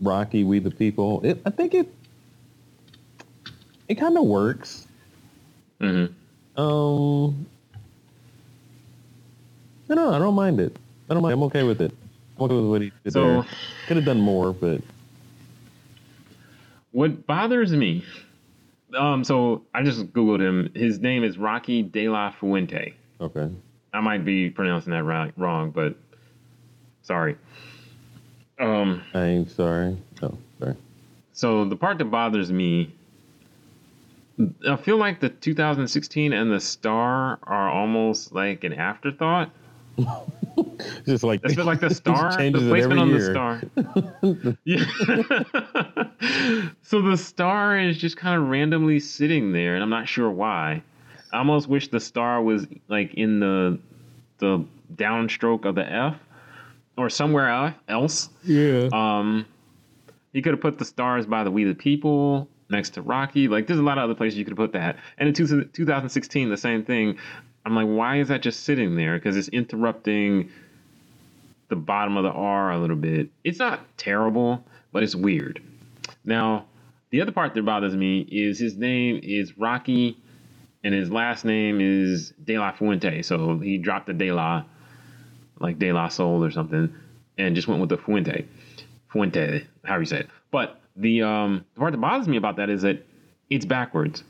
Rocky, 0.00 0.44
We 0.44 0.58
the 0.58 0.70
People. 0.70 1.20
It, 1.24 1.40
I 1.44 1.50
think 1.50 1.74
it 1.74 1.92
it 3.88 3.94
kind 3.96 4.16
of 4.18 4.24
works. 4.24 4.86
Mm-hmm. 5.80 6.60
Um, 6.60 7.46
I 9.90 9.94
don't 9.94 9.96
know. 9.96 10.12
I 10.14 10.18
don't 10.18 10.34
mind 10.34 10.60
it. 10.60 10.76
I 11.08 11.14
don't 11.14 11.22
mind. 11.22 11.32
I'm 11.34 11.42
okay 11.44 11.62
with 11.62 11.80
it. 11.80 11.92
I'm 12.36 12.44
okay 12.44 12.54
with 12.54 12.66
what 12.66 12.82
he 12.82 12.92
did 13.04 13.12
So- 13.12 13.42
there. 13.42 13.46
Could 13.86 13.96
have 13.96 14.04
done 14.06 14.20
more, 14.20 14.52
but 14.52 14.82
What 16.92 17.26
bothers 17.26 17.72
me, 17.72 18.04
um, 18.96 19.24
so 19.24 19.62
I 19.74 19.82
just 19.82 20.12
googled 20.12 20.40
him. 20.40 20.70
His 20.74 20.98
name 21.00 21.24
is 21.24 21.38
Rocky 21.38 21.82
De 21.82 22.08
La 22.08 22.30
Fuente. 22.30 22.94
okay. 23.20 23.48
I 23.94 24.00
might 24.00 24.22
be 24.24 24.50
pronouncing 24.50 24.90
that 24.92 25.02
wrong, 25.04 25.32
wrong 25.38 25.70
but 25.70 25.96
sorry. 27.02 27.36
Um, 28.58 29.02
I'm 29.14 29.46
sorry. 29.48 29.96
Oh, 30.22 30.36
sorry. 30.58 30.74
so 31.32 31.64
the 31.64 31.76
part 31.76 31.98
that 31.98 32.06
bothers 32.06 32.50
me, 32.52 32.92
I 34.68 34.74
feel 34.76 34.96
like 34.96 35.20
the 35.20 35.28
2016 35.28 36.32
and 36.32 36.50
the 36.52 36.58
star 36.60 37.38
are 37.42 37.68
almost 37.70 38.32
like 38.32 38.64
an 38.64 38.72
afterthought. 38.72 39.50
Just 41.06 41.22
like 41.24 41.40
It's 41.44 41.56
like 41.56 41.78
the 41.80 41.90
star, 41.94 42.30
the 42.36 42.52
placement 42.68 43.00
on 43.00 43.08
year. 43.10 43.18
the 43.18 43.24
star. 43.30 43.62
yeah. 46.64 46.68
so 46.82 47.00
the 47.02 47.16
star 47.16 47.78
is 47.78 47.96
just 47.98 48.16
kind 48.16 48.40
of 48.40 48.48
randomly 48.48 48.98
sitting 48.98 49.52
there, 49.52 49.74
and 49.74 49.82
I'm 49.84 49.90
not 49.90 50.08
sure 50.08 50.28
why. 50.30 50.82
I 51.32 51.38
almost 51.38 51.68
wish 51.68 51.88
the 51.88 52.00
star 52.00 52.42
was 52.42 52.66
like 52.88 53.14
in 53.14 53.38
the 53.40 53.78
the 54.38 54.64
downstroke 54.94 55.64
of 55.64 55.74
the 55.76 55.90
F 55.92 56.16
or 56.98 57.08
somewhere 57.08 57.76
else. 57.88 58.28
Yeah. 58.44 58.88
Um, 58.92 59.46
he 60.32 60.42
could 60.42 60.52
have 60.52 60.60
put 60.60 60.78
the 60.78 60.84
stars 60.84 61.26
by 61.26 61.44
the 61.44 61.50
We 61.50 61.64
the 61.64 61.74
People 61.74 62.48
next 62.68 62.90
to 62.90 63.02
Rocky. 63.02 63.48
Like, 63.48 63.66
there's 63.66 63.78
a 63.78 63.82
lot 63.82 63.96
of 63.98 64.04
other 64.04 64.14
places 64.14 64.38
you 64.38 64.44
could 64.44 64.56
put 64.56 64.72
that. 64.72 64.96
And 65.16 65.28
in 65.28 65.34
two, 65.34 65.64
2016, 65.64 66.50
the 66.50 66.56
same 66.56 66.84
thing. 66.84 67.18
I'm 67.64 67.74
like, 67.74 67.86
why 67.86 68.20
is 68.20 68.28
that 68.28 68.42
just 68.42 68.64
sitting 68.64 68.96
there? 68.96 69.16
Because 69.16 69.36
it's 69.36 69.48
interrupting 69.48 70.50
the 71.68 71.76
bottom 71.76 72.16
of 72.16 72.24
the 72.24 72.30
R 72.30 72.72
a 72.72 72.78
little 72.78 72.96
bit. 72.96 73.30
It's 73.44 73.58
not 73.58 73.80
terrible, 73.96 74.64
but 74.92 75.02
it's 75.02 75.14
weird. 75.14 75.62
Now, 76.24 76.66
the 77.10 77.20
other 77.20 77.32
part 77.32 77.54
that 77.54 77.64
bothers 77.64 77.94
me 77.94 78.20
is 78.20 78.58
his 78.58 78.76
name 78.76 79.20
is 79.22 79.56
Rocky, 79.56 80.18
and 80.84 80.94
his 80.94 81.10
last 81.10 81.44
name 81.44 81.80
is 81.80 82.32
De 82.42 82.58
La 82.58 82.72
Fuente. 82.72 83.22
So 83.22 83.58
he 83.58 83.78
dropped 83.78 84.06
the 84.06 84.14
De 84.14 84.32
La, 84.32 84.64
like 85.60 85.78
De 85.78 85.92
La 85.92 86.08
Soul 86.08 86.44
or 86.44 86.50
something, 86.50 86.92
and 87.36 87.54
just 87.54 87.68
went 87.68 87.80
with 87.80 87.90
the 87.90 87.96
Fuente. 87.96 88.46
Fuente, 89.08 89.66
however 89.84 90.02
you 90.02 90.06
say 90.06 90.20
it. 90.20 90.28
But 90.50 90.80
the 90.96 91.22
um 91.22 91.64
the 91.74 91.80
part 91.80 91.92
that 91.92 91.98
bothers 91.98 92.28
me 92.28 92.36
about 92.36 92.56
that 92.56 92.70
is 92.70 92.82
that 92.82 93.04
it's 93.50 93.64
backwards. 93.64 94.24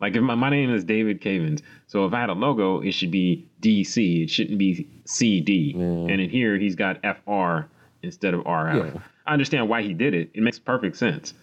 Like 0.00 0.16
if 0.16 0.22
my, 0.22 0.34
my 0.34 0.50
name 0.50 0.74
is 0.74 0.82
David 0.84 1.20
Cavins, 1.20 1.62
so 1.86 2.06
if 2.06 2.12
I 2.12 2.20
had 2.20 2.28
a 2.28 2.34
logo, 2.34 2.80
it 2.80 2.92
should 2.92 3.10
be 3.10 3.46
DC. 3.60 4.24
It 4.24 4.30
shouldn't 4.30 4.58
be 4.58 4.88
CD. 5.04 5.74
Mm. 5.74 6.10
And 6.10 6.20
in 6.20 6.28
here, 6.28 6.58
he's 6.58 6.74
got 6.74 7.00
FR 7.02 7.68
instead 8.02 8.34
of 8.34 8.42
RF. 8.42 8.94
Yeah. 8.94 9.00
I 9.26 9.32
understand 9.32 9.68
why 9.68 9.82
he 9.82 9.94
did 9.94 10.14
it. 10.14 10.30
It 10.34 10.42
makes 10.42 10.58
perfect 10.58 10.96
sense. 10.96 11.34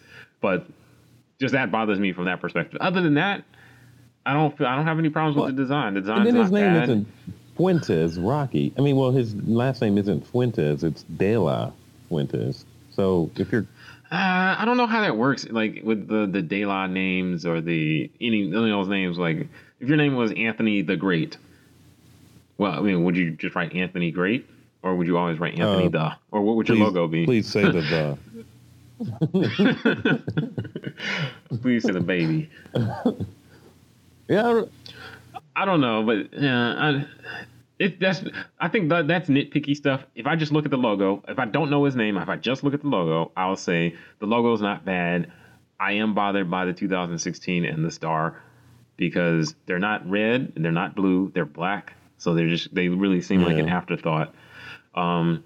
But 0.41 0.67
just 1.39 1.53
that 1.53 1.71
bothers 1.71 1.99
me 1.99 2.11
from 2.11 2.25
that 2.25 2.41
perspective. 2.41 2.79
Other 2.81 3.01
than 3.01 3.13
that, 3.13 3.45
I 4.25 4.33
don't 4.33 4.55
feel 4.57 4.67
I 4.67 4.75
don't 4.75 4.85
have 4.85 4.99
any 4.99 5.09
problems 5.09 5.37
with 5.37 5.55
the 5.55 5.61
design. 5.61 5.93
The 5.93 6.01
then 6.01 6.35
his 6.35 6.51
not 6.51 6.51
name 6.51 6.73
bad. 6.73 7.05
Fuentes 7.59 8.17
Rocky. 8.17 8.71
I 8.77 8.81
mean, 8.81 8.95
well, 8.95 9.11
his 9.11 9.35
last 9.45 9.81
name 9.81 9.97
isn't 9.97 10.25
Fuentes. 10.27 10.81
It's 10.81 11.03
De 11.03 11.35
La 11.35 11.71
Fuentes. 12.07 12.63
So 12.89 13.29
if 13.35 13.51
you're 13.51 13.67
Uh, 14.09 14.55
I 14.57 14.63
don't 14.63 14.77
know 14.77 14.87
how 14.87 15.01
that 15.01 15.17
works, 15.17 15.45
like 15.49 15.81
with 15.83 16.07
the 16.07 16.25
the 16.25 16.41
De 16.41 16.65
La 16.65 16.87
names 16.87 17.45
or 17.45 17.59
the 17.59 18.09
any, 18.21 18.43
any 18.43 18.55
of 18.55 18.61
those 18.61 18.87
names. 18.87 19.17
Like, 19.17 19.49
if 19.81 19.89
your 19.89 19.97
name 19.97 20.15
was 20.15 20.31
Anthony 20.31 20.81
the 20.83 20.95
Great, 20.95 21.35
well, 22.57 22.71
I 22.71 22.79
mean, 22.79 23.03
would 23.03 23.17
you 23.17 23.31
just 23.31 23.55
write 23.55 23.75
Anthony 23.75 24.09
Great, 24.11 24.49
or 24.81 24.95
would 24.95 25.05
you 25.05 25.17
always 25.17 25.37
write 25.37 25.59
Anthony 25.59 25.87
Uh, 25.87 25.89
the, 25.89 26.11
or 26.31 26.41
what 26.41 26.55
would 26.55 26.69
your 26.69 26.77
logo 26.77 27.09
be? 27.09 27.25
please 27.25 27.45
say 27.45 27.63
the 27.63 27.81
the. 27.81 28.17
Please 31.61 31.83
say 31.83 31.91
the 31.91 32.01
baby. 32.01 32.49
Yeah, 34.29 34.41
I 34.47 34.53
don't- 34.53 34.71
I 35.55 35.65
don't 35.65 35.81
know, 35.81 36.03
but 36.03 36.31
yeah, 36.39 36.75
I, 36.77 37.05
it 37.79 37.99
that's 37.99 38.23
I 38.59 38.67
think 38.67 38.89
that 38.89 39.07
that's 39.07 39.29
nitpicky 39.29 39.75
stuff. 39.75 40.05
If 40.13 40.27
I 40.27 40.35
just 40.35 40.51
look 40.51 40.65
at 40.65 40.71
the 40.71 40.77
logo, 40.77 41.23
if 41.27 41.39
I 41.39 41.45
don't 41.45 41.69
know 41.69 41.85
his 41.85 41.95
name, 41.95 42.17
if 42.17 42.27
I 42.27 42.35
just 42.35 42.63
look 42.63 42.73
at 42.73 42.81
the 42.81 42.89
logo, 42.89 43.31
I'll 43.35 43.55
say 43.55 43.95
the 44.19 44.27
logo's 44.27 44.61
not 44.61 44.85
bad. 44.85 45.31
I 45.79 45.93
am 45.93 46.13
bothered 46.13 46.51
by 46.51 46.65
the 46.65 46.73
2016 46.73 47.63
and 47.63 47.85
the 47.85 47.89
star 47.91 48.43
because 48.97 49.55
they're 49.65 49.79
not 49.79 50.07
red, 50.09 50.51
and 50.55 50.65
they're 50.65 50.73
not 50.73 50.93
blue, 50.93 51.31
they're 51.33 51.45
black. 51.45 51.93
So 52.17 52.33
they're 52.33 52.49
just 52.49 52.75
they 52.75 52.89
really 52.89 53.21
seem 53.21 53.43
like 53.43 53.57
an 53.57 53.69
afterthought. 53.69 54.35
Um, 54.93 55.45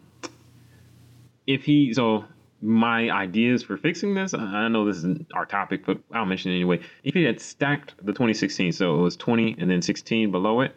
if 1.46 1.64
he 1.64 1.94
so 1.94 2.26
my 2.64 3.12
ideas 3.12 3.62
for 3.62 3.78
fixing 3.78 4.16
this, 4.16 4.34
I 4.34 4.40
I 4.40 4.68
know 4.70 4.86
this 4.86 4.98
isn't 4.98 5.28
our 5.36 5.46
topic, 5.46 5.86
but 5.86 6.00
I'll 6.12 6.26
mention 6.26 6.52
it 6.52 6.56
anyway. 6.56 6.80
If 7.04 7.14
he 7.14 7.24
had 7.24 7.40
stacked 7.40 7.94
the 7.98 8.12
2016, 8.12 8.72
so 8.72 8.98
it 8.98 9.02
was 9.04 9.16
20 9.18 9.58
and 9.60 9.70
then 9.70 9.84
16 9.84 10.32
below 10.32 10.62
it, 10.62 10.76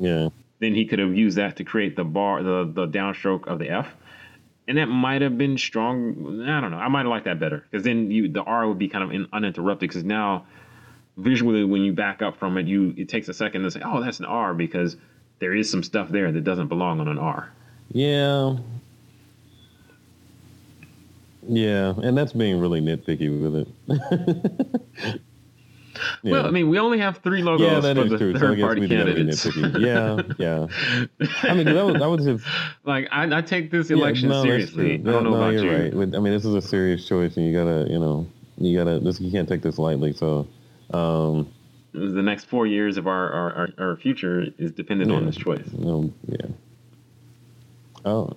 yeah. 0.00 0.30
Then 0.60 0.74
he 0.74 0.86
could 0.86 0.98
have 0.98 1.14
used 1.14 1.36
that 1.38 1.56
to 1.56 1.64
create 1.64 1.96
the 1.96 2.04
bar, 2.04 2.42
the 2.42 2.70
the 2.72 2.86
downstroke 2.86 3.46
of 3.46 3.58
the 3.58 3.70
F, 3.70 3.88
and 4.68 4.78
that 4.78 4.86
might 4.86 5.22
have 5.22 5.36
been 5.36 5.58
strong. 5.58 6.42
I 6.46 6.60
don't 6.60 6.70
know. 6.70 6.78
I 6.78 6.88
might 6.88 7.00
have 7.00 7.08
liked 7.08 7.24
that 7.24 7.40
better 7.40 7.64
because 7.70 7.84
then 7.84 8.10
you 8.10 8.28
the 8.28 8.42
R 8.42 8.68
would 8.68 8.78
be 8.78 8.88
kind 8.88 9.02
of 9.02 9.10
in, 9.10 9.26
uninterrupted. 9.32 9.88
Because 9.88 10.04
now 10.04 10.46
visually, 11.16 11.64
when 11.64 11.82
you 11.82 11.92
back 11.92 12.22
up 12.22 12.38
from 12.38 12.56
it, 12.58 12.66
you 12.66 12.94
it 12.96 13.08
takes 13.08 13.28
a 13.28 13.34
second 13.34 13.62
to 13.62 13.70
say, 13.70 13.80
"Oh, 13.84 14.02
that's 14.02 14.20
an 14.20 14.26
R," 14.26 14.54
because 14.54 14.96
there 15.40 15.54
is 15.54 15.70
some 15.70 15.82
stuff 15.82 16.10
there 16.10 16.30
that 16.30 16.44
doesn't 16.44 16.68
belong 16.68 17.00
on 17.00 17.08
an 17.08 17.18
R. 17.18 17.50
Yeah. 17.90 18.56
Yeah, 21.48 21.94
and 22.02 22.16
that's 22.16 22.34
being 22.34 22.60
really 22.60 22.80
nitpicky 22.80 23.30
with 23.40 23.66
it. 23.88 25.20
Yeah. 26.22 26.32
Well, 26.32 26.46
I 26.46 26.50
mean, 26.50 26.68
we 26.68 26.78
only 26.78 26.98
have 26.98 27.18
three 27.18 27.42
logos 27.42 27.66
yeah, 27.66 27.80
that 27.80 27.96
for 27.96 28.04
is 28.04 28.10
the 28.10 28.18
true. 28.18 28.32
third 28.32 28.40
So 28.40 28.52
I 28.52 28.54
guess 28.54 28.62
party 28.64 28.80
we 28.80 28.86
did 28.88 28.98
have 28.98 29.06
to 29.08 29.14
be 29.14 29.70
candidates. 29.70 29.80
Yeah, 29.80 30.22
yeah. 30.38 30.66
I 31.50 31.54
mean, 31.54 31.66
that 31.66 31.84
was, 31.84 31.94
that 31.94 32.08
was 32.10 32.24
just 32.24 32.44
like 32.84 33.08
I, 33.10 33.38
I 33.38 33.42
take 33.42 33.70
this 33.70 33.90
yeah, 33.90 33.96
election 33.96 34.28
no, 34.28 34.36
that's 34.36 34.46
seriously. 34.46 34.94
I 34.94 34.96
don't 34.98 35.24
know 35.24 35.30
no, 35.30 35.36
about 35.36 35.54
you're 35.54 35.64
you. 35.64 36.00
right. 36.00 36.14
I 36.14 36.20
mean, 36.20 36.32
this 36.32 36.44
is 36.44 36.54
a 36.54 36.62
serious 36.62 37.06
choice, 37.06 37.36
and 37.36 37.46
you 37.46 37.52
gotta, 37.52 37.90
you 37.90 37.98
know, 37.98 38.26
you 38.58 38.76
gotta. 38.78 39.00
This 39.00 39.20
you 39.20 39.30
can't 39.30 39.48
take 39.48 39.62
this 39.62 39.78
lightly. 39.78 40.12
So, 40.12 40.46
um, 40.92 41.52
The 41.92 42.22
next 42.22 42.44
four 42.44 42.66
years 42.66 42.96
of 42.96 43.06
our 43.06 43.32
our, 43.32 43.52
our, 43.52 43.68
our 43.78 43.96
future 43.96 44.46
is 44.58 44.72
dependent 44.72 45.10
on 45.12 45.26
this 45.26 45.36
choice. 45.36 45.68
you 45.76 46.12
yeah. 46.26 46.46
Oh, 48.04 48.36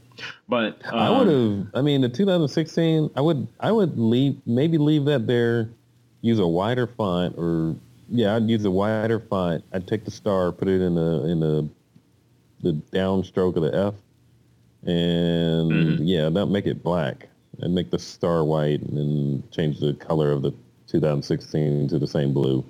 But 0.49 0.82
I 0.91 1.07
um, 1.07 1.18
would 1.18 1.28
have. 1.28 1.68
I 1.76 1.82
mean, 1.82 2.01
the 2.01 2.09
2016. 2.09 3.11
I 3.16 3.22
would. 3.22 3.47
I 3.59 3.72
would 3.72 3.97
leave. 3.97 4.41
Maybe 4.45 4.78
leave 4.78 5.05
that 5.05 5.26
there. 5.28 5.70
Use 6.24 6.39
a 6.39 6.47
wider 6.47 6.88
font, 6.88 7.36
or 7.38 7.76
yeah, 8.09 8.36
I'd 8.36 8.49
use 8.49 8.63
a 8.63 8.71
wider 8.71 9.19
font. 9.19 9.61
I'd 9.74 9.86
take 9.86 10.05
the 10.05 10.11
star, 10.11 10.51
put 10.53 10.69
it 10.69 10.82
in 10.82 10.95
the 10.95 11.26
in 11.28 11.39
the 11.41 11.67
the 12.61 12.71
downstroke 12.97 13.57
of 13.57 13.63
the 13.63 13.76
F, 13.76 13.93
and 14.84 15.99
Mhm. 15.99 15.99
yeah, 16.01 16.30
that 16.30 16.45
make 16.45 16.65
it 16.65 16.82
black 16.82 17.28
and 17.59 17.76
make 17.76 17.91
the 17.91 17.99
star 17.99 18.45
white, 18.45 18.82
and 18.82 18.97
then 18.97 19.43
change 19.51 19.80
the 19.80 19.93
color 19.95 20.32
of 20.32 20.41
the 20.43 20.53
2016 20.88 21.89
to 21.89 21.99
the 21.99 22.07
same 22.07 22.34
blue, 22.34 22.63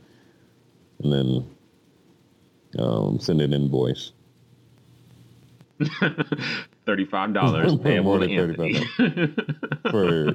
and 1.03 1.13
then 1.13 1.45
um, 2.79 3.19
send 3.19 3.39
an 3.39 3.53
invoice. 3.53 4.13
thirty-five 6.87 7.33
dollars 7.33 7.73
More 7.75 7.83
payable 7.83 8.19
to 8.19 8.27
than 8.27 8.31
Anthony. 8.39 9.33
for 9.91 10.33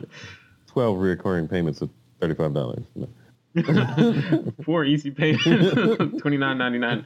12 0.69 0.99
recurring 0.99 1.49
payments 1.49 1.81
of 1.83 1.91
$35. 2.21 2.85
Four 4.65 4.85
easy 4.93 5.11
payments, 5.11 5.43
twenty-nine 6.21 6.59
ninety-nine 6.59 7.05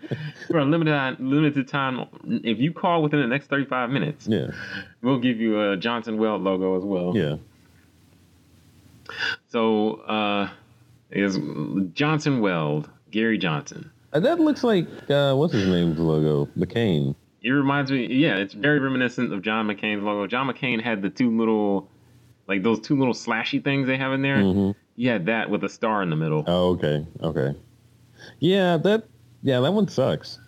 for 0.48 0.58
a 0.58 0.64
limited 0.64 1.16
limited 1.20 1.66
time. 1.68 2.04
If 2.26 2.58
you 2.58 2.72
call 2.72 3.02
within 3.02 3.20
the 3.20 3.26
next 3.26 3.46
thirty-five 3.46 3.90
minutes, 3.90 4.26
Yeah, 4.26 4.48
we'll 5.02 5.18
give 5.20 5.38
you 5.40 5.70
a 5.70 5.76
Johnson 5.76 6.18
Weld 6.18 6.42
logo 6.42 6.76
as 6.76 6.84
well. 6.84 7.12
yeah. 7.16 7.36
So 9.48 9.96
uh, 10.02 10.48
is 11.10 11.38
Johnson 11.94 12.40
Weld, 12.40 12.90
Gary 13.10 13.38
Johnson. 13.38 13.90
Uh, 14.12 14.20
That 14.20 14.40
looks 14.40 14.64
like, 14.64 14.86
uh, 15.10 15.34
what's 15.34 15.52
his 15.52 15.66
name's 15.68 15.98
logo? 15.98 16.50
McCain. 16.58 17.14
It 17.42 17.50
reminds 17.50 17.90
me, 17.90 18.06
yeah, 18.06 18.36
it's 18.36 18.54
very 18.54 18.78
reminiscent 18.78 19.32
of 19.32 19.42
John 19.42 19.66
McCain's 19.66 20.02
logo. 20.02 20.26
John 20.26 20.46
McCain 20.48 20.80
had 20.82 21.02
the 21.02 21.10
two 21.10 21.36
little, 21.36 21.88
like 22.46 22.62
those 22.62 22.78
two 22.80 22.96
little 22.98 23.14
slashy 23.14 23.62
things 23.62 23.86
they 23.86 23.96
have 23.96 24.12
in 24.12 24.22
there. 24.22 24.42
hmm 24.42 24.70
Had 24.98 25.26
that 25.26 25.50
with 25.50 25.64
a 25.64 25.68
star 25.68 26.02
in 26.02 26.10
the 26.10 26.16
middle. 26.16 26.44
Oh, 26.46 26.70
okay, 26.70 27.06
okay. 27.22 27.54
Yeah, 28.38 28.76
that, 28.78 29.04
yeah, 29.42 29.60
that 29.60 29.72
one 29.72 29.88
sucks. 29.88 30.38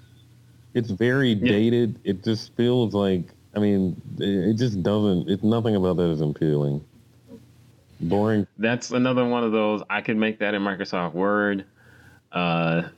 It's 0.74 0.90
very 0.90 1.34
dated. 1.34 1.99
It 2.05 2.24
just 2.24 2.55
feels 2.57 2.95
like, 2.95 3.28
I 3.55 3.61
mean, 3.61 4.01
it 4.18 4.51
it 4.51 4.55
just 4.55 4.82
doesn't, 4.82 5.28
it's 5.28 5.42
nothing 5.42 5.76
about 5.76 5.97
that 5.97 6.11
is 6.11 6.20
appealing. 6.20 6.84
Boring. 8.01 8.47
That's 8.59 8.90
another 8.90 9.24
one 9.24 9.45
of 9.45 9.53
those. 9.53 9.82
I 9.88 10.01
could 10.01 10.16
make 10.16 10.40
that 10.40 10.55
in 10.55 10.62
Microsoft 10.62 11.14
Word. 11.14 11.64
Uh, 12.32 12.88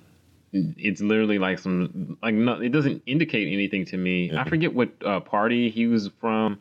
it's 0.53 1.01
literally 1.01 1.38
like 1.38 1.59
some 1.59 2.16
like 2.22 2.34
no, 2.34 2.55
it 2.61 2.70
doesn't 2.70 3.03
indicate 3.07 3.53
anything 3.53 3.84
to 3.86 3.97
me. 3.97 4.30
Yeah. 4.30 4.40
I 4.40 4.49
forget 4.49 4.72
what 4.72 4.88
uh, 5.05 5.20
party 5.20 5.68
he 5.68 5.86
was 5.86 6.09
from. 6.18 6.59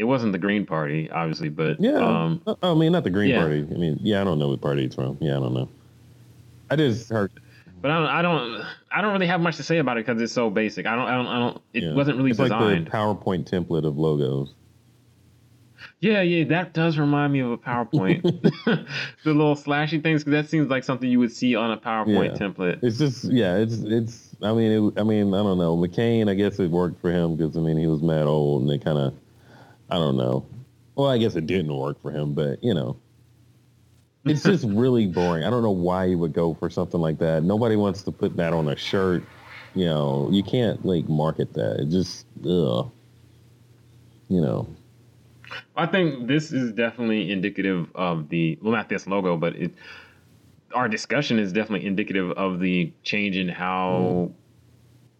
It 0.00 0.04
wasn't 0.04 0.32
the 0.32 0.38
Green 0.38 0.64
Party, 0.64 1.10
obviously, 1.10 1.50
but 1.50 1.78
Yeah. 1.78 1.98
um, 1.98 2.40
I 2.62 2.72
mean, 2.72 2.92
not 2.92 3.04
the 3.04 3.10
Green 3.10 3.28
yeah. 3.28 3.40
Party. 3.40 3.58
I 3.70 3.76
mean, 3.76 3.98
yeah, 4.00 4.22
I 4.22 4.24
don't 4.24 4.38
know 4.38 4.48
what 4.48 4.62
party 4.62 4.86
it's 4.86 4.94
from. 4.94 5.18
Yeah, 5.20 5.36
I 5.36 5.40
don't 5.40 5.52
know. 5.52 5.68
I 6.70 6.76
just 6.76 7.10
heard. 7.10 7.30
but 7.82 7.90
I 7.90 7.98
don't, 7.98 8.06
I 8.08 8.22
don't, 8.22 8.64
I 8.90 9.00
don't 9.02 9.12
really 9.12 9.26
have 9.26 9.42
much 9.42 9.56
to 9.58 9.62
say 9.62 9.76
about 9.76 9.98
it 9.98 10.06
because 10.06 10.22
it's 10.22 10.32
so 10.32 10.48
basic. 10.48 10.86
I 10.86 10.96
don't, 10.96 11.06
I 11.06 11.14
don't, 11.16 11.26
I 11.26 11.38
don't. 11.38 11.62
It 11.74 11.82
yeah. 11.82 11.92
wasn't 11.92 12.16
really 12.16 12.30
it's 12.30 12.38
designed. 12.38 12.84
like 12.84 12.84
the 12.86 12.90
PowerPoint 12.90 13.50
template 13.50 13.84
of 13.86 13.98
logos. 13.98 14.54
Yeah, 16.00 16.22
yeah, 16.22 16.44
that 16.44 16.72
does 16.72 16.96
remind 16.96 17.34
me 17.34 17.40
of 17.40 17.50
a 17.50 17.58
PowerPoint. 17.58 18.22
the 18.64 19.34
little 19.34 19.54
slashy 19.54 20.02
things, 20.02 20.24
'cause 20.24 20.30
that 20.32 20.48
seems 20.48 20.70
like 20.70 20.82
something 20.84 21.10
you 21.10 21.18
would 21.18 21.32
see 21.32 21.54
on 21.56 21.72
a 21.72 21.76
PowerPoint 21.76 22.40
Yeah. 22.40 22.48
template. 22.48 22.78
It's 22.82 22.96
just, 22.96 23.24
yeah, 23.24 23.56
it's, 23.58 23.76
it's. 23.80 24.34
I 24.42 24.54
mean, 24.54 24.92
it, 24.96 24.98
I 24.98 25.02
mean, 25.04 25.34
I 25.34 25.42
don't 25.42 25.58
know. 25.58 25.76
McCain, 25.76 26.30
I 26.30 26.34
guess 26.34 26.58
it 26.58 26.70
worked 26.70 27.02
for 27.02 27.12
him 27.12 27.36
because 27.36 27.54
I 27.54 27.60
mean 27.60 27.76
he 27.76 27.86
was 27.86 28.00
mad 28.00 28.24
old, 28.26 28.62
and 28.62 28.70
they 28.70 28.78
kind 28.78 28.96
of, 28.96 29.14
I 29.90 29.96
don't 29.96 30.16
know. 30.16 30.46
Well, 30.94 31.08
I 31.08 31.18
guess 31.18 31.36
it 31.36 31.46
didn't 31.46 31.74
work 31.74 32.00
for 32.02 32.10
him, 32.10 32.34
but 32.34 32.62
you 32.62 32.74
know, 32.74 32.96
it's 34.24 34.42
just 34.42 34.64
really 34.68 35.06
boring. 35.06 35.44
I 35.44 35.50
don't 35.50 35.62
know 35.62 35.70
why 35.70 36.04
you 36.06 36.18
would 36.18 36.32
go 36.32 36.54
for 36.54 36.70
something 36.70 37.00
like 37.00 37.18
that. 37.18 37.42
Nobody 37.42 37.76
wants 37.76 38.02
to 38.02 38.12
put 38.12 38.36
that 38.36 38.52
on 38.52 38.68
a 38.68 38.76
shirt. 38.76 39.24
You 39.74 39.84
know, 39.86 40.28
you 40.32 40.42
can't 40.42 40.84
like 40.84 41.08
market 41.08 41.52
that. 41.54 41.80
It 41.80 41.88
just, 41.90 42.26
ugh. 42.44 42.90
You 44.28 44.40
know, 44.40 44.68
I 45.74 45.86
think 45.86 46.28
this 46.28 46.52
is 46.52 46.72
definitely 46.72 47.30
indicative 47.32 47.88
of 47.94 48.28
the 48.28 48.58
well, 48.62 48.72
not 48.72 48.88
this 48.88 49.06
logo, 49.06 49.36
but 49.36 49.56
it. 49.56 49.72
Our 50.72 50.88
discussion 50.88 51.40
is 51.40 51.52
definitely 51.52 51.84
indicative 51.86 52.30
of 52.32 52.60
the 52.60 52.92
change 53.02 53.36
in 53.36 53.48
how, 53.48 54.30
mm. 54.30 54.32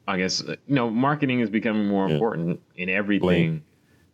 I 0.07 0.17
guess, 0.19 0.45
you 0.47 0.57
know, 0.69 0.89
marketing 0.91 1.41
is 1.41 1.51
becoming 1.51 1.89
more 1.89 2.07
Yeah. 2.07 2.15
important 2.15 2.61
in 2.77 2.89
everything, 2.89 3.65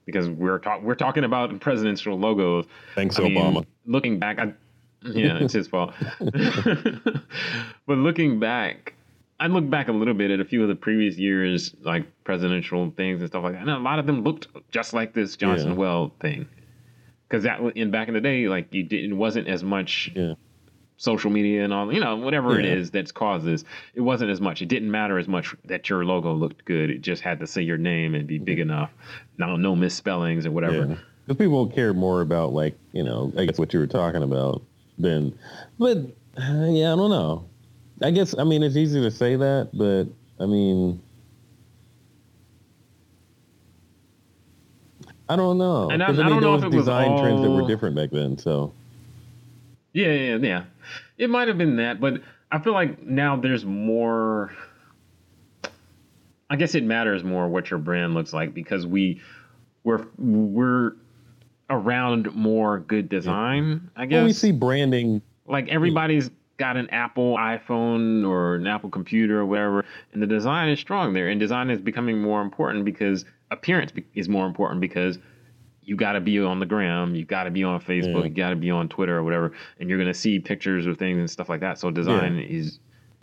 because 0.07 0.28
we're 0.30 0.59
talk 0.59 0.82
we're 0.82 0.94
talking 0.94 1.24
about 1.24 1.59
presidential 1.61 2.18
logos. 2.18 2.64
thanks 2.94 3.18
I 3.18 3.24
mean, 3.24 3.36
Obama. 3.36 3.66
looking 3.84 4.18
back, 4.18 4.38
I, 4.38 4.54
yeah, 5.02 5.38
it's 5.38 5.52
his 5.52 5.68
fault. 5.68 5.92
but 6.20 7.98
looking 7.98 8.40
back, 8.40 8.94
I 9.38 9.48
look 9.48 9.68
back 9.68 9.88
a 9.88 9.92
little 9.92 10.14
bit 10.14 10.30
at 10.30 10.40
a 10.40 10.44
few 10.44 10.62
of 10.62 10.68
the 10.68 10.74
previous 10.74 11.18
years, 11.18 11.74
like 11.82 12.07
presidential 12.24 12.90
things 12.96 13.20
and 13.20 13.28
stuff 13.28 13.42
like 13.44 13.52
that. 13.54 13.62
And 13.62 13.70
a 13.70 13.78
lot 13.78 13.98
of 13.98 14.07
them 14.07 14.22
looked 14.22 14.48
just 14.70 14.94
like 14.94 15.12
this 15.12 15.36
Johnson 15.36 15.70
Yeah. 15.72 15.74
Weld 15.76 16.12
thing. 16.20 16.48
Because 17.28 17.42
that 17.42 17.61
in 17.76 17.90
back 17.90 18.09
in 18.09 18.14
the 18.14 18.20
day, 18.20 18.48
like 18.48 18.72
you 18.72 18.84
didn't 18.84 19.12
it 19.12 19.16
wasn't 19.16 19.48
as 19.48 19.62
much 19.62 20.11
Yeah. 20.14 20.34
Social 20.99 21.30
media 21.30 21.62
and 21.62 21.72
all 21.74 21.92
you 21.92 22.01
know 22.01 22.16
whatever 22.16 22.59
it 22.59 22.64
Yeah. 22.64 22.72
is 22.74 22.90
that's 22.90 23.12
caused 23.12 23.44
this. 23.44 23.64
It 23.94 24.01
wasn't 24.01 24.30
as 24.30 24.40
much. 24.40 24.62
It 24.62 24.66
didn't 24.68 24.90
matter 24.90 25.18
as 25.18 25.28
much 25.28 25.55
that 25.66 25.88
your 25.90 26.05
logo 26.05 26.32
looked 26.32 26.64
good. 26.64 26.90
It 26.90 27.03
just 27.03 27.22
had 27.22 27.38
to 27.40 27.47
say 27.47 27.62
your 27.62 27.76
name 27.78 28.14
and 28.14 28.26
be 28.26 28.38
big 28.38 28.59
enough. 28.59 28.90
No, 29.38 29.57
no 29.57 29.76
misspellings 29.76 30.47
or 30.47 30.51
whatever. 30.51 30.86
Yeah. 30.88 30.97
Because 31.26 31.38
people 31.38 31.66
care 31.68 31.92
more 31.92 32.20
about 32.22 32.53
like, 32.53 32.78
you 32.92 33.03
know, 33.03 33.32
I 33.36 33.44
guess 33.47 33.59
what 33.59 33.74
you 33.74 33.80
were 33.80 33.86
talking 33.86 34.22
about 34.22 34.62
than, 34.99 35.36
but 35.78 35.99
uh, 35.99 36.66
yeah, 36.70 36.92
I 36.92 36.97
don't 36.97 37.11
know. 37.11 37.44
I 38.03 38.11
guess, 38.11 38.34
I 38.38 38.44
mean, 38.44 38.62
it's 38.62 38.76
easy 38.76 39.01
to 39.03 39.11
say 39.11 39.36
that, 39.36 39.70
but 39.74 40.05
I 40.42 40.47
mean, 40.47 41.01
I 45.28 45.36
don't 45.36 45.59
know. 45.59 45.90
And 45.90 46.03
I- 46.03 46.09
I 46.09 46.12
don't 46.12 46.16
there 46.30 46.40
know 46.40 46.53
was 46.53 46.62
if 46.62 46.72
it 46.72 46.76
was 46.76 46.84
design 46.84 47.18
trends 47.18 47.42
that 47.42 47.51
were 47.51 47.66
different 47.66 47.97
back 47.97 48.11
then. 48.11 48.38
So 48.38 48.72
Yeah, 49.97 50.12
yeah, 50.12 50.36
yeah. 50.36 50.64
It 51.16 51.30
might 51.30 51.49
have 51.49 51.57
been 51.57 51.76
that, 51.76 52.03
but 52.03 52.20
I 52.53 52.59
feel 52.59 52.74
like 52.74 53.03
now 53.03 53.36
there's 53.36 53.64
more. 53.64 54.53
I 56.51 56.57
guess 56.57 56.74
it 56.74 56.84
matters 56.84 57.24
more 57.24 57.49
what 57.49 57.70
your 57.70 57.78
brand 57.78 58.12
looks 58.12 58.34
like 58.34 58.53
because 58.53 58.86
we 58.86 59.22
we're 59.84 60.05
we're 60.18 60.92
around 61.70 62.34
more 62.34 62.78
good 62.78 63.09
design. 63.09 63.90
I 63.97 64.05
guess 64.05 64.16
when 64.16 64.24
we 64.26 64.32
see 64.34 64.53
branding, 64.53 65.22
like 65.47 65.68
everybody's 65.68 66.30
got 66.59 66.76
an 66.76 66.90
Apple 66.90 67.38
iPhone 67.38 68.28
or 68.28 68.57
an 68.57 68.66
Apple 68.66 68.90
computer 68.90 69.40
or 69.40 69.47
whatever, 69.47 69.86
and 70.12 70.22
the 70.22 70.26
design 70.26 70.68
is 70.68 70.78
strong 70.78 71.14
there, 71.14 71.30
and 71.30 71.40
design 71.40 71.70
is 71.70 71.80
becoming 71.80 72.20
more 72.20 72.42
important 72.42 72.84
because 72.84 73.24
appearance 73.51 73.92
is 74.14 74.28
more 74.28 74.47
important 74.47 74.82
because 74.82 75.18
you 75.87 75.95
got 75.97 76.12
to 76.12 76.20
be 76.20 76.41
on 76.41 76.59
the 76.59 76.66
gram, 76.66 77.14
you 77.14 77.24
got 77.24 77.45
to 77.45 77.51
be 77.51 77.62
on 77.64 77.80
Facebook, 77.80 78.22
Yeah. 78.22 78.24
you 78.24 78.30
got 78.30 78.51
to 78.51 78.57
be 78.57 78.70
on 78.70 78.89
Twitter 78.89 79.16
or 79.16 79.22
whatever, 79.22 79.53
and 79.78 79.89
you're 79.89 79.99
gonna 79.99 80.12
see 80.12 80.41
pictures 80.41 80.84
of 80.84 80.99
things 80.99 81.18
and 81.18 81.30
stuff 81.30 81.49
like 81.49 81.61
that. 81.61 81.78
So 81.78 81.91
design 81.91 82.39
is 82.39 82.80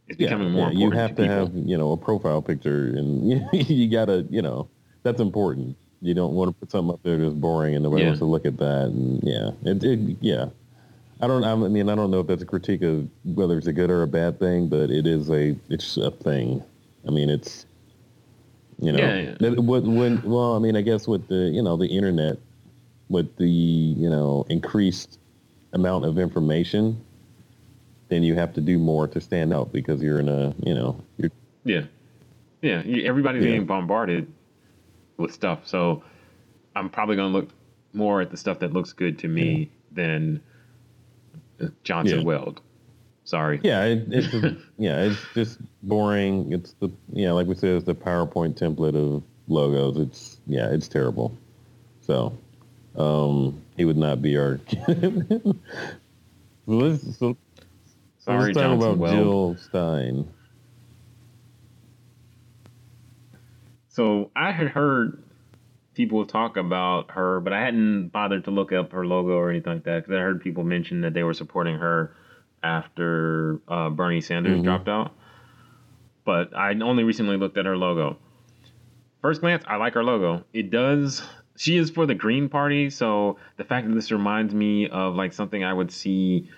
is 0.07 0.17
yeah, 0.17 0.27
becoming 0.27 0.51
more 0.51 0.71
yeah, 0.71 0.79
you 0.79 0.91
have 0.91 1.11
to, 1.11 1.23
people. 1.23 1.29
have, 1.29 1.51
you 1.55 1.77
know, 1.77 1.91
a 1.91 1.97
profile 1.97 2.41
picture 2.41 2.93
and 2.95 3.23
you 3.53 3.89
gotta, 3.89 4.25
you 4.29 4.41
know, 4.41 4.67
that's 5.03 5.21
important. 5.21 5.75
You 6.01 6.13
don't 6.13 6.33
want 6.33 6.49
to 6.49 6.53
put 6.53 6.71
something 6.71 6.93
up 6.93 6.99
there 7.03 7.17
that's 7.17 7.33
boring 7.33 7.75
and 7.75 7.83
nobody 7.83 8.01
Yeah. 8.03 8.09
wants 8.09 8.19
to 8.19 8.25
look 8.25 8.45
at 8.45 8.57
that. 8.57 8.87
And 8.87 9.21
yeah, 9.23 9.51
it, 9.63 9.83
it, 9.83 10.17
yeah. 10.19 10.47
I 11.21 11.27
don't, 11.27 11.43
I 11.45 11.55
mean, 11.55 11.87
I 11.87 11.95
don't 11.95 12.11
know 12.11 12.19
if 12.19 12.27
that's 12.27 12.41
a 12.43 12.45
critique 12.45 12.81
of 12.81 13.07
whether 13.23 13.57
it's 13.57 13.67
a 13.67 13.71
good 13.73 13.89
or 13.89 14.03
a 14.03 14.07
bad 14.07 14.39
thing, 14.39 14.67
but 14.67 14.89
it 14.91 15.07
is 15.07 15.29
a, 15.29 15.55
it's 15.69 15.95
a 15.95 16.11
thing. 16.11 16.61
I 17.07 17.11
mean, 17.11 17.29
it's, 17.29 17.65
you 18.81 18.91
know, 18.91 18.99
Yeah, 18.99 19.35
yeah. 19.39 19.49
when, 19.51 20.21
well, 20.23 20.55
I 20.55 20.59
mean, 20.59 20.75
I 20.75 20.81
guess 20.81 21.07
with 21.07 21.27
the, 21.29 21.49
you 21.53 21.61
know, 21.63 21.77
the 21.77 21.87
internet 21.87 22.39
with 23.09 23.35
the 23.37 23.47
you 23.49 24.09
know 24.09 24.45
increased 24.49 25.19
amount 25.73 26.05
of 26.05 26.17
information, 26.17 27.03
then 28.09 28.23
you 28.23 28.35
have 28.35 28.53
to 28.53 28.61
do 28.61 28.77
more 28.77 29.07
to 29.07 29.19
stand 29.21 29.53
out 29.53 29.71
because 29.73 30.01
you're 30.01 30.19
in 30.19 30.29
a 30.29 30.53
you 30.63 30.73
know 30.73 31.03
you're 31.17 31.31
Yeah, 31.63 31.83
yeah. 32.61 32.81
Everybody's 32.85 33.43
Yeah. 33.43 33.51
being 33.51 33.65
bombarded 33.65 34.31
with 35.17 35.31
stuff, 35.33 35.67
so 35.67 36.03
I'm 36.75 36.89
probably 36.89 37.15
gonna 37.15 37.33
look 37.33 37.49
more 37.93 38.21
at 38.21 38.31
the 38.31 38.37
stuff 38.37 38.59
that 38.59 38.73
looks 38.73 38.93
good 38.93 39.19
to 39.19 39.27
me 39.27 39.69
than 39.91 40.41
uh, 41.61 41.67
Johnson 41.83 42.19
Yeah. 42.19 42.25
Weld. 42.25 42.61
Sorry. 43.25 43.61
yeah 43.63 43.85
it, 43.85 44.05
it's 44.11 44.33
a- 44.33 44.57
yeah 44.77 45.03
it's 45.03 45.19
just 45.33 45.59
boring. 45.83 46.51
It's 46.51 46.73
the 46.79 46.91
yeah 47.13 47.31
like 47.31 47.47
we 47.47 47.55
said 47.55 47.75
it's 47.75 47.85
the 47.85 47.95
PowerPoint 47.95 48.55
template 48.59 48.95
of 48.95 49.23
logos. 49.47 49.97
It's 49.97 50.39
yeah 50.47 50.69
it's 50.71 50.87
terrible. 50.87 51.37
So 52.01 52.37
um, 52.95 53.61
he 53.75 53.85
would 53.85 53.97
not 53.97 54.21
be 54.21 54.37
our. 54.37 54.59
so 54.87 55.55
let's 56.65 57.17
so, 57.17 57.37
Sorry, 58.19 58.45
let's 58.45 58.57
talk 58.57 58.63
Johnson 58.63 58.91
about 58.93 58.97
Weld. 58.97 59.13
Jill 59.13 59.57
Stein. 59.57 60.27
So 63.89 64.31
I 64.35 64.51
had 64.51 64.67
heard 64.69 65.21
people 65.93 66.25
talk 66.25 66.57
about 66.57 67.11
her, 67.11 67.39
but 67.39 67.53
I 67.53 67.61
hadn't 67.61 68.09
bothered 68.09 68.45
to 68.45 68.51
look 68.51 68.71
up 68.71 68.91
her 68.93 69.05
logo 69.05 69.33
or 69.33 69.49
anything 69.51 69.73
like 69.73 69.83
that 69.83 70.03
because 70.03 70.15
I 70.17 70.21
heard 70.21 70.41
people 70.41 70.63
mention 70.63 71.01
that 71.01 71.13
they 71.13 71.23
were 71.23 71.33
supporting 71.35 71.75
her 71.77 72.15
after 72.63 73.59
uh, 73.67 73.89
Bernie 73.89 74.21
Sanders 74.21 74.59
Mhm. 74.61 74.63
dropped 74.63 74.87
out. 74.87 75.11
But 76.25 76.55
I 76.55 76.73
only 76.79 77.03
recently 77.03 77.37
looked 77.37 77.57
at 77.57 77.65
her 77.65 77.77
logo. 77.77 78.17
First 79.21 79.41
glance, 79.41 79.63
I 79.67 79.75
like 79.75 79.93
her 79.93 80.03
logo. 80.03 80.43
It 80.53 80.71
does. 80.71 81.21
She 81.55 81.77
is 81.77 81.91
for 81.91 82.05
the 82.05 82.15
Green 82.15 82.49
Party, 82.49 82.89
so 82.89 83.37
the 83.57 83.63
fact 83.63 83.87
that 83.87 83.93
this 83.93 84.11
reminds 84.11 84.53
me 84.53 84.89
of 84.89 85.15
like 85.15 85.33
something 85.33 85.63
I 85.63 85.73
would 85.73 85.91
see 85.91 86.49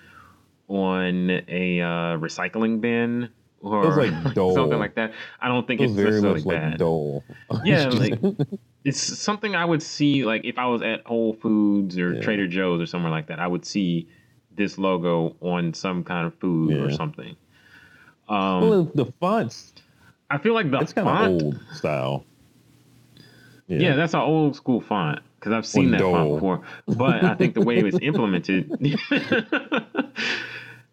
on 0.68 1.30
a 1.48 1.80
uh, 1.80 2.18
recycling 2.18 2.80
bin 2.80 3.28
or 3.60 3.94
like 3.96 4.34
something 4.34 4.78
like 4.78 4.94
that. 4.94 5.12
I 5.40 5.48
don't 5.48 5.66
think 5.66 5.80
it's 5.80 5.92
very 5.92 6.20
much 6.22 6.44
bad. 6.44 6.70
like 6.72 6.78
Dole. 6.78 7.24
Yeah, 7.64 7.88
like 7.92 8.18
it's 8.84 9.00
something 9.00 9.54
I 9.54 9.64
would 9.64 9.82
see 9.82 10.24
like 10.24 10.44
if 10.44 10.58
I 10.58 10.66
was 10.66 10.82
at 10.82 11.04
Whole 11.06 11.34
Foods 11.34 11.98
or 11.98 12.14
Yeah. 12.14 12.22
Trader 12.22 12.46
Joe's 12.46 12.80
or 12.80 12.86
somewhere 12.86 13.10
like 13.12 13.26
that. 13.28 13.38
I 13.38 13.46
would 13.46 13.64
see 13.64 14.08
this 14.54 14.78
logo 14.78 15.36
on 15.40 15.74
some 15.74 16.04
kind 16.04 16.26
of 16.26 16.34
food 16.36 16.72
or 16.72 16.90
something. 16.90 17.36
Um, 18.28 18.68
well, 18.68 18.90
the 18.94 19.06
fonts 19.20 19.72
I 20.30 20.38
feel 20.38 20.54
like 20.54 20.70
the 20.70 20.80
it's 20.80 20.92
kind 20.92 21.08
of 21.08 21.42
old 21.42 21.60
style. 21.72 22.24
Yeah. 23.68 23.96
that's 23.96 24.14
an 24.14 24.20
old 24.20 24.56
school 24.56 24.80
font 24.80 25.20
because 25.38 25.52
I've 25.52 25.66
seen 25.66 25.90
that 25.92 26.00
font 26.00 26.34
before. 26.34 26.62
But 26.86 27.24
I 27.24 27.34
think 27.34 27.54
the 27.54 27.62
way 27.62 27.78
it 27.78 27.84
was 27.84 27.98
implemented, 28.00 28.70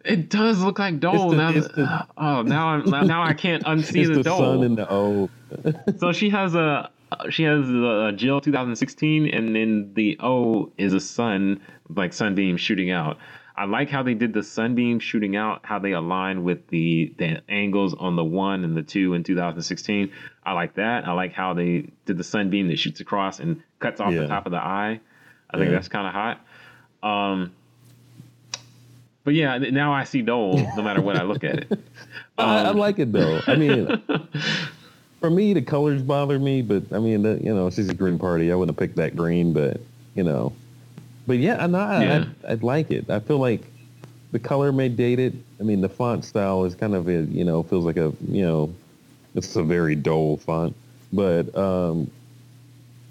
it 0.05 0.29
does 0.29 0.61
look 0.61 0.79
like 0.79 0.99
Dole 0.99 1.31
the- 1.31 1.37
now. 1.37 1.51
the- 1.51 2.07
oh, 2.17 2.41
now 2.41 2.67
I'm 2.69 3.07
now- 3.07 3.23
I 3.23 3.33
can't 3.33 3.63
unsee 3.63 4.01
it's 4.01 4.09
the, 4.09 4.15
the 4.15 4.23
Dole. 4.23 4.39
sun 4.39 4.63
and 4.63 4.77
the 4.77 4.91
O. 4.91 5.29
So 5.97 6.11
she 6.11 6.29
has 6.29 6.55
a 6.55 6.89
she 7.29 7.43
has 7.43 7.69
a 7.69 8.11
Jill 8.15 8.41
2016, 8.41 9.27
and 9.29 9.55
then 9.55 9.91
the 9.93 10.17
O 10.19 10.71
is 10.79 10.93
a 10.93 10.99
sun, 10.99 11.61
like 11.89 12.11
sunbeam 12.11 12.57
shooting 12.57 12.89
out. 12.91 13.17
I 13.55 13.65
like 13.65 13.91
how 13.91 14.01
they 14.01 14.15
did 14.15 14.33
the 14.33 14.41
sunbeam 14.41 14.99
shooting 14.99 15.35
out, 15.35 15.59
how 15.63 15.77
they 15.77 15.91
align 15.91 16.43
with 16.43 16.67
the 16.69 17.13
the 17.19 17.43
angles 17.49 17.93
on 17.93 18.15
the 18.15 18.23
one 18.23 18.63
and 18.63 18.75
the 18.75 18.81
two 18.81 19.13
in 19.13 19.23
2016. 19.23 20.11
I 20.45 20.53
like 20.53 20.75
that. 20.75 21.07
I 21.07 21.13
like 21.13 21.33
how 21.33 21.53
they 21.53 21.89
did 22.05 22.17
the 22.17 22.23
sunbeam 22.23 22.67
that 22.67 22.77
shoots 22.79 22.99
across 22.99 23.39
and 23.39 23.61
cuts 23.79 23.99
off 24.01 24.11
the 24.13 24.27
top 24.27 24.45
of 24.45 24.51
the 24.51 24.57
eye. 24.57 24.99
I 25.49 25.57
think 25.57 25.69
Yeah. 25.69 25.75
that's 25.75 25.87
kind 25.87 26.07
of 26.07 26.13
hot. 26.13 26.41
Um, 27.03 27.51
but 29.23 29.33
yeah, 29.35 29.57
now 29.57 29.93
I 29.93 30.03
see 30.03 30.21
Dole 30.21 30.67
no 30.75 30.81
matter 30.83 31.01
what 31.01 31.15
I 31.15 31.23
look 31.23 31.43
at 31.43 31.59
it. 31.59 31.71
I, 32.37 32.43
I 32.43 32.69
Um, 32.69 32.77
like 32.77 32.99
it 32.99 33.11
though. 33.13 33.39
I 33.47 33.55
mean, 33.55 34.01
for 35.21 35.29
me, 35.29 35.53
the 35.53 35.61
colors 35.61 36.01
bother 36.01 36.37
me, 36.39 36.61
but 36.61 36.83
I 36.91 36.99
mean, 36.99 37.21
the, 37.23 37.39
you 37.41 37.53
know, 37.53 37.69
she's 37.69 37.89
a 37.89 37.93
green 37.93 38.19
party. 38.19 38.51
I 38.51 38.55
wouldn't 38.55 38.77
have 38.77 38.79
picked 38.85 38.97
that 38.97 39.15
green, 39.15 39.53
but 39.53 39.79
you 40.15 40.23
know, 40.23 40.51
but 41.25 41.37
yeah, 41.37 41.65
no, 41.67 41.79
I, 41.79 42.03
Yeah. 42.03 42.25
I, 42.47 42.51
I'd 42.51 42.63
like 42.63 42.91
it. 42.91 43.09
I 43.09 43.19
feel 43.21 43.37
like 43.39 43.61
the 44.33 44.39
color 44.39 44.71
may 44.73 44.89
date 44.89 45.19
it. 45.19 45.33
I 45.59 45.63
mean, 45.63 45.79
the 45.81 45.89
font 45.89 46.25
style 46.25 46.65
is 46.65 46.75
kind 46.75 46.93
of 46.95 47.07
a, 47.07 47.21
you 47.23 47.45
know, 47.45 47.63
feels 47.63 47.85
like 47.85 47.97
a, 47.97 48.11
you 48.27 48.43
know, 48.43 48.73
it's 49.35 49.55
a 49.55 49.63
very 49.63 49.95
dull 49.95 50.37
font, 50.37 50.75
but 51.11 51.55
um, 51.57 52.09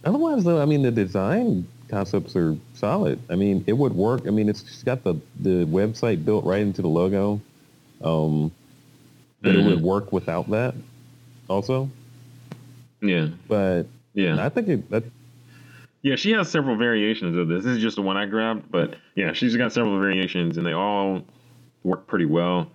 otherwise, 0.05 0.45
though, 0.45 0.61
I 0.61 0.65
mean, 0.67 0.83
the 0.83 0.91
design 0.91 1.67
concepts 1.89 2.35
are 2.37 2.57
solid. 2.75 3.19
I 3.29 3.35
mean, 3.37 3.65
it 3.67 3.75
would 3.75 3.93
work. 3.95 4.27
I 4.27 4.31
mean, 4.31 4.49
it's 4.49 4.83
got 4.83 5.05
the 5.05 5.15
the 5.41 5.67
website 5.67 6.25
built 6.25 6.45
right 6.45 6.63
into 6.63 6.83
the 6.83 6.89
logo. 6.89 7.41
Um, 8.03 8.51
that 9.43 9.55
it 9.55 9.61
Mhm. 9.61 9.67
would 9.71 9.83
work 9.83 10.13
without 10.13 10.49
that 10.51 10.75
also. 11.49 11.89
yeah, 13.01 13.29
But 13.49 13.85
yeah. 14.15 14.45
I 14.45 14.49
think 14.49 14.69
it, 14.69 14.91
that 14.91 15.03
Yeah, 16.03 16.17
she 16.17 16.33
has 16.33 16.49
several 16.49 16.77
variations 16.77 17.37
of 17.37 17.47
this. 17.49 17.65
This 17.65 17.77
is 17.77 17.83
just 17.83 17.97
the 17.97 18.03
one 18.03 18.17
I 18.17 18.27
grabbed, 18.27 18.71
but 18.73 18.95
yeah, 19.15 19.33
she's 19.33 19.57
got 19.57 19.73
several 19.73 19.99
variations, 20.01 20.57
and 20.59 20.67
they 20.67 20.73
all 20.73 21.23
work 21.85 22.07
pretty 22.07 22.25
well. 22.25 22.69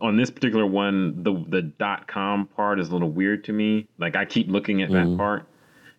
On 0.00 0.16
this 0.16 0.30
particular 0.30 0.66
one, 0.66 1.22
the 1.22 1.32
the 1.48 1.62
dot 1.62 2.06
com 2.06 2.46
part 2.46 2.78
is 2.78 2.88
a 2.88 2.92
little 2.92 3.10
weird 3.10 3.44
to 3.44 3.52
me. 3.52 3.88
Like 3.98 4.16
I 4.16 4.24
keep 4.24 4.48
looking 4.48 4.82
at 4.82 4.90
that 4.90 5.06
Mhm. 5.06 5.16
part. 5.16 5.46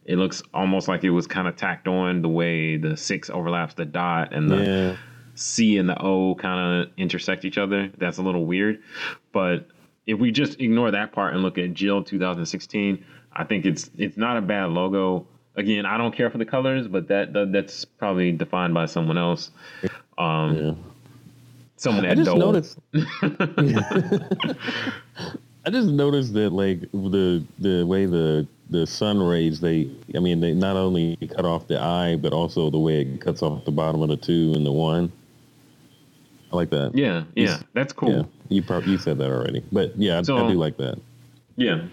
It 0.05 0.17
looks 0.17 0.41
almost 0.53 0.87
like 0.87 1.03
it 1.03 1.09
was 1.11 1.27
kind 1.27 1.47
of 1.47 1.55
tacked 1.55 1.87
on 1.87 2.21
the 2.21 2.29
way 2.29 2.77
the 2.77 2.95
six 2.97 3.29
overlaps 3.29 3.73
the 3.75 3.85
dot 3.85 4.33
and 4.33 4.49
the 4.49 4.63
yeah, 4.63 4.95
C 5.35 5.77
and 5.77 5.87
the 5.89 6.01
O 6.01 6.35
kind 6.35 6.81
of 6.83 6.91
intersect 6.97 7.45
each 7.45 7.57
other. 7.57 7.89
That's 7.97 8.17
a 8.17 8.23
little 8.23 8.45
weird. 8.45 8.79
But 9.31 9.67
if 10.07 10.17
we 10.19 10.31
just 10.31 10.59
ignore 10.61 10.91
that 10.91 11.11
part 11.11 11.33
and 11.33 11.43
look 11.43 11.57
at 11.57 11.73
Jill 11.73 12.03
2016, 12.03 13.03
I 13.33 13.43
think 13.43 13.65
it's 13.65 13.89
it's 13.97 14.17
not 14.17 14.37
a 14.37 14.41
bad 14.41 14.69
logo. 14.69 15.27
Again, 15.55 15.85
I 15.85 15.97
don't 15.97 16.15
care 16.15 16.29
for 16.29 16.37
the 16.37 16.45
colors, 16.45 16.87
but 16.87 17.07
that, 17.09 17.33
that 17.33 17.51
that's 17.51 17.83
probably 17.85 18.31
defined 18.31 18.73
by 18.73 18.85
someone 18.85 19.17
else. 19.17 19.51
Um, 20.17 20.55
yeah. 20.55 20.73
Someone 21.79 22.05
I 22.05 22.09
at 22.09 22.17
just 22.17 22.35
noticed. 22.35 22.77
I 25.65 25.69
just 25.69 25.87
noticed 25.87 26.33
that 26.33 26.51
like 26.51 26.81
the 26.91 27.41
the 27.57 27.85
way 27.85 28.05
the 28.05 28.45
the 28.69 28.85
sun 28.85 29.21
rays 29.21 29.61
they 29.61 29.89
I 30.13 30.19
mean 30.19 30.41
they 30.41 30.53
not 30.53 30.75
only 30.75 31.15
cut 31.33 31.45
off 31.45 31.67
the 31.67 31.79
eye 31.79 32.17
but 32.17 32.33
also 32.33 32.69
the 32.69 32.77
way 32.77 33.01
it 33.01 33.21
cuts 33.21 33.41
off 33.41 33.63
the 33.63 33.71
bottom 33.71 34.01
of 34.01 34.09
the 34.09 34.17
two 34.17 34.51
and 34.55 34.65
the 34.65 34.73
one. 34.73 35.09
I 36.51 36.55
like 36.57 36.69
that. 36.71 36.91
Yeah, 36.95 37.23
yeah, 37.35 37.59
that's 37.73 37.93
cool. 37.93 38.11
Yeah, 38.11 38.23
you 38.49 38.61
probably 38.61 38.91
you 38.91 38.97
said 38.97 39.17
that 39.19 39.31
already, 39.31 39.63
but 39.71 39.95
yeah, 39.97 40.15
I, 40.15 40.19
I 40.19 40.21
do 40.21 40.55
like 40.55 40.75
that. 40.77 40.99
yeah. 41.55 41.83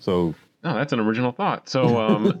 So 0.00 0.34
Oh, 0.64 0.74
that's 0.74 0.92
an 0.92 1.00
original 1.00 1.32
thought. 1.32 1.68
So, 1.68 2.00
um, 2.00 2.24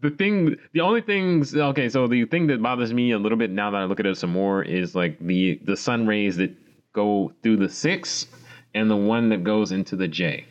the 0.00 0.10
thing, 0.16 0.56
the 0.72 0.80
only 0.80 1.02
things, 1.02 1.54
okay, 1.54 1.88
so 1.88 2.06
the 2.06 2.24
thing 2.26 2.46
that 2.46 2.62
bothers 2.62 2.92
me 2.94 3.10
a 3.12 3.18
little 3.18 3.36
bit 3.38 3.50
now 3.50 3.70
that 3.70 3.76
I 3.78 3.84
look 3.84 4.00
at 4.00 4.06
it 4.06 4.16
some 4.16 4.30
more 4.30 4.62
is 4.62 4.94
like 4.94 5.18
the 5.18 5.60
the 5.64 5.76
sun 5.76 6.06
rays 6.06 6.36
that 6.36 6.54
go 6.92 7.32
through 7.42 7.56
the 7.58 7.68
six 7.68 8.26
and 8.74 8.90
the 8.90 8.96
one 8.96 9.28
that 9.30 9.44
goes 9.44 9.72
into 9.72 9.96
the 9.96 10.08
J. 10.08 10.46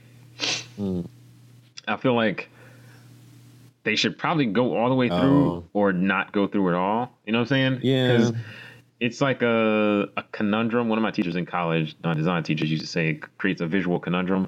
Mm. 0.80 1.07
I 1.88 1.97
feel 1.97 2.13
like 2.15 2.49
they 3.84 3.95
should 3.95 4.17
probably 4.17 4.45
go 4.45 4.78
all 4.78 4.89
the 4.89 4.95
way 4.95 5.09
through 5.09 5.49
Oh. 5.51 5.63
or 5.74 5.93
not 5.93 6.32
go 6.32 6.47
through 6.47 6.70
at 6.70 6.76
all. 6.76 7.11
You 7.26 7.32
know 7.34 7.39
what 7.39 7.51
I'm 7.51 7.80
saying? 7.80 7.80
Yeah. 7.82 8.32
It's 8.99 9.21
like 9.21 9.41
a, 9.41 10.07
a 10.17 10.23
conundrum. 10.31 10.89
One 10.89 10.97
of 10.97 11.03
my 11.03 11.11
teachers 11.11 11.35
in 11.35 11.45
college, 11.45 11.95
uh, 12.03 12.13
design 12.13 12.43
teachers, 12.43 12.69
used 12.69 12.83
to 12.83 12.87
say 12.87 13.09
it 13.11 13.37
creates 13.37 13.61
a 13.61 13.65
visual 13.67 13.99
conundrum 13.99 14.47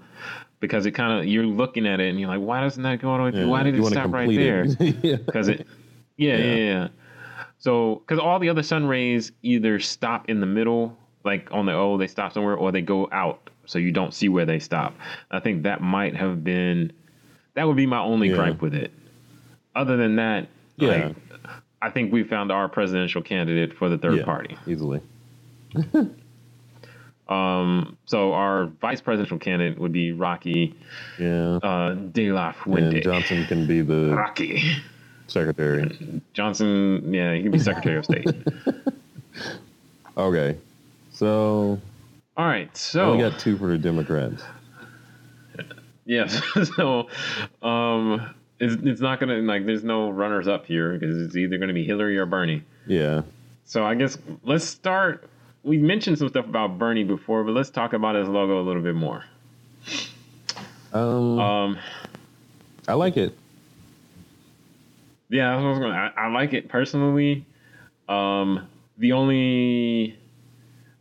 because 0.60 0.86
it 0.86 0.92
kind 0.92 1.20
of 1.20 1.26
you're 1.26 1.46
looking 1.46 1.88
at 1.88 2.00
it 2.00 2.10
and 2.10 2.20
you're 2.20 2.30
like, 2.30 2.42
why 2.42 2.62
doesn't 2.62 2.84
that 2.84 3.02
go 3.02 3.10
all 3.10 3.18
the 3.18 3.24
way 3.24 3.32
through? 3.32 3.48
Why 3.50 3.64
did 3.64 3.76
it 3.76 3.86
stop 3.86 4.12
right 4.12 4.30
there? 4.30 4.66
Because 5.26 5.48
it, 5.48 5.66
yeah, 6.18 6.38
Yeah. 6.38 6.44
yeah, 6.46 6.56
yeah. 6.56 6.88
So 7.60 8.02
because 8.06 8.20
all 8.20 8.40
the 8.40 8.50
other 8.50 8.64
sun 8.64 8.86
rays 8.88 9.32
either 9.42 9.80
stop 9.80 10.30
in 10.30 10.40
the 10.40 10.46
middle, 10.48 10.98
like 11.24 11.48
on 11.52 11.66
the 11.66 11.74
O, 11.74 11.98
they 11.98 12.08
stop 12.08 12.34
somewhere, 12.34 12.56
or 12.56 12.72
they 12.72 12.82
go 12.82 13.08
out, 13.12 13.50
so 13.66 13.80
you 13.80 13.92
don't 13.92 14.14
see 14.14 14.30
where 14.30 14.46
they 14.46 14.60
stop. 14.60 14.96
I 15.30 15.40
think 15.40 15.64
that 15.64 15.82
might 15.82 16.16
have 16.16 16.44
been 16.44 16.92
that 17.54 17.68
would 17.68 17.78
be 17.78 17.86
my 17.86 18.00
only 18.00 18.30
Yeah. 18.30 18.36
gripe 18.36 18.62
with 18.62 18.74
it. 18.74 18.92
Other 19.76 19.96
than 19.98 20.16
that, 20.18 20.48
Yeah. 20.78 21.08
like, 21.08 21.16
I 21.82 21.90
think 21.90 22.12
we 22.14 22.24
found 22.24 22.52
our 22.52 22.70
presidential 22.70 23.22
candidate 23.22 23.74
for 23.74 23.90
the 23.90 23.98
third 23.98 24.18
Yeah, 24.20 24.26
party. 24.26 24.58
easily. 24.68 25.02
Um, 27.30 27.98
so 28.08 28.34
our 28.34 28.66
vice 28.82 29.00
presidential 29.00 29.38
candidate 29.40 29.80
would 29.80 29.94
be 29.94 30.12
Rocky 30.12 30.76
Yeah. 31.18 31.60
uh, 31.64 31.94
De 31.94 32.30
La 32.30 32.52
Fuente. 32.52 32.96
And 32.98 33.04
Johnson 33.04 33.46
can 33.46 33.66
be 33.66 33.82
the 33.82 34.14
Rocky 34.14 34.62
secretary. 35.28 36.22
Johnson, 36.34 37.14
yeah, 37.14 37.34
he 37.34 37.42
can 37.42 37.52
be 37.52 37.60
Secretary 37.60 37.98
of 37.98 38.04
State. 38.06 38.28
Okay. 40.18 40.58
So 41.14 41.80
All 42.36 42.46
right, 42.46 42.76
so 42.76 43.14
we 43.16 43.18
got 43.24 43.40
two 43.40 43.58
for 43.58 43.68
the 43.68 43.78
Democrats. 43.78 44.44
yes, 46.06 46.42
so 46.76 47.08
um, 47.66 48.36
It's, 48.64 48.76
it's 48.84 49.02
not 49.02 49.20
gonna 49.20 49.40
like. 49.40 49.66
There's 49.66 49.84
no 49.84 50.12
runners 50.12 50.48
up 50.48 50.68
here 50.68 50.94
because 50.98 51.20
it's 51.20 51.36
either 51.36 51.58
gonna 51.58 51.74
be 51.74 51.84
Hillary 51.84 52.18
or 52.18 52.26
Bernie. 52.28 52.64
Yeah. 52.86 53.24
So 53.66 53.84
I 53.84 53.96
guess 53.96 54.18
let's 54.44 54.64
start. 54.66 55.28
We 55.64 55.78
mentioned 55.80 56.20
some 56.20 56.30
stuff 56.30 56.46
about 56.46 56.78
Bernie 56.78 57.04
before, 57.04 57.44
but 57.44 57.54
let's 57.54 57.70
talk 57.72 57.94
about 57.94 58.16
his 58.16 58.28
logo 58.28 58.62
a 58.62 58.64
little 58.64 58.82
bit 58.84 58.96
more. 58.96 59.26
Um, 60.94 61.40
Um, 61.40 61.78
I 62.88 62.94
like 62.94 63.18
it. 63.18 63.36
yeah, 65.30 65.56
I, 65.58 65.62
was 65.68 65.80
gonna, 65.80 65.94
I, 66.16 66.26
I 66.26 66.32
like 66.32 66.54
it 66.54 66.68
personally. 66.70 67.46
Um, 68.10 68.68
the 68.98 69.14
only 69.14 70.18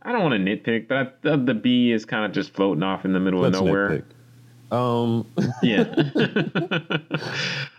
I 0.01 0.11
don't 0.11 0.23
want 0.23 0.33
to 0.33 0.39
nitpick, 0.39 0.87
but 0.87 0.97
I, 0.97 1.11
the, 1.21 1.37
the 1.37 1.53
B 1.53 1.91
is 1.91 2.05
kind 2.05 2.25
of 2.25 2.31
just 2.31 2.53
floating 2.53 2.83
off 2.83 3.05
in 3.05 3.13
the 3.13 3.19
middle 3.19 3.41
Let's 3.41 3.57
of 3.57 3.65
nowhere. 3.65 3.89
nitpick. 3.89 4.03
Um, 4.71 5.27
Yeah. 5.61 5.83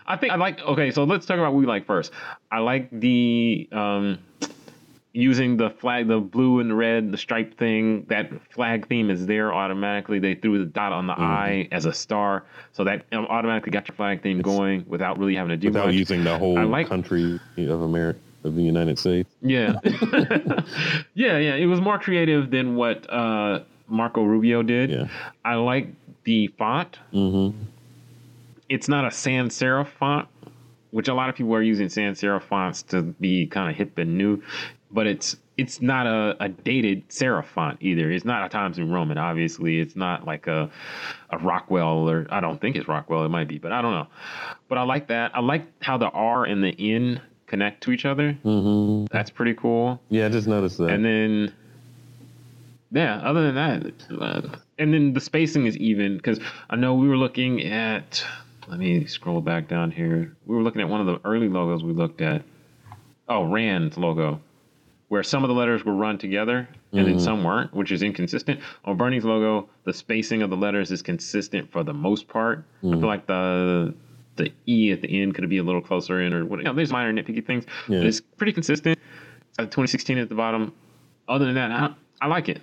I 0.05 0.17
think 0.17 0.31
I 0.33 0.35
like 0.35 0.59
okay, 0.61 0.91
so 0.91 1.03
let's 1.03 1.25
talk 1.25 1.37
about 1.37 1.53
what 1.53 1.59
we 1.59 1.65
like 1.65 1.85
first. 1.85 2.11
I 2.51 2.59
like 2.59 2.89
the 2.91 3.67
um 3.71 4.19
using 5.15 5.57
the 5.57 5.69
flag 5.69 6.07
the 6.07 6.19
blue 6.19 6.59
and 6.59 6.75
red, 6.77 7.11
the 7.11 7.17
stripe 7.17 7.57
thing, 7.57 8.03
that 8.09 8.29
flag 8.51 8.87
theme 8.87 9.09
is 9.09 9.25
there 9.25 9.53
automatically. 9.53 10.19
They 10.19 10.35
threw 10.35 10.59
the 10.59 10.65
dot 10.65 10.91
on 10.91 11.07
the 11.07 11.13
Mm-hmm. 11.13 11.23
eye 11.23 11.67
as 11.71 11.85
a 11.85 11.93
star. 11.93 12.43
So 12.73 12.83
that 12.83 13.05
um, 13.11 13.25
automatically 13.27 13.71
got 13.71 13.87
your 13.87 13.95
flag 13.95 14.21
theme 14.23 14.41
going 14.41 14.85
without 14.87 15.17
really 15.19 15.35
having 15.35 15.49
to 15.51 15.57
do 15.57 15.67
without 15.69 15.87
much. 15.87 15.95
using 15.95 16.23
the 16.23 16.37
whole 16.37 16.57
I 16.57 16.63
like- 16.63 16.87
country 16.87 17.39
of 17.57 17.81
America 17.81 18.19
of 18.43 18.55
the 18.55 18.61
United 18.63 18.99
States. 18.99 19.29
Yeah. 19.41 19.75
yeah, 21.13 21.37
yeah. 21.37 21.55
It 21.55 21.65
was 21.67 21.79
more 21.79 21.97
creative 21.97 22.51
than 22.51 22.75
what 22.75 23.09
uh 23.11 23.61
Marco 23.87 24.23
Rubio 24.23 24.63
did. 24.63 24.89
Yeah. 24.89 25.07
I 25.45 25.55
like 25.55 25.87
the 26.23 26.47
font. 26.57 26.99
Mm-hmm. 27.13 27.57
it's 28.69 28.87
not 28.87 29.05
a 29.05 29.11
sans 29.11 29.53
serif 29.57 29.87
font, 29.87 30.27
which 30.91 31.07
a 31.07 31.13
lot 31.13 31.29
of 31.29 31.35
people 31.35 31.53
are 31.53 31.61
using 31.61 31.89
sans 31.89 32.19
serif 32.19 32.43
fonts 32.43 32.83
to 32.83 33.01
be 33.01 33.45
kind 33.47 33.69
of 33.69 33.75
hip 33.75 33.97
and 33.97 34.17
new, 34.17 34.41
but 34.91 35.07
it's 35.07 35.35
it's 35.55 35.81
not 35.81 36.07
a, 36.07 36.35
a 36.39 36.49
dated 36.49 37.07
serif 37.09 37.45
font 37.45 37.77
either. 37.81 38.09
It's 38.09 38.25
not 38.25 38.43
a 38.45 38.49
Times 38.49 38.79
New 38.79 38.91
Roman, 38.91 39.19
obviously. 39.19 39.79
It's 39.79 39.95
not 39.95 40.25
like 40.25 40.47
a 40.47 40.69
a 41.29 41.37
Rockwell 41.37 42.09
or 42.09 42.25
I 42.31 42.39
don't 42.39 42.59
think 42.59 42.75
it's 42.75 42.87
Rockwell. 42.87 43.23
It 43.25 43.29
might 43.29 43.47
be, 43.47 43.59
but 43.59 43.71
I 43.71 43.81
don't 43.81 43.91
know. 43.93 44.07
But 44.67 44.77
I 44.79 44.83
like 44.83 45.07
that. 45.09 45.35
I 45.35 45.41
like 45.41 45.65
how 45.83 45.97
the 45.97 46.09
R 46.09 46.45
and 46.45 46.63
the 46.63 46.73
N 46.79 47.21
connect 47.45 47.83
to 47.83 47.91
each 47.91 48.05
other. 48.05 48.35
Mm-hmm. 48.43 49.05
That's 49.11 49.29
pretty 49.29 49.53
cool. 49.53 50.01
Yeah, 50.09 50.25
I 50.25 50.29
just 50.29 50.47
noticed 50.47 50.79
that. 50.79 50.89
And 50.89 51.05
then, 51.05 51.53
yeah, 52.91 53.17
other 53.17 53.51
than 53.51 53.55
that, 53.55 54.19
uh, 54.19 54.41
and 54.77 54.93
then 54.93 55.13
the 55.13 55.21
spacing 55.21 55.65
is 55.65 55.77
even 55.77 56.17
because 56.17 56.39
I 56.69 56.75
know 56.75 56.95
we 56.95 57.07
were 57.07 57.17
looking 57.17 57.63
at. 57.63 58.23
Let 58.67 58.79
me 58.79 59.05
scroll 59.05 59.41
back 59.41 59.67
down 59.67 59.91
here. 59.91 60.35
We 60.45 60.55
were 60.55 60.63
looking 60.63 60.81
at 60.81 60.87
one 60.87 61.01
of 61.01 61.07
the 61.07 61.19
early 61.27 61.49
logos 61.49 61.83
we 61.83 61.93
looked 61.93 62.21
at. 62.21 62.43
Oh, 63.27 63.43
Rand's 63.43 63.97
logo, 63.97 64.39
where 65.09 65.23
some 65.23 65.43
of 65.43 65.49
the 65.49 65.53
letters 65.53 65.83
were 65.83 65.93
run 65.93 66.17
together 66.17 66.67
and 66.93 67.07
then 67.07 67.15
mm-hmm. 67.15 67.23
some 67.23 67.43
weren't, 67.43 67.73
which 67.73 67.91
is 67.91 68.03
inconsistent. 68.03 68.59
On 68.85 68.95
Bernie's 68.95 69.25
logo, 69.25 69.67
the 69.83 69.93
spacing 69.93 70.41
of 70.43 70.49
the 70.49 70.55
letters 70.55 70.91
is 70.91 71.01
consistent 71.01 71.71
for 71.71 71.83
the 71.83 71.93
most 71.93 72.27
part. 72.27 72.63
I 72.79 72.81
feel 72.81 72.93
mm. 72.93 73.03
like 73.03 73.27
the 73.27 73.93
the 74.35 74.51
E 74.65 74.91
at 74.91 75.01
the 75.01 75.21
end 75.21 75.35
could 75.35 75.47
be 75.49 75.57
a 75.57 75.63
little 75.63 75.81
closer 75.81 76.21
in, 76.21 76.33
or 76.33 76.45
what? 76.45 76.59
You 76.59 76.65
know, 76.65 76.73
there's 76.73 76.91
minor 76.91 77.13
nitpicky 77.13 77.45
things. 77.45 77.65
Yeah. 77.87 77.99
But 77.99 78.07
it's 78.07 78.21
pretty 78.21 78.53
consistent. 78.53 78.97
It's 79.49 79.57
got 79.57 79.65
2016 79.65 80.17
at 80.17 80.29
the 80.29 80.35
bottom. 80.35 80.73
Other 81.27 81.45
than 81.45 81.55
that, 81.55 81.71
I, 81.71 81.93
I 82.21 82.27
like 82.27 82.49
it. 82.49 82.61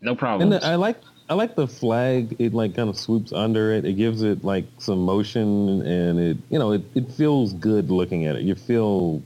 No 0.00 0.14
problem. 0.14 0.52
And 0.52 0.64
I 0.64 0.74
like 0.74 1.00
I 1.32 1.34
like 1.34 1.54
the 1.56 1.66
flag. 1.66 2.36
It 2.38 2.52
like 2.52 2.76
kind 2.76 2.90
of 2.90 2.98
swoops 2.98 3.32
under 3.32 3.72
it. 3.72 3.86
It 3.86 3.94
gives 3.94 4.22
it 4.22 4.44
like 4.44 4.66
some 4.76 4.98
motion, 4.98 5.80
and 5.80 6.20
it 6.20 6.36
you 6.50 6.58
know 6.58 6.72
it, 6.72 6.82
it 6.94 7.10
feels 7.10 7.54
good 7.54 7.90
looking 7.90 8.26
at 8.26 8.36
it. 8.36 8.42
You 8.42 8.54
feel 8.54 9.22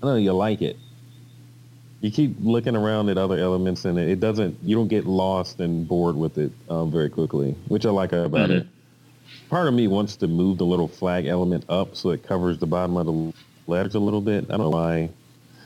I 0.00 0.06
don't 0.06 0.10
know 0.12 0.16
you 0.20 0.34
like 0.34 0.62
it. 0.62 0.78
You 2.00 2.12
keep 2.12 2.36
looking 2.40 2.76
around 2.76 3.08
at 3.08 3.18
other 3.18 3.38
elements, 3.38 3.84
and 3.84 3.98
it, 3.98 4.08
it 4.08 4.20
doesn't. 4.20 4.56
You 4.62 4.76
don't 4.76 4.86
get 4.86 5.04
lost 5.04 5.58
and 5.58 5.88
bored 5.88 6.14
with 6.14 6.38
it 6.38 6.52
um, 6.68 6.92
very 6.92 7.10
quickly, 7.10 7.56
which 7.66 7.86
I 7.86 7.90
like 7.90 8.12
about 8.12 8.50
Mhm. 8.50 8.60
it. 8.60 8.66
Part 9.50 9.66
of 9.66 9.74
me 9.74 9.88
wants 9.88 10.14
to 10.18 10.28
move 10.28 10.58
the 10.58 10.64
little 10.66 10.86
flag 10.86 11.26
element 11.26 11.64
up 11.68 11.96
so 11.96 12.10
it 12.10 12.22
covers 12.22 12.58
the 12.58 12.68
bottom 12.68 12.96
of 12.96 13.06
the 13.06 13.32
letters 13.66 13.96
a 13.96 14.00
little 14.00 14.20
bit. 14.20 14.44
I 14.44 14.58
don't 14.58 14.60
know 14.60 14.70
why. 14.70 15.10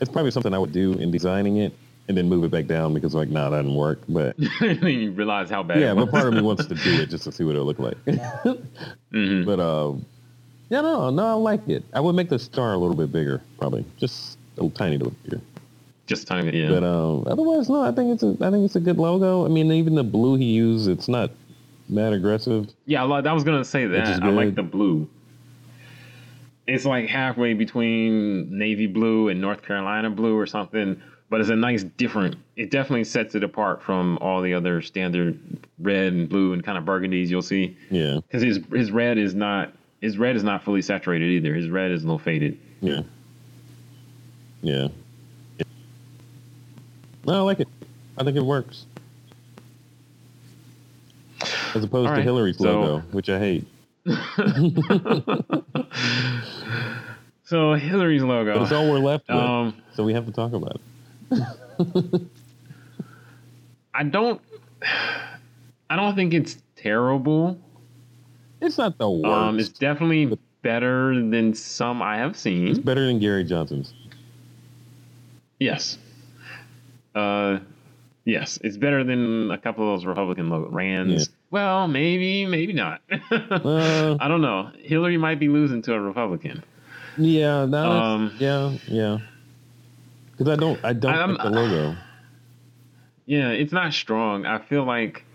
It's 0.01 0.11
probably 0.11 0.31
something 0.31 0.55
I 0.55 0.59
would 0.59 0.73
do 0.73 0.93
in 0.93 1.11
designing 1.11 1.57
it, 1.57 1.77
and 2.07 2.17
then 2.17 2.29
move 2.29 2.43
it 2.43 2.51
back 2.51 2.67
down 2.67 2.93
because 2.93 3.13
like, 3.13 3.29
nah, 3.29 3.49
that 3.49 3.57
didn't 3.63 3.75
work. 3.75 3.99
But 4.07 4.35
then 4.59 4.81
you 4.83 5.11
realize 5.11 5.49
how 5.49 5.63
bad 5.63 5.79
yeah, 5.79 5.91
it 5.91 5.95
but 5.95 6.09
part 6.11 6.27
of 6.27 6.33
me 6.33 6.41
wants 6.41 6.65
to 6.65 6.75
do 6.75 7.01
it 7.01 7.09
just 7.09 7.23
to 7.25 7.31
see 7.31 7.43
what 7.43 7.55
it'll 7.55 7.65
look 7.65 7.79
like. 7.79 7.97
Mhm. 9.13 9.45
But 9.45 9.59
um, 9.61 10.05
yeah, 10.69 10.81
no, 10.81 11.09
no, 11.09 11.25
I 11.25 11.33
like 11.33 11.67
it. 11.69 11.83
I 11.93 12.01
would 12.01 12.13
make 12.15 12.27
the 12.29 12.37
star 12.37 12.73
a 12.73 12.77
little 12.77 12.95
bit 12.95 13.11
bigger, 13.11 13.41
probably, 13.57 13.85
just 13.97 14.37
a 14.57 14.63
little 14.63 14.77
tiny 14.77 14.97
little 14.97 15.13
bigger. 15.23 15.41
Just 16.07 16.27
tiny 16.27 16.57
yeah. 16.57 16.69
But 16.69 16.83
um, 16.83 17.25
otherwise, 17.25 17.69
no, 17.69 17.81
I 17.81 17.91
think 17.91 18.13
it's 18.13 18.23
a, 18.23 18.35
I 18.45 18.51
think 18.51 18.65
it's 18.65 18.75
a 18.75 18.81
good 18.81 18.97
logo. 18.97 19.45
I 19.45 19.47
mean, 19.47 19.71
even 19.71 19.95
the 19.95 20.03
blue 20.03 20.35
he 20.35 20.45
used, 20.45 20.89
it's 20.89 21.07
not 21.07 21.31
that 21.89 22.11
aggressive. 22.13 22.69
yeah, 22.85 23.03
I 23.03 23.33
was 23.33 23.43
gonna 23.43 23.63
say 23.65 23.85
that. 23.87 24.21
I 24.21 24.29
like 24.29 24.55
the 24.55 24.63
blue. 24.63 25.07
It's 26.67 26.83
like 26.83 27.07
halfway 27.07 27.53
between 27.53 28.57
navy 28.57 28.87
blue 28.87 29.29
and 29.29 29.39
North 29.39 29.61
Carolina 29.61 30.09
blue 30.09 30.37
or 30.37 30.45
something, 30.45 31.01
but 31.29 31.41
it's 31.41 31.49
a 31.49 31.55
nice 31.55 31.83
different. 31.83 32.35
It 32.55 32.71
definitely 32.71 33.03
sets 33.03 33.35
it 33.35 33.43
apart 33.43 33.81
from 33.83 34.17
all 34.19 34.41
the 34.41 34.53
other 34.53 34.81
standard 34.81 35.39
red 35.79 36.13
and 36.13 36.29
blue 36.29 36.53
and 36.53 36.63
kind 36.63 36.77
of 36.77 36.83
burgundies 36.85 37.27
you'll 37.27 37.41
see. 37.41 37.75
Yeah, 37.89 38.19
Because 38.27 38.41
his 38.43 38.59
his 38.73 38.91
red 38.91 39.17
is 39.17 39.33
not 39.35 39.73
his 40.01 40.17
red 40.17 40.35
is 40.35 40.43
not 40.43 40.63
fully 40.63 40.81
saturated 40.81 41.29
either. 41.31 41.53
His 41.53 41.69
red 41.69 41.91
is 41.91 42.03
a 42.03 42.05
little 42.05 42.19
faded. 42.19 42.57
yeah, 42.81 43.01
yeah. 44.61 44.87
No, 47.25 47.33
I 47.33 47.39
like 47.41 47.59
it. 47.59 47.67
I 48.17 48.23
think 48.23 48.37
it 48.37 48.45
works. 48.45 48.85
As 51.75 51.83
opposed 51.83 52.09
All 52.09 52.15
to 52.15 52.21
Hillary's 52.21 52.57
so- 52.57 52.63
logo, 52.81 52.99
which 53.11 53.29
I 53.29 53.37
hate. 53.39 53.67
So 57.43 57.73
Hillary's 57.75 58.23
logo. 58.23 58.55
But 58.55 58.63
it's 58.63 58.71
all 58.73 58.89
we're 58.91 58.99
left 58.99 59.29
with, 59.29 59.37
Um, 59.37 59.73
so 59.93 60.03
we 60.03 60.11
have 60.13 60.25
to 60.25 60.33
talk 60.33 60.51
about 60.51 60.75
it. 60.75 60.81
I 63.93 64.03
don't. 64.03 64.41
I 65.89 65.95
don't 65.95 66.15
think 66.15 66.33
it's 66.33 66.57
terrible. 66.75 67.57
It's 68.61 68.77
not 68.77 68.97
the 68.97 69.09
worst. 69.09 69.25
Um, 69.25 69.59
it's 69.59 69.69
definitely 69.69 70.37
better 70.61 71.13
than 71.15 71.53
some 71.53 72.01
I 72.01 72.17
have 72.17 72.37
seen. 72.37 72.67
It's 72.67 72.79
better 72.79 73.05
than 73.05 73.19
Gary 73.19 73.43
Johnson's. 73.43 73.93
Yes. 75.59 75.97
Uh, 77.15 77.59
yes, 78.25 78.59
it's 78.63 78.77
better 78.77 79.03
than 79.03 79.49
a 79.51 79.57
couple 79.57 79.91
of 79.91 79.97
those 79.99 80.05
Republican 80.05 80.51
Rands. 80.71 81.27
Yeah. 81.29 81.33
Well, 81.49 81.87
maybe, 81.87 82.45
maybe 82.45 82.73
not. 82.73 83.01
Uh, 83.31 84.17
I 84.19 84.27
don't 84.27 84.41
know. 84.41 84.69
Hillary 84.79 85.17
might 85.17 85.39
be 85.39 85.47
losing 85.49 85.81
to 85.83 85.93
a 85.93 85.99
Republican. 85.99 86.63
yeah, 87.17 87.65
no, 87.65 87.67
that's- 87.67 88.03
Um, 88.03 88.35
yeah, 88.39 88.77
yeah. 88.87 89.17
Because 90.37 90.53
I 90.53 90.55
don't, 90.55 90.79
I 90.85 90.93
don't 90.93 91.13
I'm- 91.13 91.29
like 91.35 91.43
the 91.43 91.49
logo. 91.49 91.95
Yeah, 93.25 93.49
it's 93.49 93.73
not 93.73 93.91
strong. 93.93 94.45
I 94.45 94.59
feel 94.59 94.85
like 94.85 95.25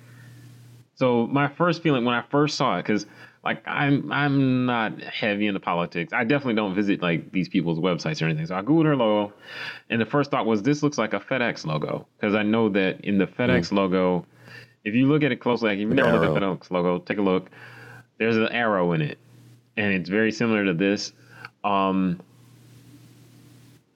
so 0.95 1.27
my 1.27 1.49
first 1.49 1.83
feeling 1.83 2.05
when 2.05 2.15
I 2.15 2.23
first 2.31 2.57
saw 2.57 2.79
it 2.79 2.85
cuz 2.87 3.05
like 3.45 3.63
I'm 3.67 4.11
I'm 4.13 4.65
not 4.65 4.99
heavy 5.03 5.47
into 5.47 5.61
politics. 5.61 6.13
I 6.13 6.25
definitely 6.25 6.55
don't 6.55 6.75
visit 6.75 7.03
like 7.03 7.33
these 7.33 7.49
people's 7.51 7.79
websites 7.81 8.23
or 8.23 8.27
anything. 8.27 8.47
So 8.47 8.55
I 8.55 8.63
googled 8.63 8.87
her 8.87 8.97
logo 8.97 9.35
and 9.91 10.01
the 10.01 10.07
first 10.07 10.31
thought 10.31 10.47
was 10.47 10.63
this 10.63 10.83
looks 10.83 10.97
like 10.97 11.13
a 11.13 11.21
FedEx 11.21 11.67
logo 11.67 12.07
cuz 12.21 12.35
I 12.35 12.43
know 12.45 12.69
that 12.71 13.01
in 13.03 13.19
the 13.19 13.27
FedEx 13.27 13.73
logo 13.73 14.25
if 14.85 14.95
you 14.95 15.07
look 15.07 15.23
at 15.23 15.31
it 15.33 15.37
closely 15.37 15.69
like 15.71 15.77
if 15.79 15.81
you 15.83 15.89
never 15.89 16.19
looked 16.19 16.37
at. 16.37 16.43
FedEx 16.43 16.71
logo, 16.71 16.99
take 17.01 17.19
a 17.19 17.23
look. 17.23 17.51
There's 18.19 18.37
an 18.37 18.49
arrow 18.49 18.93
in 18.93 19.03
it 19.03 19.19
and 19.77 19.93
it's 19.93 20.09
very 20.09 20.33
similar 20.33 20.65
to 20.65 20.73
this. 20.73 21.13
Um 21.63 22.21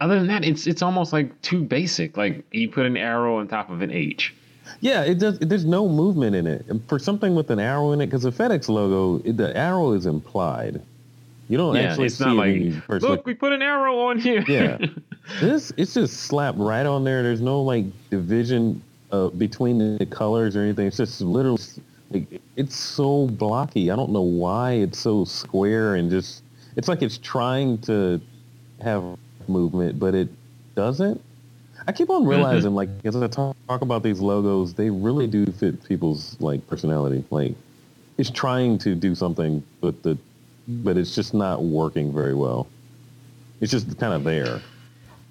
other 0.00 0.18
than 0.18 0.26
that, 0.28 0.44
it's 0.44 0.66
it's 0.66 0.82
almost 0.82 1.12
like 1.12 1.40
too 1.42 1.62
basic. 1.62 2.16
Like 2.16 2.44
you 2.52 2.68
put 2.68 2.86
an 2.86 2.96
arrow 2.96 3.38
on 3.38 3.48
top 3.48 3.70
of 3.70 3.82
an 3.82 3.90
H. 3.90 4.34
Yeah, 4.80 5.04
it 5.04 5.18
does. 5.18 5.38
There's 5.38 5.64
no 5.64 5.88
movement 5.88 6.36
in 6.36 6.46
it. 6.46 6.66
For 6.88 6.98
something 6.98 7.34
with 7.34 7.50
an 7.50 7.60
arrow 7.60 7.92
in 7.92 8.00
it, 8.00 8.06
because 8.06 8.24
the 8.24 8.32
FedEx 8.32 8.68
logo, 8.68 9.22
it, 9.24 9.36
the 9.36 9.56
arrow 9.56 9.92
is 9.92 10.06
implied. 10.06 10.82
You 11.48 11.56
don't 11.56 11.76
Yeah, 11.76 11.82
actually 11.82 12.06
it's 12.06 12.16
see 12.16 12.24
not 12.24 12.36
like 12.36 12.56
when 12.86 13.00
look, 13.00 13.24
we 13.24 13.34
put 13.34 13.52
an 13.52 13.62
arrow 13.62 13.98
on 14.00 14.18
here. 14.18 14.44
Yeah. 14.48 14.78
This 15.40 15.72
it's 15.76 15.94
just 15.94 16.18
slapped 16.20 16.56
right 16.56 16.86
on 16.86 17.02
there. 17.02 17.24
There's 17.24 17.40
no 17.40 17.60
like 17.60 17.84
division 18.10 18.80
uh, 19.10 19.28
between 19.30 19.98
the 19.98 20.06
colors 20.06 20.54
or 20.54 20.60
anything. 20.60 20.86
It's 20.86 20.98
just 20.98 21.20
literally 21.20 21.60
like, 22.12 22.40
it's 22.54 22.76
so 22.76 23.26
blocky. 23.26 23.90
I 23.90 23.96
don't 23.96 24.12
know 24.12 24.22
why 24.22 24.74
it's 24.74 25.00
so 25.00 25.24
square 25.24 25.96
and 25.96 26.08
just 26.10 26.44
it's 26.76 26.86
like 26.86 27.02
it's 27.02 27.18
trying 27.18 27.78
to 27.78 28.20
have 28.80 29.18
movement, 29.48 29.98
but 29.98 30.14
it 30.14 30.28
doesn't. 30.74 31.20
I 31.86 31.92
keep 31.92 32.10
on 32.10 32.22
mm-hmm. 32.22 32.30
realizing 32.30 32.74
like 32.74 32.88
as 33.04 33.16
I 33.16 33.28
talk, 33.28 33.56
talk 33.68 33.82
about 33.82 34.02
these 34.02 34.20
logos, 34.20 34.74
they 34.74 34.90
really 34.90 35.26
do 35.26 35.46
fit 35.46 35.82
people's 35.84 36.36
like 36.40 36.66
personality. 36.68 37.24
Like 37.30 37.54
it's 38.18 38.30
trying 38.30 38.78
to 38.78 38.94
do 38.94 39.14
something, 39.14 39.62
but 39.80 40.02
the 40.02 40.18
but 40.68 40.96
it's 40.96 41.14
just 41.14 41.34
not 41.34 41.62
working 41.62 42.12
very 42.12 42.34
well. 42.34 42.66
It's 43.60 43.70
just 43.72 43.98
kind 43.98 44.14
of 44.14 44.24
there. 44.24 44.60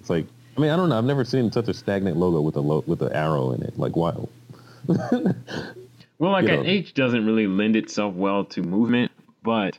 It's 0.00 0.10
like 0.10 0.26
I 0.56 0.60
mean 0.60 0.70
I 0.70 0.76
don't 0.76 0.88
know. 0.88 0.98
I've 0.98 1.04
never 1.04 1.24
seen 1.24 1.52
such 1.52 1.68
a 1.68 1.74
stagnant 1.74 2.16
logo 2.16 2.40
with 2.40 2.56
a 2.56 2.60
lo- 2.60 2.84
with 2.86 3.02
an 3.02 3.12
arrow 3.12 3.52
in 3.52 3.62
it. 3.62 3.78
Like 3.78 3.96
why? 3.96 4.14
Well, 6.18 6.32
like 6.32 6.48
You 6.48 6.54
an 6.54 6.62
know. 6.62 6.68
H 6.68 6.94
doesn't 6.94 7.26
really 7.26 7.46
lend 7.46 7.76
itself 7.76 8.14
well 8.14 8.44
to 8.46 8.62
movement, 8.62 9.12
but 9.42 9.78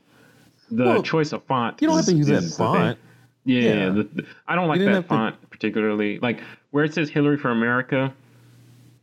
the 0.71 0.85
Well, 0.85 1.03
choice 1.03 1.31
of 1.33 1.43
font. 1.45 1.81
You 1.81 1.87
don't 1.87 1.97
have 1.97 2.05
to 2.05 2.13
use 2.13 2.27
that 2.27 2.43
is 2.43 2.57
the 2.57 2.65
thing. 2.71 2.73
font. 2.73 2.99
Yeah, 3.47 3.61
Yeah. 3.61 3.73
yeah. 3.73 3.89
The, 3.89 4.25
I 4.47 4.55
don't 4.55 4.67
like 4.67 4.79
that 4.79 4.89
have 4.89 5.03
to- 5.03 5.09
font 5.09 5.49
particularly. 5.49 6.19
Like 6.19 6.41
where 6.71 6.83
it 6.83 6.93
says 6.93 7.09
Hillary 7.09 7.37
for 7.37 7.49
America, 7.49 8.13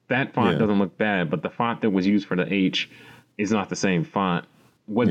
that 0.09 0.35
font 0.35 0.53
Yeah. 0.53 0.59
doesn't 0.59 0.79
look 0.79 0.97
bad, 0.99 1.31
but 1.31 1.43
the 1.43 1.51
font 1.51 1.81
that 1.81 1.91
was 1.91 2.07
used 2.07 2.29
for 2.29 2.37
the 2.37 2.53
H 2.53 2.91
is 3.39 3.51
not 3.51 3.69
the 3.71 3.77
same 3.77 4.05
font. 4.05 4.45
What 4.87 5.09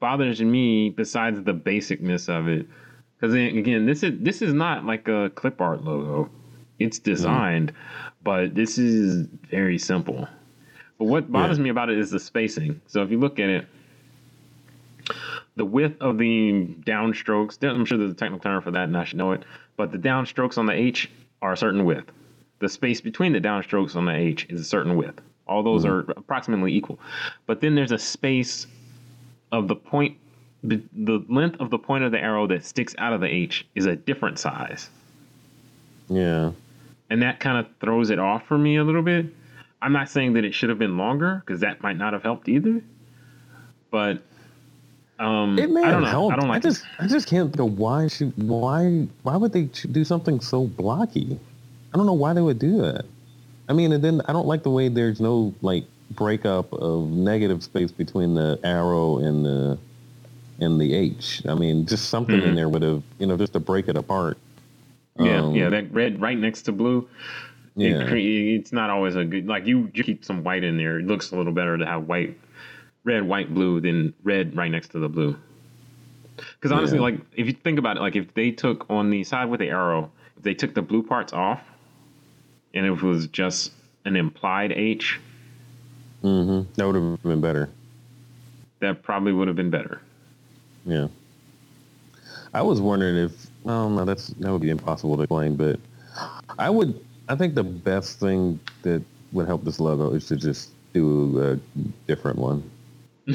bothers 0.00 0.42
me, 0.42 0.90
besides 0.90 1.42
the 1.42 1.54
basicness 1.54 2.28
of 2.28 2.46
it, 2.46 2.66
because 3.18 3.34
again, 3.34 3.86
this 3.86 4.02
is 4.02 4.20
this 4.20 4.42
is 4.42 4.52
not 4.52 4.84
like 4.84 5.08
a 5.08 5.30
clip 5.34 5.62
art 5.62 5.82
logo. 5.82 6.30
It's 6.78 6.98
mm-hmm. 6.98 7.10
designed, 7.10 7.72
but 8.22 8.54
this 8.54 8.76
is 8.76 9.26
very 9.50 9.78
simple. 9.78 10.28
But 10.98 11.06
what 11.06 11.32
bothers 11.32 11.58
me 11.58 11.70
about 11.70 11.88
it 11.88 11.98
is 11.98 12.10
the 12.10 12.20
spacing. 12.20 12.82
So 12.86 13.02
if 13.02 13.10
you 13.10 13.18
look 13.18 13.38
at 13.40 13.48
it, 13.48 13.66
the 15.56 15.64
width 15.64 16.00
of 16.00 16.18
the 16.18 16.66
downstrokes, 16.84 17.62
I'm 17.62 17.84
sure 17.84 17.98
there's 17.98 18.10
a 18.10 18.14
technical 18.14 18.42
term 18.42 18.62
for 18.62 18.70
that 18.72 18.84
and 18.84 18.96
I 18.96 19.04
should 19.04 19.18
know 19.18 19.32
it, 19.32 19.44
but 19.76 19.92
the 19.92 19.98
downstrokes 19.98 20.58
on 20.58 20.66
the 20.66 20.72
H 20.72 21.10
are 21.42 21.52
a 21.52 21.56
certain 21.56 21.84
width. 21.84 22.10
The 22.58 22.68
space 22.68 23.00
between 23.00 23.32
the 23.32 23.40
downstrokes 23.40 23.96
on 23.96 24.06
the 24.06 24.14
H 24.14 24.46
is 24.48 24.60
a 24.60 24.64
certain 24.64 24.96
width. 24.96 25.20
All 25.46 25.62
those 25.62 25.84
mm-hmm. 25.84 26.10
are 26.10 26.14
approximately 26.16 26.74
equal. 26.74 26.98
But 27.46 27.60
then 27.60 27.74
there's 27.74 27.92
a 27.92 27.98
space 27.98 28.66
of 29.52 29.68
the 29.68 29.76
point, 29.76 30.16
the 30.62 30.82
the 30.92 31.24
length 31.28 31.60
of 31.60 31.70
the 31.70 31.78
point 31.78 32.04
of 32.04 32.12
the 32.12 32.18
arrow 32.18 32.46
that 32.46 32.64
sticks 32.64 32.94
out 32.98 33.12
of 33.12 33.20
the 33.20 33.26
H 33.26 33.66
is 33.74 33.86
a 33.86 33.94
different 33.94 34.38
size. 34.38 34.88
Yeah. 36.08 36.52
And 37.10 37.22
that 37.22 37.38
kind 37.38 37.58
of 37.58 37.66
throws 37.80 38.10
it 38.10 38.18
off 38.18 38.46
for 38.46 38.56
me 38.56 38.76
a 38.76 38.84
little 38.84 39.02
bit. 39.02 39.26
I'm 39.82 39.92
not 39.92 40.08
saying 40.08 40.32
that 40.32 40.44
it 40.44 40.54
should 40.54 40.70
have 40.70 40.78
been 40.78 40.96
longer 40.96 41.42
because 41.44 41.60
that 41.60 41.82
might 41.82 41.98
not 41.98 42.14
have 42.14 42.22
helped 42.22 42.48
either. 42.48 42.82
But 43.90 44.22
um, 45.18 45.58
It 45.58 45.70
may 45.70 45.82
I 45.82 45.84
have 45.86 45.92
don't 45.94 46.02
know. 46.02 46.08
helped. 46.08 46.32
I 46.36 46.40
don't 46.40 46.48
like 46.48 46.62
just 46.62 46.84
I 46.98 47.06
just 47.06 47.28
can't 47.28 47.50
think 47.52 47.60
of 47.60 47.78
why 47.78 48.08
should 48.08 48.32
why 48.36 49.06
why 49.22 49.36
would 49.36 49.52
they 49.52 49.64
do 49.92 50.04
something 50.04 50.40
so 50.40 50.66
blocky? 50.66 51.38
I 51.92 51.96
don't 51.96 52.06
know 52.06 52.12
why 52.12 52.32
they 52.32 52.40
would 52.40 52.58
do 52.58 52.78
that. 52.78 53.04
I 53.68 53.72
mean, 53.72 53.92
and 53.92 54.02
then 54.02 54.20
I 54.26 54.32
don't 54.32 54.46
like 54.46 54.62
the 54.62 54.70
way 54.70 54.88
there's 54.88 55.20
no 55.20 55.54
like 55.62 55.84
breakup 56.10 56.72
of 56.72 57.08
negative 57.10 57.62
space 57.62 57.90
between 57.92 58.34
the 58.34 58.58
arrow 58.64 59.18
and 59.18 59.44
the 59.44 59.78
and 60.60 60.80
the 60.80 60.94
H. 60.94 61.42
I 61.48 61.54
mean, 61.54 61.86
just 61.86 62.10
something 62.10 62.36
in 62.42 62.52
Mhm. 62.52 62.54
there 62.56 62.68
would 62.68 62.82
have 62.82 63.02
you 63.18 63.26
know 63.26 63.36
just 63.36 63.52
to 63.54 63.60
break 63.60 63.88
it 63.88 63.96
apart. 63.96 64.36
Yeah, 65.18 65.42
Um, 65.42 65.54
yeah, 65.54 65.68
that 65.68 65.92
red 65.92 66.20
right 66.20 66.38
next 66.38 66.62
to 66.62 66.72
blue. 66.72 67.08
It 67.76 67.90
Yeah. 67.90 68.06
cre- 68.08 68.16
it's 68.16 68.72
not 68.72 68.90
always 68.90 69.16
a 69.16 69.24
good 69.24 69.46
like 69.46 69.66
you, 69.66 69.90
you 69.94 70.02
keep 70.04 70.24
some 70.24 70.42
white 70.44 70.62
in 70.64 70.76
there. 70.76 70.98
It 70.98 71.06
looks 71.06 71.30
a 71.32 71.36
little 71.36 71.52
better 71.52 71.76
to 71.78 71.86
have 71.86 72.06
white, 72.08 72.36
red, 73.04 73.22
white, 73.22 73.52
blue 73.52 73.80
then 73.80 74.14
red 74.22 74.56
right 74.56 74.70
next 74.70 74.88
to 74.88 74.98
the 74.98 75.08
blue. 75.08 75.36
Because 76.36 76.72
honestly, 76.72 76.98
Yeah. 76.98 77.02
like 77.02 77.20
if 77.36 77.46
you 77.46 77.52
think 77.52 77.78
about 77.78 77.96
it, 77.96 78.00
like 78.00 78.16
if 78.16 78.32
they 78.34 78.50
took 78.50 78.86
on 78.90 79.10
the 79.10 79.22
side 79.24 79.46
with 79.50 79.60
the 79.60 79.68
arrow, 79.68 80.10
if 80.36 80.42
they 80.42 80.54
took 80.54 80.74
the 80.74 80.82
blue 80.82 81.02
parts 81.02 81.32
off, 81.32 81.62
and 82.72 82.84
it 82.84 83.02
was 83.02 83.28
just 83.28 83.72
an 84.04 84.16
implied 84.16 84.72
H, 84.72 85.20
mm-hmm. 86.22 86.68
That 86.74 86.86
would 86.86 86.96
have 86.96 87.22
been 87.22 87.40
better. 87.40 87.68
that 88.80 89.02
probably 89.02 89.32
would 89.32 89.48
have 89.48 89.56
been 89.56 89.70
better. 89.70 90.00
Yeah. 90.84 91.08
I 92.52 92.62
was 92.62 92.80
wondering 92.80 93.16
if 93.16 93.46
well 93.62 93.88
no 93.90 94.04
that's 94.04 94.28
that 94.28 94.50
would 94.52 94.60
be 94.60 94.70
impossible 94.70 95.16
to 95.16 95.22
explain, 95.22 95.56
but 95.56 95.78
I 96.58 96.68
would 96.70 97.00
I 97.28 97.36
think 97.36 97.54
the 97.54 97.64
best 97.64 98.18
thing 98.20 98.60
that 98.82 99.02
would 99.32 99.46
help 99.46 99.64
this 99.64 99.80
logo 99.80 100.12
is 100.12 100.26
to 100.26 100.36
just 100.36 100.70
do 100.92 101.40
a 101.42 101.80
different 102.06 102.38
one. 102.38 102.68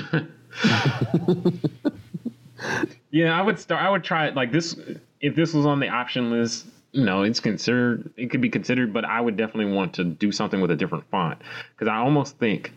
Yeah, 3.11 3.37
I 3.37 3.41
would 3.41 3.57
start. 3.59 3.81
I 3.83 3.89
would 3.89 4.03
try 4.03 4.27
it 4.27 4.35
like 4.35 4.51
this. 4.51 4.75
If 5.21 5.35
this 5.35 5.53
was 5.53 5.65
on 5.65 5.79
the 5.79 5.87
option 5.87 6.29
list, 6.29 6.67
you 6.91 7.03
know, 7.05 7.23
it's 7.23 7.39
considered. 7.39 8.11
It 8.17 8.29
could 8.29 8.41
be 8.41 8.49
considered, 8.49 8.93
but 8.93 9.03
I 9.05 9.19
would 9.19 9.35
definitely 9.37 9.73
want 9.73 9.93
to 9.95 10.03
do 10.03 10.31
something 10.31 10.61
with 10.61 10.69
a 10.69 10.75
different 10.75 11.09
font 11.09 11.41
because 11.73 11.87
I 11.87 11.95
almost 11.97 12.37
think, 12.37 12.71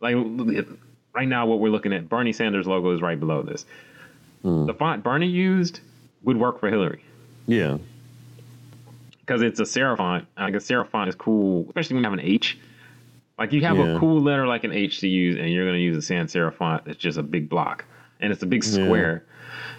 like, 0.00 0.16
right 1.12 1.28
now, 1.28 1.46
what 1.46 1.60
we're 1.60 1.68
looking 1.70 1.92
at, 1.92 2.08
Bernie 2.08 2.32
Sanders' 2.32 2.66
logo 2.66 2.94
is 2.94 3.02
right 3.02 3.20
below 3.20 3.42
this. 3.42 3.64
Hmm. 4.42 4.66
The 4.66 4.74
font 4.74 5.04
Bernie 5.04 5.28
used 5.28 5.80
would 6.24 6.36
work 6.38 6.58
for 6.58 6.68
Hillary 6.68 7.04
Yeah. 7.46 7.78
because 9.20 9.42
it's 9.42 9.60
a 9.60 9.64
serif 9.64 9.98
font. 9.98 10.26
Like 10.36 10.54
a 10.54 10.58
serif 10.58 10.88
font 10.88 11.08
is 11.08 11.14
cool, 11.14 11.66
especially 11.68 11.94
when 11.94 12.02
you 12.04 12.10
have 12.10 12.18
an 12.18 12.24
H. 12.24 12.58
Like 13.38 13.52
you 13.52 13.60
have 13.62 13.76
Yeah. 13.76 13.96
a 13.96 13.98
cool 13.98 14.20
letter 14.20 14.46
like 14.46 14.64
an 14.64 14.72
H 14.72 15.00
to 15.00 15.08
use, 15.08 15.36
and 15.36 15.50
you're 15.50 15.64
going 15.64 15.76
to 15.76 15.82
use 15.82 15.96
a 15.96 16.02
sans 16.02 16.32
serif 16.32 16.54
font 16.54 16.84
that's 16.84 16.98
just 16.98 17.18
a 17.18 17.22
big 17.22 17.48
block 17.48 17.84
and 18.20 18.32
it's 18.32 18.42
a 18.42 18.46
big 18.46 18.64
Yeah. 18.64 18.70
square. 18.70 19.24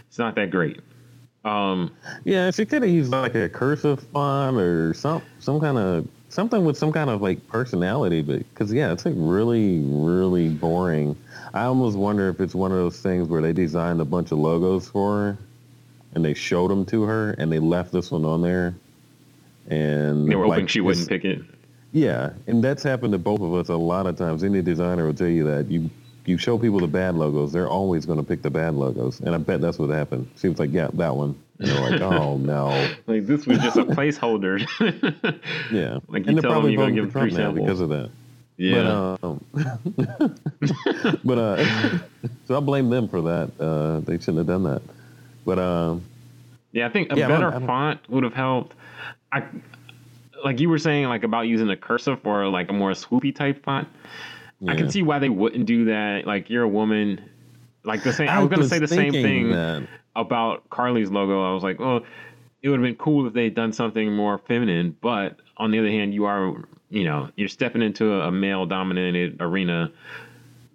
It's 0.07 0.19
not 0.19 0.35
that 0.35 0.51
great. 0.51 0.79
Um, 1.43 1.91
Yeah, 2.23 2.51
she 2.51 2.65
could 2.65 2.81
have 2.81 2.91
used 2.91 3.11
like 3.11 3.35
a 3.35 3.49
cursive 3.49 4.01
font 4.01 4.57
or 4.57 4.93
some 4.93 5.21
some 5.39 5.59
kind 5.59 5.77
of 5.77 6.07
something 6.29 6.65
with 6.65 6.77
some 6.77 6.91
kind 6.91 7.09
of 7.09 7.21
like 7.21 7.45
personality, 7.47 8.21
but 8.21 8.39
because 8.39 8.71
yeah, 8.73 8.91
it's 8.91 9.05
like 9.05 9.15
really 9.17 9.79
really 9.85 10.49
boring. 10.49 11.15
I 11.53 11.63
almost 11.63 11.97
wonder 11.97 12.29
if 12.29 12.41
it's 12.41 12.53
one 12.53 12.71
of 12.71 12.77
those 12.77 12.99
things 12.99 13.27
where 13.27 13.41
they 13.41 13.53
designed 13.53 14.01
a 14.01 14.05
bunch 14.05 14.31
of 14.31 14.39
logos 14.39 14.89
for 14.89 15.15
her, 15.15 15.37
and 16.13 16.23
they 16.23 16.33
showed 16.33 16.69
them 16.69 16.85
to 16.87 17.03
her, 17.03 17.31
and 17.39 17.51
they 17.51 17.59
left 17.59 17.91
this 17.91 18.11
one 18.11 18.25
on 18.25 18.41
there, 18.41 18.75
and 19.69 20.27
they 20.29 20.35
were 20.35 20.45
hoping 20.45 20.63
like, 20.65 20.69
she 20.69 20.81
wouldn't 20.81 21.07
pick 21.07 21.23
it. 21.23 21.41
Yeah, 21.91 22.31
and 22.47 22.63
that's 22.63 22.83
happened 22.83 23.13
to 23.13 23.17
both 23.17 23.41
of 23.41 23.53
us 23.53 23.69
a 23.69 23.75
lot 23.75 24.05
of 24.07 24.17
times. 24.17 24.43
Any 24.43 24.61
designer 24.61 25.05
will 25.05 25.13
tell 25.13 25.27
you 25.27 25.45
that 25.45 25.71
you 25.71 25.89
you 26.25 26.37
show 26.37 26.57
people 26.57 26.79
the 26.79 26.87
bad 26.87 27.15
logos, 27.15 27.53
they're 27.53 27.69
always 27.69 28.05
going 28.05 28.19
to 28.19 28.23
pick 28.23 28.41
the 28.41 28.49
bad 28.49 28.75
logos, 28.75 29.21
and 29.21 29.33
I 29.33 29.37
bet 29.37 29.61
that's 29.61 29.79
what 29.79 29.89
happened. 29.89 30.27
She 30.37 30.49
was 30.49 30.59
like, 30.59 30.71
"Yeah, 30.73 30.89
that 30.95 31.15
one," 31.15 31.35
and 31.59 31.69
they're 31.69 31.77
like, 31.77 32.01
"Oh 32.01 32.37
no." 32.41 32.89
Like 33.07 33.25
this 33.25 33.45
was 33.47 33.59
just 33.59 33.77
a 33.77 33.85
placeholder. 33.85 34.59
Yeah, 35.71 35.99
Like, 36.09 36.23
you 36.25 36.29
and 36.29 36.41
tell 36.41 36.51
them 36.51 36.51
probably 36.51 36.73
you're 36.73 36.79
gonna 36.79 36.95
give 36.95 37.11
for 37.11 37.19
them 37.19 37.29
Trump 37.29 37.53
three 37.53 37.61
because 37.61 37.79
of 37.79 37.89
that. 37.89 38.09
yeah. 38.57 39.15
But, 39.97 40.07
uh, 40.17 41.17
but 41.23 41.37
uh, 41.37 41.65
so 42.47 42.57
I 42.57 42.59
blame 42.59 42.89
them 42.89 43.07
for 43.07 43.21
that. 43.21 43.51
Uh, 43.59 43.99
they 44.01 44.17
shouldn't 44.17 44.39
have 44.39 44.47
done 44.47 44.63
that. 44.63 44.81
But 45.45 45.59
um, 45.59 46.03
yeah, 46.73 46.87
I 46.87 46.89
think 46.89 47.11
a 47.11 47.15
Yeah, 47.15 47.27
better 47.27 47.51
font 47.65 47.99
would 48.09 48.23
have 48.23 48.33
helped. 48.33 48.73
I 49.31 49.43
like 50.43 50.59
you 50.59 50.69
were 50.69 50.77
saying 50.77 51.05
like 51.07 51.23
about 51.23 51.41
using 51.47 51.69
a 51.69 51.77
cursive 51.77 52.19
or 52.25 52.47
like 52.47 52.69
a 52.69 52.73
more 52.73 52.91
swoopy 52.91 53.35
type 53.35 53.63
font. 53.63 53.87
I 54.67 54.75
can 54.75 54.89
see 54.89 55.03
why 55.03 55.19
they 55.19 55.29
wouldn't 55.29 55.65
do 55.67 55.85
that. 55.85 56.25
Like 56.25 56.49
you're 56.49 56.63
a 56.63 56.67
woman. 56.67 57.21
Like 57.83 58.03
the 58.03 58.11
same 58.11 58.27
I 58.27 58.39
was 58.39 58.49
gonna 58.49 58.67
say 58.67 58.79
the 58.79 58.87
same 58.87 59.11
thing 59.11 59.51
that. 59.51 59.87
about 60.15 60.69
Carly's 60.69 61.11
logo. 61.11 61.43
I 61.47 61.53
was 61.53 61.63
like, 61.63 61.79
oh, 61.79 62.03
it 62.61 62.69
would 62.69 62.79
have 62.79 62.83
been 62.85 62.95
cool 62.95 63.27
if 63.27 63.33
they 63.33 63.45
had 63.45 63.55
done 63.55 63.71
something 63.71 64.11
more 64.13 64.39
feminine. 64.39 64.95
But 64.99 65.39
on 65.57 65.71
the 65.71 65.79
other 65.79 65.89
hand, 65.89 66.13
you 66.13 66.25
are, 66.25 66.55
you 66.89 67.03
know, 67.03 67.29
you're 67.35 67.47
stepping 67.47 67.81
into 67.81 68.11
a, 68.13 68.31
male 68.31 68.65
dominated 68.65 69.37
arena. 69.39 69.91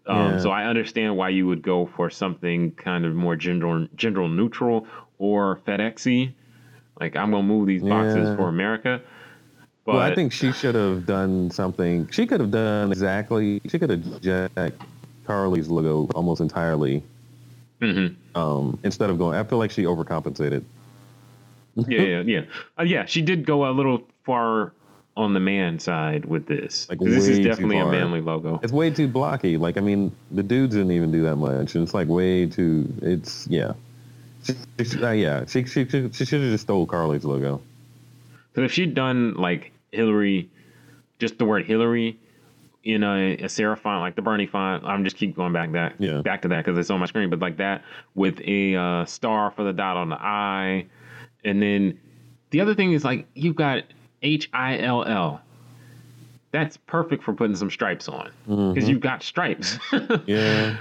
Um, 0.06 0.16
Yeah. 0.32 0.38
So 0.38 0.50
I 0.50 0.64
understand 0.64 1.16
why 1.16 1.30
you 1.30 1.46
would 1.48 1.62
go 1.62 1.86
for 1.96 2.08
something 2.08 2.70
kind 2.72 3.04
of 3.04 3.14
more 3.14 3.36
gender 3.36 3.88
gender 3.96 4.26
neutral 4.28 4.86
or 5.18 5.60
FedExy. 5.66 6.32
Like 7.00 7.16
I'm 7.16 7.32
gonna 7.32 7.42
move 7.42 7.66
these 7.66 7.82
boxes 7.82 8.28
Yeah. 8.28 8.36
for 8.36 8.48
America. 8.48 9.00
But 9.85 9.95
well, 9.97 10.03
I 10.03 10.14
think 10.14 10.33
she 10.33 10.53
should 10.53 10.74
have 10.76 11.07
done 11.07 11.51
something. 11.51 12.09
She 12.12 12.26
could 12.26 12.41
have 12.41 12.53
done 12.53 12.93
exactly. 12.93 13.61
She 13.68 13.78
could 13.80 13.91
have 13.91 14.20
jacked 14.20 14.80
Carly's 15.26 15.68
logo 15.68 16.09
almost 16.14 16.41
entirely 16.41 17.03
Mhm. 17.80 18.14
um, 18.37 18.78
instead 18.85 19.11
of 19.11 19.18
going. 19.18 19.37
I 19.37 19.43
feel 19.43 19.59
like 19.59 19.72
she 19.72 19.83
overcompensated. 19.83 20.62
yeah, 21.74 22.01
yeah, 22.03 22.20
yeah, 22.20 22.41
uh, 22.78 22.85
yeah. 22.85 23.05
She 23.07 23.22
did 23.22 23.45
go 23.45 23.68
a 23.68 23.72
little 23.72 24.03
far 24.24 24.72
on 25.16 25.35
the 25.35 25.41
man 25.41 25.78
side 25.80 26.24
with 26.26 26.47
this. 26.47 26.89
Like, 26.89 27.01
this 27.01 27.26
is 27.26 27.41
definitely 27.41 27.78
a 27.78 27.87
manly 27.87 28.20
logo. 28.20 28.61
It's 28.62 28.72
way 28.72 28.91
too 28.91 29.09
blocky. 29.09 29.57
Like 29.57 29.76
I 29.76 29.80
mean, 29.80 30.12
the 30.30 30.45
dudes 30.45 30.76
didn't 30.76 30.93
even 30.93 31.11
do 31.11 31.22
that 31.24 31.37
much, 31.37 31.74
and 31.74 31.83
it's 31.83 31.93
like 31.95 32.07
way 32.07 32.47
too. 32.47 32.87
It's 33.03 33.49
yeah. 33.49 33.72
She, 34.45 34.55
she, 34.85 35.03
uh, 35.03 35.11
yeah, 35.11 35.45
she 35.47 35.64
she 35.64 35.87
she, 35.89 36.09
she 36.12 36.24
should 36.24 36.41
have 36.41 36.51
just 36.53 36.62
stole 36.64 36.87
Carly's 36.87 37.24
logo. 37.24 37.61
Because 38.53 38.70
if 38.70 38.72
she'd 38.72 38.95
done 38.95 39.35
like 39.35 39.72
Hillary, 39.93 40.51
just 41.18 41.38
the 41.38 41.45
word 41.45 41.64
Hillary 41.64 42.18
in 42.84 43.05
a, 43.05 43.34
a 43.34 43.45
serif 43.45 43.78
font, 43.78 44.01
like 44.01 44.16
the 44.16 44.22
Bernie 44.22 44.47
font, 44.47 44.82
I'm 44.84 45.05
just 45.05 45.16
keep 45.16 45.36
going 45.36 45.53
back 45.53 45.70
that 45.72 45.95
Yeah. 46.01 46.20
back 46.22 46.43
to 46.43 46.49
that 46.49 46.64
because 46.64 46.76
it's 46.78 46.90
on 46.90 46.99
my 46.99 47.07
screen. 47.07 47.30
But 47.30 47.38
like 47.38 47.59
that 47.59 47.84
with 48.16 48.40
a 48.40 48.74
uh, 48.74 49.05
star 49.05 49.53
for 49.53 49.62
the 49.62 49.72
dot 49.72 49.97
on 49.97 50.09
the 50.09 50.16
I, 50.20 50.86
and 51.45 51.62
then 51.62 52.01
the 52.51 52.61
other 52.61 52.74
thing 52.74 52.93
is 52.93 53.05
like 53.05 53.26
you've 53.34 53.55
got 53.57 53.84
H 54.22 54.51
I 54.53 54.78
L 54.78 55.05
L. 55.05 55.40
That's 56.51 56.76
perfect 56.76 57.22
for 57.22 57.32
putting 57.32 57.57
some 57.57 57.70
stripes 57.70 58.09
on 58.09 58.30
because 58.47 58.84
Mhm. 58.84 58.88
you've 58.88 59.01
got 59.01 59.22
stripes. 59.22 59.78
Yeah. 60.26 60.76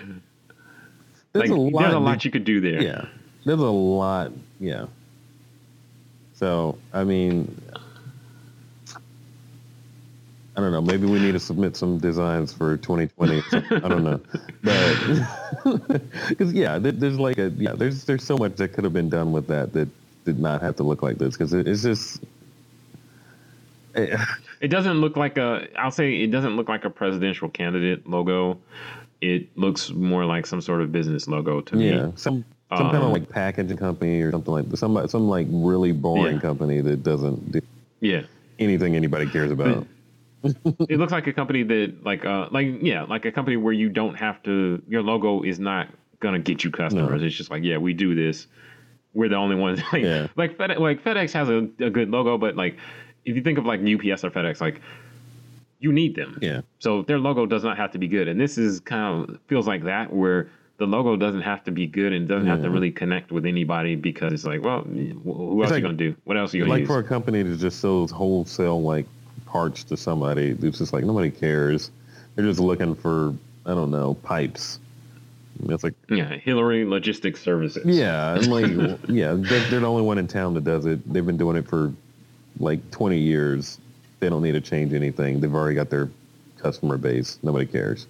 There's 1.34 1.50
like 1.50 1.58
a 1.58 1.62
lot. 1.62 1.82
there's 1.84 1.94
a 1.94 2.00
lot 2.00 2.26
you 2.26 2.32
could 2.32 2.44
do 2.44 2.60
there. 2.60 2.82
Yeah, 2.82 3.06
there's 3.46 3.60
a 3.60 3.64
lot. 3.66 4.32
Yeah. 4.60 4.88
So 6.34 6.78
I 6.94 7.04
mean, 7.04 7.61
I 10.56 10.60
don't 10.62 10.72
know. 10.74 10.82
Maybe 10.82 11.08
we 11.08 11.20
need 11.20 11.32
to 11.32 11.40
submit 11.40 11.78
some 11.78 11.98
designs 11.98 12.52
for 12.52 12.76
2020. 12.78 13.42
I 13.72 13.88
don't 13.88 14.04
know, 14.04 14.20
but 14.64 14.96
because 16.30 16.52
yeah, 16.52 16.78
there, 16.78 16.92
there's 16.92 17.18
like 17.20 17.38
a 17.38 17.50
yeah, 17.52 17.74
there's 17.74 18.04
there's 18.04 18.24
so 18.24 18.38
much 18.38 18.56
that 18.58 18.70
could 18.74 18.84
have 18.84 18.94
been 18.94 19.10
done 19.10 19.32
with 19.32 19.48
that 19.48 19.72
that 19.74 19.88
did 20.26 20.40
not 20.40 20.62
have 20.62 20.76
to 20.76 20.84
look 20.84 21.02
like 21.02 21.18
this 21.18 21.38
because 21.38 21.54
it, 21.54 21.68
it's 21.68 21.84
just. 21.84 22.20
eh, 23.96 24.18
It 24.60 24.68
doesn't 24.68 25.00
look 25.00 25.16
like 25.16 25.38
a. 25.38 25.68
I'll 25.78 25.90
say 25.92 26.16
it 26.22 26.32
doesn't 26.32 26.58
look 26.58 26.68
like 26.68 26.84
a 26.84 26.90
presidential 26.90 27.48
candidate 27.50 28.08
logo. 28.08 28.60
It 29.22 29.56
looks 29.58 29.90
more 29.92 30.26
like 30.26 30.46
some 30.46 30.60
sort 30.62 30.82
of 30.82 30.92
business 30.92 31.28
logo 31.30 31.62
to 31.62 31.76
me. 31.78 31.92
Yeah, 31.92 32.12
some 32.16 32.44
some 32.76 32.90
kind 32.92 32.98
of 32.98 33.04
Um, 33.04 33.14
like 33.14 33.30
packaging 33.30 33.78
company 33.78 34.22
or 34.22 34.32
something 34.32 34.54
like 34.54 34.66
some 34.78 35.08
some 35.08 35.30
like 35.30 35.48
really 35.50 35.94
boring 35.94 36.36
Yeah. 36.36 36.42
company 36.42 36.82
that 36.82 37.04
doesn't 37.04 37.54
do 37.54 37.62
Yeah. 38.02 38.24
anything 38.60 38.96
anybody 38.98 39.28
cares 39.28 39.52
about. 39.52 39.88
It 40.44 40.98
looks 40.98 41.12
like 41.12 41.28
a 41.28 41.34
company 41.34 41.64
that 41.64 42.04
like 42.04 42.26
uh 42.26 42.48
like 42.52 42.68
yeah 42.82 43.04
like 43.04 43.26
a 43.26 43.32
company 43.32 43.58
where 43.58 43.74
you 43.74 43.90
don't 43.90 44.16
have 44.16 44.42
to 44.44 44.82
your 44.88 45.02
logo 45.04 45.44
is 45.44 45.60
not 45.60 45.88
gonna 46.20 46.40
get 46.40 46.64
you 46.64 46.72
customers. 46.72 47.22
No. 47.22 47.26
it's 47.28 47.36
just 47.36 47.52
like 47.52 47.64
yeah 47.64 47.78
we 47.78 47.94
do 47.94 48.16
this. 48.16 48.48
We're 49.14 49.30
the 49.30 49.36
only 49.36 49.56
ones. 49.56 49.82
Like 49.94 50.04
Yeah. 50.04 50.28
like 50.36 50.58
FedEx 50.58 50.80
like 50.80 51.04
FedEx 51.04 51.34
has 51.34 51.50
a, 51.50 51.68
a 51.84 51.90
good 51.90 52.10
logo 52.10 52.38
but 52.38 52.56
like 52.56 52.78
if 53.26 53.36
you 53.36 53.42
think 53.42 53.58
of 53.60 53.66
like 53.66 53.80
UPS 53.82 54.24
or 54.24 54.32
FedEx 54.32 54.62
like 54.62 54.82
you 55.80 55.92
need 55.92 56.16
them. 56.16 56.38
Yeah, 56.42 56.62
so 56.78 57.02
their 57.02 57.18
logo 57.18 57.48
does 57.48 57.64
not 57.64 57.76
have 57.78 57.92
to 57.94 57.98
be 57.98 58.08
good. 58.08 58.28
And 58.28 58.40
this 58.40 58.58
is 58.60 58.80
kind 58.80 59.28
of 59.30 59.40
feels 59.48 59.66
like 59.68 59.84
that 59.86 60.14
where 60.14 60.48
the 60.78 60.86
logo 60.86 61.16
doesn't 61.16 61.42
have 61.42 61.64
to 61.64 61.72
be 61.72 61.88
good 61.88 62.14
and 62.14 62.28
doesn't 62.28 62.48
have 62.48 62.62
to 62.62 62.70
really 62.70 62.92
connect 62.92 63.32
with 63.32 63.46
anybody 63.48 63.96
because 63.96 64.32
it's 64.34 64.46
like 64.46 64.64
well 64.64 64.82
wh- 64.82 65.24
who 65.24 65.62
else 65.64 65.72
like- 65.72 65.72
are 65.72 65.76
you 65.78 65.82
gonna 65.84 65.94
do? 65.98 66.16
What 66.24 66.38
else 66.38 66.54
are 66.54 66.58
you 66.58 66.64
gonna 66.64 66.70
do? 66.70 66.74
like 66.74 66.80
use? 66.82 66.88
for 66.88 67.00
a 67.00 67.04
company 67.04 67.42
that 67.44 67.58
just 67.58 67.80
sells 67.80 68.12
wholesale 68.12 68.82
like 68.82 69.06
parts 69.52 69.84
to 69.84 69.98
somebody, 69.98 70.58
it's 70.62 70.78
just 70.78 70.94
like 70.94 71.04
nobody 71.04 71.30
cares. 71.30 71.92
They're 72.36 72.46
just 72.46 72.60
looking 72.60 72.96
for 72.96 73.36
I 73.66 73.74
don't 73.74 73.92
know 73.92 74.14
pipes. 74.14 74.80
It's 75.68 75.84
like 75.84 75.94
yeah 76.10 76.38
Hillary 76.38 76.86
Logistics 76.86 77.42
Services 77.42 77.86
yeah, 77.86 78.36
and 78.36 78.48
like 78.48 79.00
yeah, 79.08 79.34
they're, 79.34 79.70
they're 79.70 79.80
the 79.82 79.86
only 79.86 80.04
one 80.04 80.18
in 80.18 80.28
town 80.28 80.54
that 80.56 80.64
does 80.64 80.86
it. 80.86 81.12
They've 81.12 81.26
been 81.26 81.38
doing 81.38 81.58
it 81.58 81.68
for 81.68 81.94
like 82.60 82.90
20 82.92 83.18
years. 83.18 83.78
They 84.20 84.30
don't 84.30 84.42
need 84.42 84.54
to 84.54 84.62
change 84.62 84.94
anything. 84.94 85.40
They've 85.40 85.54
already 85.54 85.76
got 85.76 85.90
their 85.90 86.10
customer 86.58 86.98
base. 86.98 87.40
Nobody 87.44 87.66
cares. 87.66 88.08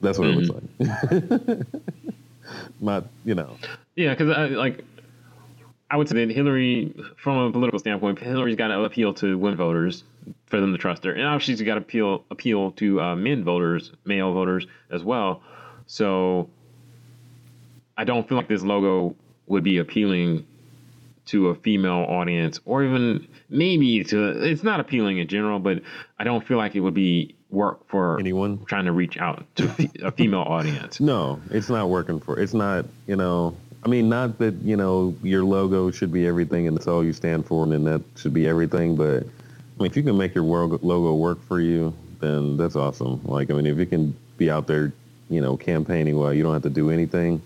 That's 0.00 0.18
what 0.18 0.28
it 0.28 0.36
looks 0.36 0.68
mm-hmm. 0.78 1.48
like. 1.48 1.66
Not 2.80 3.04
you 3.24 3.34
know. 3.34 3.56
Yeah, 3.96 4.14
because 4.14 4.30
I 4.30 4.46
like 4.46 4.84
I 5.90 5.96
would 5.96 6.08
say 6.08 6.24
that 6.24 6.32
Hillary, 6.32 6.94
from 7.16 7.38
a 7.38 7.50
political 7.50 7.78
standpoint, 7.78 8.18
Hillary's 8.18 8.56
got 8.56 8.68
to 8.68 8.84
appeal 8.84 9.14
to 9.14 9.36
women 9.36 9.56
voters 9.56 10.04
for 10.48 10.60
them 10.60 10.72
to 10.72 10.78
trust 10.78 11.04
her, 11.04 11.12
and 11.12 11.24
obviously 11.24 11.54
she's 11.54 11.62
got 11.62 11.74
to 11.74 11.80
appeal 11.80 12.24
appeal 12.30 12.72
to 12.72 13.00
uh, 13.00 13.16
men 13.16 13.44
voters, 13.44 13.92
male 14.04 14.32
voters 14.32 14.66
as 14.90 15.02
well. 15.04 15.42
So 15.86 16.48
I 17.96 18.04
don't 18.04 18.28
feel 18.28 18.36
like 18.38 18.48
this 18.48 18.62
logo 18.62 19.16
would 19.46 19.64
be 19.64 19.78
appealing 19.78 20.46
to 21.26 21.48
a 21.48 21.54
female 21.54 22.06
audience, 22.08 22.60
or 22.64 22.82
even 22.84 23.26
maybe 23.50 24.02
to. 24.04 24.42
It's 24.44 24.62
not 24.62 24.80
appealing 24.80 25.18
in 25.18 25.28
general, 25.28 25.58
but 25.58 25.82
I 26.18 26.24
don't 26.24 26.46
feel 26.46 26.56
like 26.56 26.74
it 26.74 26.80
would 26.80 26.94
be 26.94 27.34
work 27.50 27.88
for 27.88 28.18
Anyone? 28.20 28.64
trying 28.66 28.84
to 28.84 28.92
reach 28.92 29.16
out 29.16 29.46
to 29.56 29.64
a 30.02 30.10
female 30.10 30.40
audience. 30.40 31.00
No, 31.08 31.40
it's 31.50 31.68
not 31.70 31.88
working 31.88 32.20
for. 32.20 32.38
It's 32.38 32.54
not. 32.54 32.86
You 33.06 33.16
know. 33.16 33.56
I 33.84 33.88
mean, 33.88 34.08
not 34.08 34.38
that 34.38 34.54
you 34.56 34.76
know 34.76 35.14
your 35.22 35.44
logo 35.44 35.90
should 35.92 36.12
be 36.12 36.26
everything 36.26 36.66
and 36.66 36.76
that's 36.76 36.88
all 36.88 37.04
you 37.04 37.12
stand 37.12 37.46
for, 37.46 37.64
and 37.64 37.86
that 37.86 38.02
should 38.16 38.34
be 38.34 38.46
everything. 38.48 38.96
But 38.96 39.24
I 39.78 39.82
mean, 39.82 39.90
if 39.90 39.96
you 39.96 40.02
can 40.02 40.16
make 40.18 40.34
your 40.34 40.44
world 40.44 40.82
logo 40.82 41.14
work 41.14 41.40
for 41.42 41.60
you, 41.60 41.94
then 42.20 42.56
that's 42.56 42.74
awesome. 42.74 43.20
Like, 43.24 43.50
I 43.50 43.54
mean, 43.54 43.66
if 43.66 43.78
you 43.78 43.86
can 43.86 44.16
be 44.36 44.50
out 44.50 44.66
there, 44.66 44.92
you 45.30 45.40
know, 45.40 45.56
campaigning 45.56 46.16
while 46.16 46.32
you 46.34 46.42
don't 46.42 46.52
have 46.52 46.62
to 46.62 46.70
do 46.70 46.90
anything, 46.90 47.40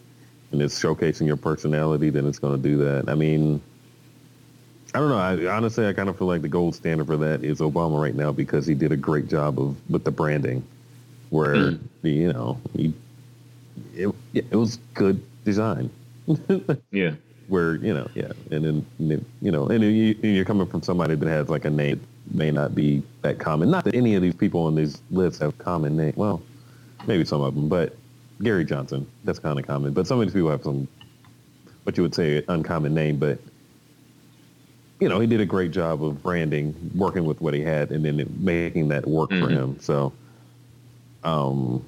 and 0.51 0.63
it's 0.63 0.81
showcasing 0.81 1.27
your 1.27 1.37
personality, 1.37 2.11
then 2.11 2.27
it's 2.27 2.39
going 2.39 2.57
to 2.57 2.63
do 2.69 2.79
that. 2.79 3.09
I 3.09 3.15
mean, 3.15 3.61
I 4.95 4.99
don't 4.99 5.09
know. 5.11 5.19
I, 5.19 5.55
honestly, 5.55 5.87
I 5.87 5.93
kind 5.93 6.09
of 6.09 6.17
feel 6.19 6.27
like 6.27 6.43
the 6.43 6.49
gold 6.49 6.75
standard 6.75 7.07
for 7.07 7.17
that 7.19 7.45
is 7.45 7.61
Obama 7.61 8.01
right 8.01 8.15
now 8.15 8.33
because 8.33 8.67
he 8.67 8.75
did 8.75 8.93
a 8.93 8.97
great 8.97 9.29
job 9.29 9.59
of 9.59 9.77
with 9.91 10.05
the 10.05 10.11
branding, 10.11 10.65
where 11.31 11.55
Mm. 11.55 11.79
you 12.03 12.33
know 12.33 12.61
he 12.77 12.93
it, 13.95 14.15
it 14.35 14.53
was 14.55 14.79
good 14.95 15.23
design. 15.45 15.91
Yeah. 16.91 17.13
Where 17.49 17.75
you 17.77 17.93
know, 17.93 18.09
yeah, 18.15 18.33
and 18.51 18.65
then 18.65 19.25
you 19.41 19.51
know, 19.51 19.67
and 19.67 19.83
you, 19.83 20.17
you're 20.23 20.45
coming 20.45 20.67
from 20.67 20.83
somebody 20.83 21.15
that 21.15 21.29
has 21.29 21.49
like 21.49 21.65
a 21.65 21.71
name 21.71 22.01
may 22.31 22.51
not 22.51 22.75
be 22.75 23.03
that 23.23 23.39
common. 23.39 23.71
Not 23.71 23.85
that 23.85 23.95
any 23.95 24.15
of 24.15 24.23
these 24.23 24.35
people 24.35 24.63
on 24.63 24.75
these 24.75 25.01
lists 25.11 25.41
have 25.41 25.57
common 25.59 25.97
name. 25.97 26.13
Well, 26.17 26.43
maybe 27.07 27.25
some 27.25 27.43
of 27.43 27.55
them, 27.55 27.69
but 27.69 27.97
Gary 28.43 28.65
Johnson, 28.65 29.07
that's 29.25 29.39
kind 29.39 29.59
of 29.59 29.67
common. 29.67 29.93
But 29.93 30.07
some 30.07 30.21
of 30.21 30.27
these 30.27 30.35
people 30.35 30.51
have 30.51 30.63
some, 30.63 30.89
what 31.85 31.97
you 31.97 32.03
would 32.03 32.15
say, 32.15 32.43
uncommon 32.49 32.95
name. 32.95 33.19
But 33.19 33.39
you 35.01 35.09
know, 35.09 35.19
he 35.19 35.27
did 35.27 35.41
a 35.41 35.47
great 35.47 35.73
job 35.73 36.05
of 36.05 36.23
branding, 36.23 36.75
working 36.95 37.25
with 37.25 37.41
what 37.41 37.55
he 37.55 37.61
had, 37.61 37.91
and 37.91 38.05
then 38.05 38.21
it, 38.21 38.39
making 38.39 38.89
that 38.89 39.07
work 39.07 39.31
for 39.31 39.49
Mhm. 39.49 39.51
him. 39.51 39.81
So, 39.81 40.13
um, 41.25 41.85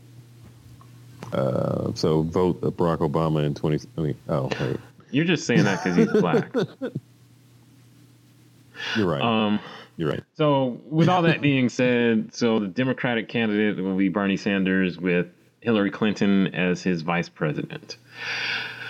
uh, 1.32 1.93
so 1.95 2.22
vote 2.22 2.61
Barack 2.76 2.99
Obama 2.99 3.45
in 3.45 3.55
20. 3.55 3.87
I 3.97 4.01
mean, 4.01 4.16
oh, 4.28 4.51
wait, 4.61 4.76
You're 5.12 5.24
just 5.24 5.47
saying 5.47 5.62
that 5.64 5.82
because 5.82 5.97
he's 5.97 6.20
black. 6.20 6.53
you're 8.97 9.07
right. 9.07 9.22
Um, 9.22 9.61
you're 9.97 10.11
right. 10.11 10.23
so, 10.35 10.81
with 10.87 11.09
all 11.09 11.23
that 11.23 11.41
being 11.41 11.69
said, 11.69 12.35
so 12.35 12.59
the 12.59 12.67
Democratic 12.67 13.29
candidate 13.29 13.83
will 13.83 13.97
be 13.97 14.09
Bernie 14.09 14.37
Sanders 14.37 14.99
with 14.99 15.27
Hillary 15.61 15.91
Clinton 15.91 16.55
as 16.55 16.83
his 16.83 17.03
vice 17.03 17.29
president. 17.29 17.97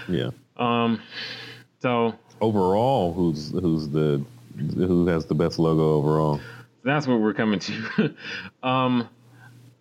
Yeah. 0.08 0.30
Um, 0.56 1.00
so 1.80 2.14
Overall, 2.40 3.12
who's 3.12 3.50
who's 3.50 3.88
the 3.88 4.24
who 4.56 5.06
has 5.06 5.26
the 5.26 5.34
best 5.34 5.58
logo 5.58 5.94
overall? 5.94 6.40
that's 6.84 7.06
what 7.06 7.20
we're 7.20 7.34
coming 7.34 7.58
to. 7.58 8.14
um, 8.62 9.08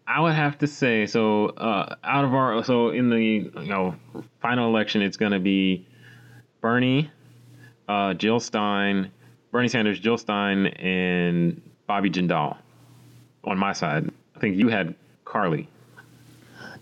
I 0.08 0.20
would 0.22 0.34
have 0.34 0.58
to 0.60 0.68
say 0.68 1.06
so. 1.06 1.48
Uh, 1.48 1.96
out 2.04 2.26
of 2.26 2.34
our 2.34 2.64
so 2.64 2.90
in 2.90 3.10
the 3.10 3.22
you 3.22 3.52
know 3.56 3.96
final 4.42 4.70
election, 4.70 5.02
it's 5.02 5.18
going 5.18 5.32
to 5.32 5.40
be 5.40 5.86
Bernie, 6.62 7.12
uh, 7.88 8.14
Jill 8.14 8.40
Stein, 8.40 9.12
Bernie 9.54 9.68
Sanders, 9.68 10.00
Jill 10.00 10.18
Stein, 10.18 10.66
and 10.66 11.62
Bobby 11.86 12.10
Jindal. 12.10 12.58
On 13.44 13.56
my 13.58 13.72
side, 13.72 14.10
I 14.36 14.40
think 14.40 14.58
you 14.58 14.68
had 14.68 14.96
Carly. 15.26 15.68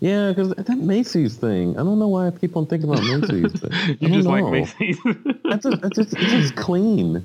Yeah, 0.00 0.30
because 0.30 0.54
that 0.54 0.78
Macy's 0.78 1.36
thing. 1.36 1.72
I 1.78 1.82
don't 1.82 1.98
know 1.98 2.08
why 2.08 2.28
I 2.28 2.30
keep 2.30 2.56
on 2.56 2.64
thinking 2.66 2.90
about 2.90 3.04
Macy's. 3.20 3.52
But 3.60 3.72
You 4.00 4.08
just 4.08 4.26
like. 4.26 4.44
Macy's. 4.46 4.98
That's 5.44 5.64
just, 5.64 5.82
that's 5.82 5.96
just, 5.96 6.14
it's 6.14 6.30
just 6.30 6.56
clean. 6.56 7.22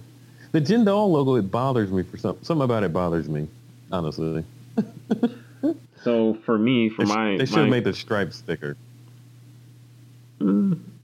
The 0.51 0.59
Jindal 0.59 1.09
logo, 1.09 1.35
it 1.35 1.49
bothers 1.49 1.91
me 1.91 2.03
for 2.03 2.17
some. 2.17 2.37
Something 2.41 2.65
about 2.65 2.83
it 2.83 2.91
bothers 2.91 3.29
me, 3.29 3.47
honestly. 3.89 4.43
so 6.03 6.37
for 6.45 6.57
me, 6.57 6.89
for 6.89 7.05
They, 7.05 7.11
sh- 7.11 7.15
my, 7.15 7.37
they 7.37 7.45
should 7.45 7.57
have 7.59 7.69
made 7.69 7.85
the 7.85 7.93
stripes 7.93 8.41
thicker. 8.41 8.75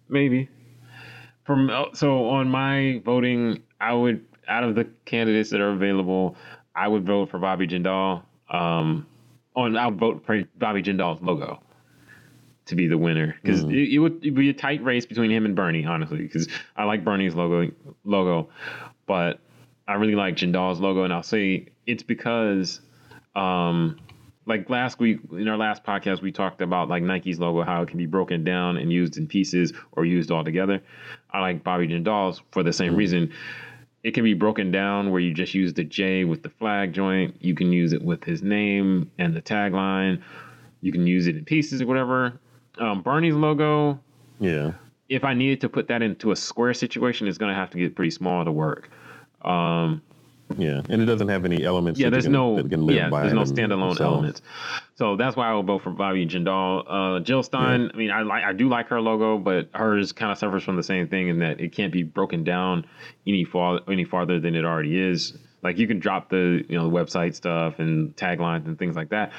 maybe 0.10 0.50
from 1.46 1.70
uh, 1.70 1.86
so 1.94 2.30
on 2.30 2.48
my 2.48 3.02
voting 3.04 3.62
i 3.82 3.92
would 3.92 4.24
out 4.48 4.64
of 4.64 4.76
the 4.76 4.86
candidates 5.06 5.50
that 5.52 5.62
are 5.62 5.72
available 5.72 6.36
i 6.76 6.88
would 6.88 7.06
vote 7.06 7.30
for 7.30 7.40
bobby 7.40 7.68
jindal 7.68 8.24
um 8.50 9.06
on 9.56 9.76
i'll 9.78 9.92
vote 9.92 10.24
for 10.26 10.44
bobby 10.58 10.82
jindal's 10.82 11.22
logo 11.22 11.60
to 12.66 12.76
be 12.76 12.88
the 12.88 12.98
winner 12.98 13.36
because 13.42 13.64
Mm. 13.66 13.74
it, 13.74 13.94
it 13.96 14.00
would 14.00 14.18
it'd 14.24 14.36
be 14.36 14.50
a 14.50 14.54
tight 14.54 14.84
race 14.84 15.06
between 15.06 15.32
him 15.32 15.46
and 15.46 15.56
bernie 15.56 15.86
honestly 15.86 16.18
because 16.20 16.48
i 16.76 16.84
like 16.84 17.04
bernie's 17.04 17.36
logo 17.36 17.72
logo 18.06 18.50
but 19.06 19.40
i 19.88 19.94
really 19.96 20.16
like 20.16 20.36
jindal's 20.36 20.80
logo 20.80 21.04
and 21.04 21.12
i'll 21.14 21.24
say 21.24 21.68
it's 21.86 22.04
because 22.04 22.80
um 23.36 24.00
like 24.46 24.70
last 24.70 25.00
week 25.00 25.20
in 25.32 25.48
our 25.48 25.58
last 25.58 25.84
podcast 25.86 26.22
we 26.22 26.30
talked 26.30 26.62
about 26.62 26.90
like 26.90 27.02
Nike's 27.02 27.40
logo 27.40 27.64
how 27.64 27.82
it 27.82 27.88
can 27.88 27.98
be 27.98 28.06
broken 28.06 28.44
down 28.44 28.76
and 28.76 28.92
used 28.92 29.16
in 29.16 29.26
pieces 29.26 29.72
or 29.94 30.04
used 30.04 30.32
all 30.32 30.44
together. 30.44 30.82
I 31.32 31.40
like 31.40 31.64
Bobby 31.64 31.88
Jindal's 31.88 32.42
for 32.52 32.62
the 32.62 32.74
same 32.74 32.94
reason. 32.94 33.32
It 34.04 34.14
can 34.14 34.24
be 34.24 34.34
broken 34.34 34.70
down 34.72 35.12
where 35.12 35.22
you 35.22 35.34
just 35.34 35.54
use 35.54 35.74
the 35.74 35.84
J 35.84 36.26
with 36.26 36.44
the 36.44 36.50
flag 36.50 36.94
joint. 36.94 37.38
You 37.40 37.56
can 37.56 37.72
use 37.72 37.94
it 37.94 38.04
with 38.04 38.24
his 38.24 38.44
name 38.44 39.10
and 39.18 39.34
the 39.34 39.42
tagline. 39.42 40.22
You 40.82 40.92
can 40.92 41.08
use 41.08 41.28
it 41.28 41.38
in 41.38 41.46
pieces 41.46 41.82
or 41.82 41.88
whatever. 41.88 42.34
Um, 42.78 43.02
Bernie's 43.02 43.36
logo, 43.36 44.00
Yeah. 44.40 44.74
if 45.08 45.24
I 45.24 45.34
needed 45.34 45.62
to 45.62 45.70
put 45.70 45.88
that 45.88 46.02
into 46.02 46.32
a 46.32 46.36
square 46.36 46.74
situation, 46.74 47.28
it's 47.28 47.38
going 47.38 47.50
to 47.52 47.56
have 47.56 47.70
to 47.72 47.78
get 47.78 47.96
pretty 47.96 48.12
small 48.12 48.44
to 48.44 48.52
work. 48.52 48.90
Um, 49.44 50.02
Yeah. 50.58 50.82
And 50.90 51.02
it 51.02 51.06
doesn't 51.06 51.30
have 51.30 51.46
any 51.46 51.64
elements. 51.64 52.00
yeah, 52.00 52.08
that 52.08 52.12
there's 52.12 52.26
can, 52.26 52.34
no 52.34 52.58
that 52.58 52.70
can 52.70 52.86
live 52.86 52.96
yeah, 52.96 53.10
by 53.10 53.22
there's 53.22 53.34
no 53.34 53.44
standalone 53.44 53.90
themselves. 53.90 54.02
elements. 54.02 54.42
So 54.96 55.16
that's 55.16 55.36
why 55.36 55.50
I 55.50 55.54
will 55.54 55.64
vote 55.64 55.82
for 55.82 55.90
Bobby 55.92 56.26
Jindal. 56.26 56.84
Uh, 56.88 57.20
Jill 57.22 57.44
Stein, 57.44 57.90
I 57.94 57.98
mean, 57.98 58.12
I 58.12 58.22
like 58.22 58.44
I 58.44 58.54
do 58.54 58.70
like 58.70 58.88
her 58.90 59.02
logo, 59.02 59.38
but 59.38 59.70
hers 59.74 60.12
kind 60.12 60.32
of 60.32 60.38
suffers 60.38 60.64
from 60.64 60.76
the 60.76 60.84
same 60.84 61.08
thing 61.08 61.30
in 61.30 61.40
that 61.40 61.60
it 61.60 61.72
can't 61.72 61.92
be 61.92 62.04
broken 62.04 62.44
down 62.44 62.86
any 63.26 63.46
far 63.46 63.80
any 63.88 64.04
farther 64.04 64.40
than 64.40 64.56
it 64.56 64.66
already 64.66 65.00
is. 65.00 65.38
Like 65.64 65.78
you 65.78 65.88
can 65.88 66.00
drop 66.00 66.30
the 66.30 66.64
you 66.68 66.78
know 66.78 66.90
the 66.90 66.96
website 66.96 67.36
stuff 67.36 67.80
and 67.80 68.16
taglines 68.16 68.66
and 68.66 68.78
things 68.78 68.96
like 68.96 69.10
that, 69.10 69.32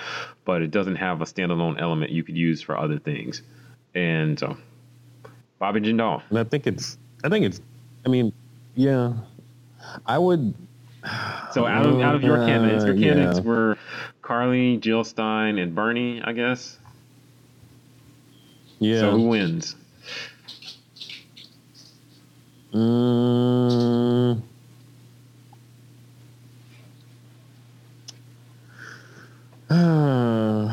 but 0.44 0.62
it 0.62 0.70
doesn't 0.70 0.96
have 0.96 1.20
a 1.20 1.24
standalone 1.24 1.80
element 1.80 2.10
you 2.10 2.24
could 2.24 2.36
use 2.36 2.62
for 2.62 2.76
other 2.76 2.98
things. 2.98 3.42
And 3.94 4.38
so, 4.38 4.56
Bobby 5.58 5.80
Jindal. 5.80 6.22
And 6.30 6.38
I 6.38 6.44
think 6.44 6.66
it's, 6.66 6.98
I 7.22 7.28
think 7.28 7.44
it's, 7.44 7.60
I 8.04 8.08
mean, 8.08 8.32
yeah, 8.74 9.12
I 10.06 10.18
would. 10.18 10.54
So 11.52 11.66
out 11.66 11.86
of 11.86 12.00
out 12.00 12.14
of 12.14 12.22
your 12.22 12.42
Uh, 12.42 12.46
candidates, 12.46 12.84
your 12.84 12.94
candidates 12.94 13.38
yeah. 13.38 13.44
were 13.44 13.78
Carly, 14.22 14.76
Jill 14.78 15.04
Stein, 15.04 15.58
and 15.58 15.74
Bernie, 15.74 16.20
I 16.22 16.32
guess. 16.32 16.78
Yeah. 18.78 19.00
So 19.00 19.10
who 19.12 19.28
wins? 19.28 19.76
Mm. 22.72 24.42
I'm 29.70 30.68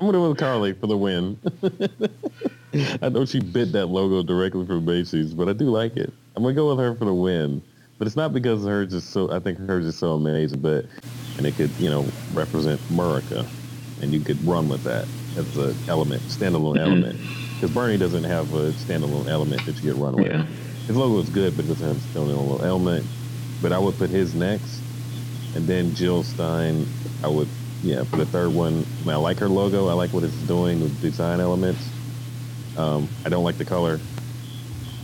gonna 0.00 0.12
go 0.12 0.28
with 0.30 0.38
Carly 0.38 0.72
for 0.72 0.86
the 0.86 0.96
win. 0.96 1.38
I 3.02 3.08
know 3.08 3.24
she 3.24 3.40
bit 3.40 3.72
that 3.72 3.86
logo 3.86 4.22
directly 4.22 4.66
from 4.66 4.84
Macy's, 4.84 5.34
but 5.34 5.48
I 5.48 5.52
do 5.52 5.64
like 5.66 5.96
it. 5.96 6.12
I'm 6.36 6.42
gonna 6.42 6.54
go 6.54 6.68
with 6.70 6.78
her 6.78 6.94
for 6.94 7.04
the 7.04 7.14
win. 7.14 7.62
But 8.02 8.08
it's 8.08 8.16
not 8.16 8.32
because 8.32 8.64
hers 8.64 8.92
is 8.94 9.04
so. 9.04 9.30
I 9.30 9.38
think 9.38 9.58
hers 9.58 9.86
is 9.86 9.94
so 9.94 10.14
amazing, 10.14 10.58
but 10.58 10.86
and 11.36 11.46
it 11.46 11.54
could 11.54 11.70
you 11.78 11.88
know 11.88 12.04
represent 12.34 12.80
America, 12.90 13.46
and 14.00 14.12
you 14.12 14.18
could 14.18 14.44
run 14.44 14.68
with 14.68 14.82
that 14.82 15.06
as 15.36 15.56
an 15.56 15.76
element, 15.86 16.20
standalone 16.22 16.80
element. 16.80 17.16
Because 17.54 17.70
Bernie 17.70 17.98
doesn't 17.98 18.24
have 18.24 18.52
a 18.54 18.72
standalone 18.72 19.28
element 19.28 19.64
that 19.66 19.76
you 19.76 19.92
could 19.92 20.02
run 20.02 20.16
with. 20.16 20.26
Yeah. 20.26 20.42
His 20.88 20.96
logo 20.96 21.20
is 21.20 21.30
good, 21.30 21.54
but 21.54 21.64
it 21.64 21.68
doesn't 21.68 21.86
have 21.86 21.96
a 21.96 22.18
standalone 22.18 22.64
element. 22.64 23.06
But 23.62 23.70
I 23.72 23.78
would 23.78 23.96
put 23.96 24.10
his 24.10 24.34
next, 24.34 24.80
and 25.54 25.68
then 25.68 25.94
Jill 25.94 26.24
Stein. 26.24 26.84
I 27.22 27.28
would, 27.28 27.46
yeah, 27.84 28.02
for 28.02 28.16
the 28.16 28.26
third 28.26 28.52
one. 28.52 28.84
I, 29.02 29.06
mean, 29.06 29.10
I 29.10 29.16
like 29.18 29.38
her 29.38 29.48
logo. 29.48 29.86
I 29.86 29.92
like 29.92 30.12
what 30.12 30.24
it's 30.24 30.34
doing 30.48 30.80
with 30.80 31.00
design 31.00 31.38
elements. 31.38 31.88
Um, 32.76 33.08
I 33.24 33.28
don't 33.28 33.44
like 33.44 33.58
the 33.58 33.64
color, 33.64 34.00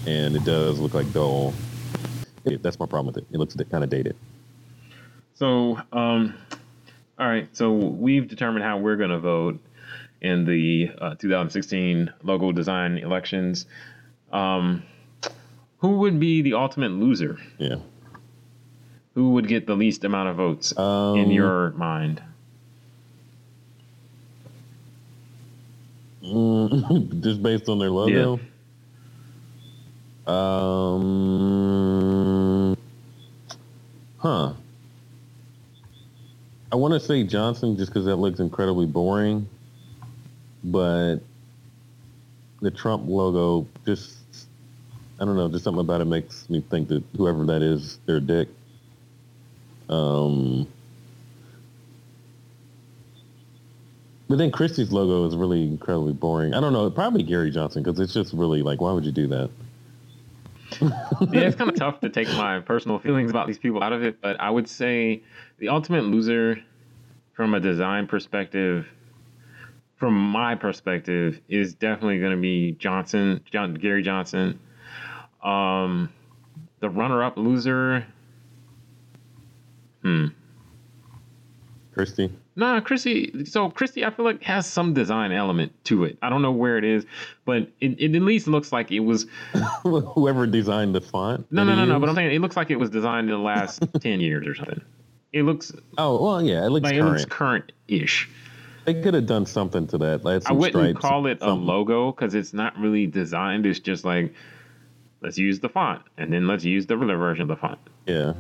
and 0.05 0.35
it 0.35 0.43
does 0.43 0.81
look 0.81 0.95
like 0.95 1.13
dull. 1.13 1.55
It- 2.55 2.63
that's 2.63 2.79
my 2.79 2.87
problem 2.87 3.07
with 3.15 3.19
it. 3.19 3.27
It 3.33 3.39
looks 3.39 3.57
kind 3.71 3.85
of 3.85 3.91
dated. 3.91 4.17
So, 5.35 5.79
um, 5.93 6.35
all 7.19 7.29
right. 7.29 7.49
So 7.57 7.73
we've 7.73 8.27
determined 8.29 8.65
how 8.65 8.79
we're 8.79 8.97
going 8.97 9.11
to 9.11 9.19
vote 9.21 9.61
in 10.21 10.45
the 10.45 10.91
uh, 11.01 11.15
2016 11.15 12.13
logo 12.25 12.51
design 12.53 12.99
elections. 12.99 13.67
Um, 14.33 14.83
who 15.79 15.99
would 15.99 16.19
be 16.19 16.43
the 16.43 16.55
ultimate 16.55 16.91
loser? 16.91 17.39
Yeah. 17.59 17.77
Who 19.15 19.33
would 19.35 19.47
get 19.49 19.67
the 19.67 19.75
least 19.75 20.05
amount 20.05 20.29
of 20.29 20.37
votes 20.37 20.77
Um, 20.77 21.17
in 21.19 21.31
your 21.31 21.71
mind? 21.73 22.21
Just 27.21 27.43
based 27.43 27.69
on 27.69 27.79
their 27.79 27.91
logo. 27.91 28.41
Um. 30.27 32.28
Huh. 34.19 34.53
I 36.71 36.77
want 36.77 36.95
to 36.95 37.01
say 37.01 37.23
Johnson 37.25 37.77
just 37.77 37.91
because 37.91 38.05
that 38.05 38.17
looks 38.17 38.41
incredibly 38.41 38.87
boring, 38.87 39.49
but 40.63 41.19
the 42.61 42.71
Trump 42.71 43.09
logo 43.09 43.67
just 43.87 44.19
I 45.21 45.25
don't 45.25 45.37
know, 45.37 45.49
just 45.49 45.65
something 45.65 45.81
about 45.81 46.01
it 46.01 46.05
makes 46.05 46.49
me 46.49 46.61
think 46.61 46.89
that 46.89 47.03
whoever 47.17 47.45
that 47.47 47.63
is, 47.63 47.99
they're 48.07 48.17
a 48.17 48.21
dick. 48.21 48.49
Um. 49.89 50.69
But 54.29 54.37
then 54.37 54.51
Christie's 54.51 54.93
logo 54.93 55.27
is 55.27 55.35
really 55.37 55.63
incredibly 55.63 56.13
boring. 56.13 56.53
I 56.53 56.61
don't 56.61 56.75
know, 56.75 56.91
probably 56.91 57.23
Gary 57.23 57.51
Johnson 57.51 57.83
because 57.83 57.99
it's 57.99 58.13
just 58.13 58.35
really 58.35 58.63
like, 58.63 58.79
why 58.79 58.93
would 58.93 59.05
you 59.05 59.13
do 59.13 59.27
that? 59.29 59.51
yeah, 60.81 61.41
it's 61.41 61.57
kind 61.57 61.71
of 61.71 61.77
tough 61.77 62.01
to 62.01 62.09
take 62.09 62.29
my 62.29 62.61
personal 62.61 62.99
feelings 62.99 63.31
about 63.31 63.47
these 63.47 63.59
people 63.59 63.83
out 63.83 63.93
of 63.93 64.03
it, 64.03 64.21
but 64.21 64.41
I 64.41 64.51
would 64.51 64.69
say 64.69 65.23
the 65.59 65.69
ultimate 65.69 66.05
loser 66.05 66.59
from 67.33 67.55
a 67.55 67.61
design 67.61 68.07
perspective, 68.07 68.87
from 69.97 70.15
my 70.15 70.55
perspective, 70.55 71.41
is 71.49 71.75
definitely 71.75 72.19
going 72.21 72.33
to 72.33 72.41
be 72.41 72.73
Johnson, 72.73 73.41
John, 73.51 73.75
Gary 73.75 74.03
Johnson. 74.03 74.59
Um, 75.43 76.13
the 76.81 76.91
runner-up 76.91 77.37
loser, 77.37 78.07
hmm. 80.03 80.27
Christie. 81.99 82.33
Nah, 82.55 82.79
Chrissy. 82.79 83.45
So 83.45 83.71
Christie, 83.71 84.05
I 84.05 84.11
feel 84.11 84.25
like 84.25 84.41
has 84.45 84.69
some 84.69 84.95
design 84.95 85.33
element 85.33 85.73
to 85.87 86.05
it. 86.05 86.17
I 86.23 86.29
don't 86.31 86.43
know 86.43 86.53
where 86.53 86.79
it 86.79 86.85
is, 86.85 87.05
but 87.45 87.73
it, 87.81 88.01
it 88.01 88.15
at 88.15 88.23
least 88.23 88.47
looks 88.47 88.71
like 88.71 88.93
it 88.93 89.01
was. 89.01 89.27
Whoever 89.83 90.47
designed 90.47 90.95
the 90.95 91.01
font. 91.01 91.51
No, 91.51 91.65
no, 91.65 91.75
no, 91.75 91.85
no. 91.85 91.99
But? 91.99 92.11
I'm 92.11 92.15
saying 92.15 92.33
it 92.33 92.41
looks 92.41 92.57
like 92.57 92.71
it 92.71 92.77
was 92.79 92.89
designed 92.89 93.29
in 93.29 93.35
the 93.35 93.43
last 93.43 93.85
ten 94.01 94.21
years 94.21 94.47
or 94.47 94.55
something. 94.55 94.81
It 95.33 95.43
looks 95.43 95.73
Oh 95.99 96.23
well, 96.23 96.41
yeah, 96.41 96.65
it 96.65 96.69
looks 96.69 96.85
like 96.85 96.95
it 96.95 97.01
current. 97.01 97.13
looks 97.15 97.25
current-ish. 97.25 98.31
They 98.85 99.03
could 99.03 99.15
have 99.15 99.27
done 99.27 99.45
something 99.45 99.89
to 99.89 99.99
that. 99.99 100.25
Like 100.25 100.49
I 100.49 100.53
wouldn't 100.53 100.75
stripes, 100.75 101.01
call 101.01 101.27
it 101.27 101.39
a 101.41 101.53
logo 101.53 102.13
because 102.13 102.37
it's 102.37 102.53
not 102.53 102.79
really 102.79 103.09
designed. 103.09 103.67
It's 103.67 103.81
just 103.81 104.05
like 104.05 104.33
let's 105.21 105.37
use 105.37 105.59
the 105.59 105.69
font 105.69 106.03
and 106.17 106.33
then 106.33 106.47
let's 106.47 106.65
use 106.65 106.87
the 106.87 106.95
other 106.95 107.17
version 107.17 107.43
of 107.43 107.49
the 107.49 107.57
font. 107.57 107.81
Yeah, 108.07 108.35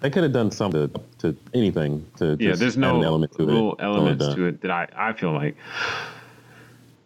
they 0.00 0.10
could 0.10 0.22
have 0.22 0.32
done 0.32 0.50
something 0.50 0.88
to, 0.90 1.00
to 1.18 1.36
anything 1.54 2.06
to. 2.16 2.36
yeah, 2.38 2.50
just 2.50 2.60
there's 2.60 2.76
no 2.76 3.02
element 3.02 3.32
to 3.36 3.46
real 3.46 3.72
it. 3.72 3.82
elements 3.82 4.34
to 4.34 4.46
it 4.46 4.60
that 4.62 4.70
I, 4.70 4.88
I 4.96 5.12
feel 5.12 5.32
like. 5.32 5.56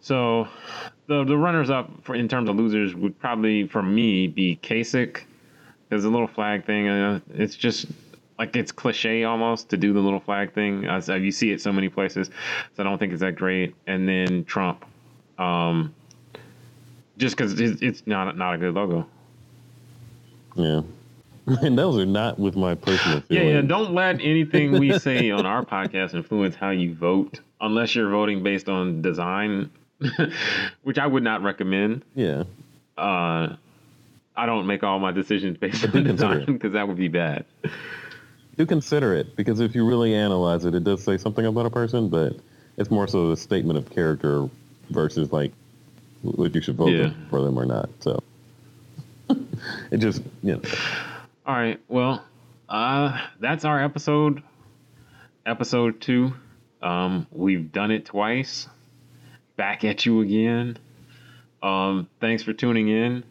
So, 0.01 0.47
the 1.07 1.23
the 1.23 1.37
runners 1.37 1.69
up 1.69 1.89
for 2.03 2.15
in 2.15 2.27
terms 2.27 2.49
of 2.49 2.55
losers 2.55 2.95
would 2.95 3.19
probably 3.19 3.67
for 3.67 3.81
me 3.81 4.27
be 4.27 4.59
Kasich. 4.61 5.21
There's 5.89 6.05
a 6.05 6.09
little 6.09 6.27
flag 6.27 6.65
thing. 6.65 6.87
Uh, 6.87 7.19
it's 7.33 7.55
just 7.55 7.87
like 8.37 8.55
it's 8.55 8.71
cliche 8.71 9.23
almost 9.23 9.69
to 9.69 9.77
do 9.77 9.93
the 9.93 9.99
little 9.99 10.19
flag 10.19 10.53
thing. 10.53 10.87
Uh, 10.87 11.01
you 11.15 11.31
see 11.31 11.51
it 11.51 11.61
so 11.61 11.71
many 11.71 11.89
places, 11.89 12.29
so 12.75 12.83
I 12.83 12.85
don't 12.85 12.97
think 12.97 13.13
it's 13.13 13.21
that 13.21 13.35
great. 13.35 13.75
And 13.87 14.07
then 14.07 14.45
Trump, 14.45 14.85
um, 15.37 15.93
just 17.17 17.35
because 17.35 17.59
it's, 17.59 17.81
it's 17.81 18.03
not 18.05 18.37
not 18.37 18.55
a 18.55 18.57
good 18.57 18.73
logo. 18.73 19.07
Yeah, 20.55 20.81
and 21.47 21.77
those 21.79 21.97
are 21.97 22.05
not 22.05 22.37
with 22.39 22.55
my 22.55 22.75
personal 22.75 23.21
feelings. 23.21 23.47
yeah. 23.47 23.55
yeah. 23.55 23.61
Don't 23.61 23.93
let 23.93 24.21
anything 24.21 24.73
we 24.79 24.97
say 24.99 25.31
on 25.31 25.45
our 25.45 25.63
podcast 25.65 26.13
influence 26.13 26.55
how 26.55 26.69
you 26.71 26.93
vote, 26.93 27.39
unless 27.61 27.95
you're 27.95 28.09
voting 28.09 28.43
based 28.43 28.69
on 28.69 29.01
design, 29.01 29.69
which 30.83 30.97
I 30.97 31.07
would 31.07 31.23
not 31.23 31.41
recommend. 31.43 32.03
yeah. 32.15 32.43
Uh, 32.97 33.55
I 34.35 34.45
don't 34.45 34.67
make 34.67 34.83
all 34.83 34.99
my 34.99 35.11
decisions 35.11 35.57
based 35.57 35.83
on 35.85 36.03
design 36.03 36.45
because 36.45 36.73
that 36.73 36.87
would 36.87 36.97
be 36.97 37.07
bad. 37.07 37.45
do 38.55 38.65
consider 38.65 39.15
it 39.15 39.35
because 39.35 39.59
if 39.59 39.73
you 39.75 39.83
really 39.87 40.13
analyze 40.13 40.65
it, 40.65 40.75
it 40.75 40.83
does 40.83 41.03
say 41.03 41.17
something 41.17 41.45
about 41.45 41.65
a 41.65 41.69
person, 41.71 42.07
but 42.09 42.35
it's 42.77 42.91
more 42.91 43.07
so 43.07 43.31
a 43.31 43.37
statement 43.37 43.77
of 43.79 43.89
character 43.89 44.47
versus 44.91 45.31
like 45.31 45.51
what 46.21 46.53
you 46.53 46.61
should 46.61 46.75
vote 46.75 46.89
Yeah. 46.91 47.11
for 47.29 47.41
them 47.43 47.57
or 47.57 47.65
not. 47.65 47.89
So 47.99 48.21
it 49.91 49.97
just 49.97 50.21
you 50.43 50.53
know 50.53 50.61
All 51.47 51.55
right. 51.55 51.79
Well, 51.87 52.25
uh, 52.67 53.17
that's 53.39 53.63
our 53.63 53.81
episode. 53.81 54.43
Episode 55.45 56.01
two. 56.01 56.33
Um, 56.81 57.25
we've 57.31 57.71
done 57.71 57.91
it 57.91 58.05
twice. 58.05 58.67
Back 59.55 59.85
at 59.85 60.05
you 60.05 60.19
again. 60.19 60.77
Um, 61.63 62.09
thanks 62.19 62.43
for 62.43 62.51
tuning 62.51 62.89
in. 62.89 63.23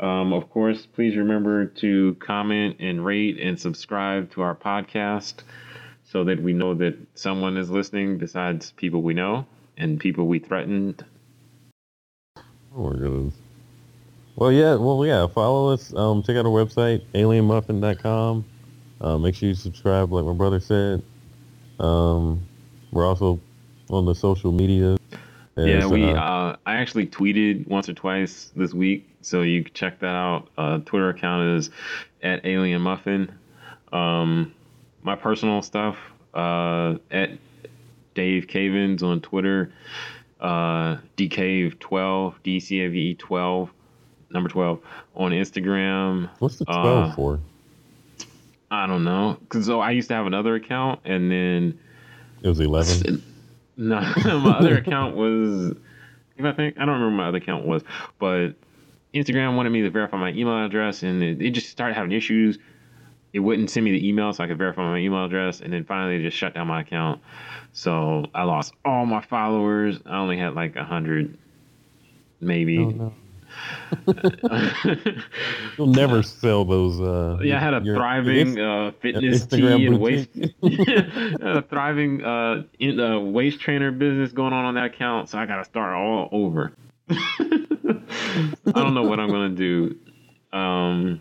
Um, 0.00 0.32
of 0.32 0.50
course, 0.50 0.84
please 0.84 1.16
remember 1.16 1.66
to 1.66 2.16
comment 2.16 2.78
and 2.80 3.04
rate 3.04 3.38
and 3.40 3.58
subscribe 3.58 4.32
to 4.32 4.42
our 4.42 4.56
podcast 4.56 5.34
so 6.10 6.24
that 6.24 6.42
we 6.42 6.52
know 6.52 6.74
that 6.74 6.96
someone 7.14 7.56
is 7.56 7.70
listening 7.70 8.18
besides 8.18 8.72
people 8.72 9.02
we 9.02 9.14
know 9.14 9.46
and 9.76 10.00
people 10.00 10.26
we 10.26 10.40
threatened. 10.40 11.04
Oh 12.76 12.90
my 12.90 12.96
goodness. 12.96 13.34
Well, 14.38 14.52
yeah, 14.52 14.76
well, 14.76 15.04
yeah. 15.04 15.26
Follow 15.26 15.72
us. 15.72 15.92
Um, 15.92 16.22
check 16.22 16.36
out 16.36 16.46
our 16.46 16.52
website, 16.52 17.02
alienmuffin.com. 17.12 18.44
Uh, 19.00 19.18
make 19.18 19.34
sure 19.34 19.48
you 19.48 19.54
subscribe, 19.56 20.12
like 20.12 20.24
my 20.24 20.32
brother 20.32 20.60
said. 20.60 21.02
Um, 21.80 22.46
we're 22.92 23.04
also 23.04 23.40
on 23.90 24.04
the 24.04 24.14
social 24.14 24.52
media. 24.52 24.96
Yeah, 25.56 25.88
we. 25.88 26.04
uh, 26.04 26.14
Uh, 26.14 26.56
I 26.66 26.76
actually 26.76 27.08
tweeted 27.08 27.66
once 27.66 27.88
or 27.88 27.94
twice 27.94 28.52
this 28.54 28.72
week, 28.72 29.08
so 29.22 29.42
you 29.42 29.64
can 29.64 29.74
check 29.74 29.98
that 29.98 30.14
out. 30.14 30.48
Uh, 30.56 30.78
Twitter 30.78 31.08
account 31.08 31.58
is 31.58 31.70
at 32.22 32.46
Alien 32.46 32.82
Muffin. 32.82 33.32
Um, 33.92 34.54
my 35.02 35.16
personal 35.16 35.62
stuff 35.62 35.96
uh, 36.32 36.94
at 37.10 37.30
Dave 38.14 38.46
Cavens 38.46 39.02
on 39.02 39.20
Twitter. 39.20 39.72
Uh, 40.40 40.98
DCave12, 41.16 42.34
DCAVE 42.44 43.18
12, 43.18 43.72
number 44.30 44.48
12 44.48 44.80
on 45.14 45.32
Instagram. 45.32 46.28
What's 46.38 46.56
the 46.56 46.64
12 46.64 46.86
Uh, 46.86 47.14
for? 47.14 47.40
I 48.70 48.86
don't 48.86 49.04
know. 49.04 49.38
Cause 49.48 49.64
so 49.66 49.80
I 49.80 49.92
used 49.92 50.08
to 50.08 50.14
have 50.14 50.26
another 50.26 50.54
account 50.54 51.00
and 51.04 51.30
then 51.30 51.78
It 52.42 52.48
was 52.48 52.60
11. 52.60 53.22
no, 53.76 54.00
my 54.24 54.58
other 54.58 54.76
account 54.76 55.16
was, 55.16 55.74
if 56.36 56.44
I 56.44 56.52
think, 56.52 56.76
I 56.76 56.84
don't 56.84 56.94
remember 57.00 57.16
what 57.16 57.22
my 57.22 57.28
other 57.28 57.38
account 57.38 57.64
was, 57.66 57.82
but 58.18 58.50
Instagram 59.14 59.56
wanted 59.56 59.70
me 59.70 59.82
to 59.82 59.90
verify 59.90 60.18
my 60.18 60.30
email 60.32 60.64
address 60.64 61.02
and 61.02 61.22
it, 61.22 61.40
it 61.40 61.50
just 61.50 61.70
started 61.70 61.94
having 61.94 62.12
issues. 62.12 62.58
It 63.32 63.40
wouldn't 63.40 63.70
send 63.70 63.84
me 63.84 63.92
the 63.92 64.06
email 64.06 64.32
so 64.32 64.44
I 64.44 64.46
could 64.46 64.58
verify 64.58 64.82
my 64.82 64.98
email 64.98 65.24
address. 65.24 65.60
And 65.60 65.72
then 65.72 65.84
finally 65.84 66.16
it 66.16 66.22
just 66.22 66.36
shut 66.36 66.54
down 66.54 66.66
my 66.66 66.80
account. 66.82 67.20
So 67.72 68.26
I 68.34 68.42
lost 68.44 68.74
all 68.84 69.06
my 69.06 69.20
followers. 69.22 69.98
I 70.06 70.18
only 70.18 70.36
had 70.38 70.54
like 70.54 70.76
a 70.76 70.84
hundred, 70.84 71.36
maybe. 72.40 72.78
Oh, 72.78 72.88
no. 72.90 73.14
You'll 75.76 75.86
never 75.86 76.22
sell 76.22 76.64
those. 76.64 77.00
Uh, 77.00 77.38
Yeah, 77.42 77.56
I 77.56 77.60
had 77.60 77.74
a 77.74 77.80
your- 77.82 77.96
thriving 77.96 78.58
uh, 78.58 78.92
fitness 79.00 79.44
Instagram 79.46 79.76
tea 79.78 79.86
and 79.86 80.00
waist, 80.00 80.28
a 81.42 81.62
thriving 81.62 82.24
uh, 82.24 82.62
in, 82.78 82.98
uh, 83.00 83.18
waist 83.20 83.60
trainer 83.60 83.90
business 83.90 84.32
going 84.32 84.52
on 84.52 84.64
on 84.64 84.74
that 84.74 84.86
account. 84.86 85.28
So 85.28 85.38
I 85.38 85.46
got 85.46 85.56
to 85.56 85.64
start 85.64 85.94
all 85.94 86.28
over. 86.32 86.72
I 87.10 88.72
don't 88.74 88.94
know 88.94 89.04
what 89.04 89.18
I'm 89.20 89.28
gonna 89.30 89.48
do. 89.50 89.96
Um, 90.52 91.20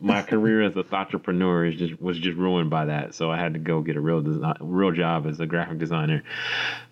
my 0.00 0.22
career 0.22 0.62
as 0.62 0.76
a 0.76 0.82
thought 0.82 1.06
entrepreneur 1.06 1.66
is 1.66 1.76
just 1.76 2.00
was 2.00 2.18
just 2.18 2.36
ruined 2.38 2.70
by 2.70 2.86
that. 2.86 3.14
So 3.14 3.30
I 3.30 3.36
had 3.36 3.52
to 3.54 3.58
go 3.58 3.82
get 3.82 3.96
a 3.96 4.00
real 4.00 4.22
design, 4.22 4.54
real 4.60 4.92
job 4.92 5.26
as 5.26 5.40
a 5.40 5.46
graphic 5.46 5.78
designer. 5.78 6.22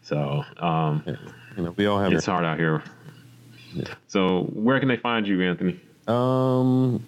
So 0.03 0.45
um, 0.59 1.03
you 1.57 1.63
know, 1.63 1.71
we 1.77 1.87
all 1.87 1.99
have. 2.01 2.13
it's 2.13 2.27
hard 2.27 2.45
out 2.45 2.59
here. 2.59 2.83
So 4.09 4.43
where 4.53 4.79
can 4.81 4.89
they 4.89 4.97
find 4.97 5.27
you, 5.27 5.43
Anthony? 5.43 5.81
Um, 6.07 7.07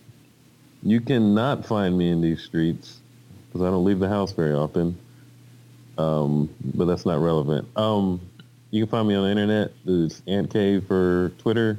you 0.83 1.01
cannot 1.01 1.67
find 1.67 1.97
me 1.97 2.11
in 2.11 2.21
these 2.21 2.43
streets 2.43 3.01
because 3.47 3.63
I 3.63 3.71
don't 3.71 3.85
leave 3.85 3.99
the 3.99 4.09
house 4.09 4.33
very 4.33 4.55
often. 4.55 4.99
Um, 5.97 6.55
but 6.63 6.85
that's 6.85 7.05
not 7.05 7.21
relevant. 7.21 7.67
Um, 7.77 8.21
you 8.71 8.85
can 8.85 8.91
find 8.91 9.09
me 9.09 9.15
on 9.15 9.25
the 9.25 9.31
internet. 9.31 9.73
It's 9.85 10.23
Ant 10.27 10.53
Cave 10.53 10.87
for 10.87 11.31
Twitter 11.39 11.79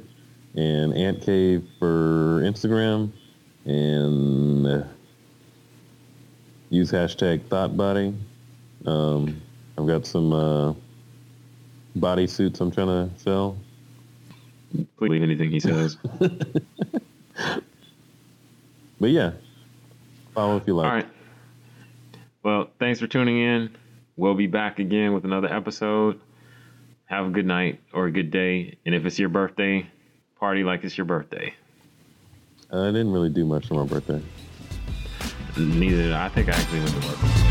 and 0.54 0.94
Ant 0.94 1.22
Cave 1.22 1.66
for 1.78 2.42
Instagram, 2.42 3.12
and 3.64 4.66
uh, 4.66 4.84
use 6.68 6.90
hashtag 6.90 7.40
ThoughtBody. 7.48 8.16
Um, 8.86 9.40
I've 9.78 9.86
got 9.86 10.06
some 10.06 10.32
uh, 10.32 10.74
body 11.94 12.26
suits 12.26 12.60
I'm 12.60 12.70
trying 12.70 12.88
to 12.88 13.10
sell. 13.18 13.56
Believe 14.98 15.22
anything 15.22 15.50
he 15.50 15.60
says. 15.60 15.96
But 19.00 19.10
yeah, 19.10 19.32
follow 20.34 20.58
if 20.58 20.66
you 20.66 20.74
like. 20.74 20.86
All 20.86 20.94
right. 20.94 21.08
Well, 22.42 22.70
thanks 22.78 23.00
for 23.00 23.06
tuning 23.06 23.40
in. 23.40 23.76
We'll 24.16 24.34
be 24.34 24.46
back 24.46 24.78
again 24.78 25.14
with 25.14 25.24
another 25.24 25.50
episode. 25.52 26.20
Have 27.06 27.26
a 27.26 27.30
good 27.30 27.46
night 27.46 27.80
or 27.94 28.06
a 28.06 28.12
good 28.12 28.30
day. 28.30 28.76
And 28.84 28.94
if 28.94 29.06
it's 29.06 29.18
your 29.18 29.30
birthday, 29.30 29.86
party 30.38 30.62
like 30.62 30.84
it's 30.84 30.96
your 30.98 31.06
birthday. 31.06 31.54
I 32.70 32.86
didn't 32.86 33.10
really 33.10 33.30
do 33.30 33.46
much 33.46 33.66
for 33.66 33.74
my 33.74 33.84
birthday. 33.84 34.22
Neither 35.56 35.96
did 35.96 36.12
I. 36.12 36.26
I 36.26 36.28
think 36.28 36.48
I 36.48 36.52
actually 36.52 36.80
went 36.80 37.02
to 37.02 37.08
work. 37.08 37.49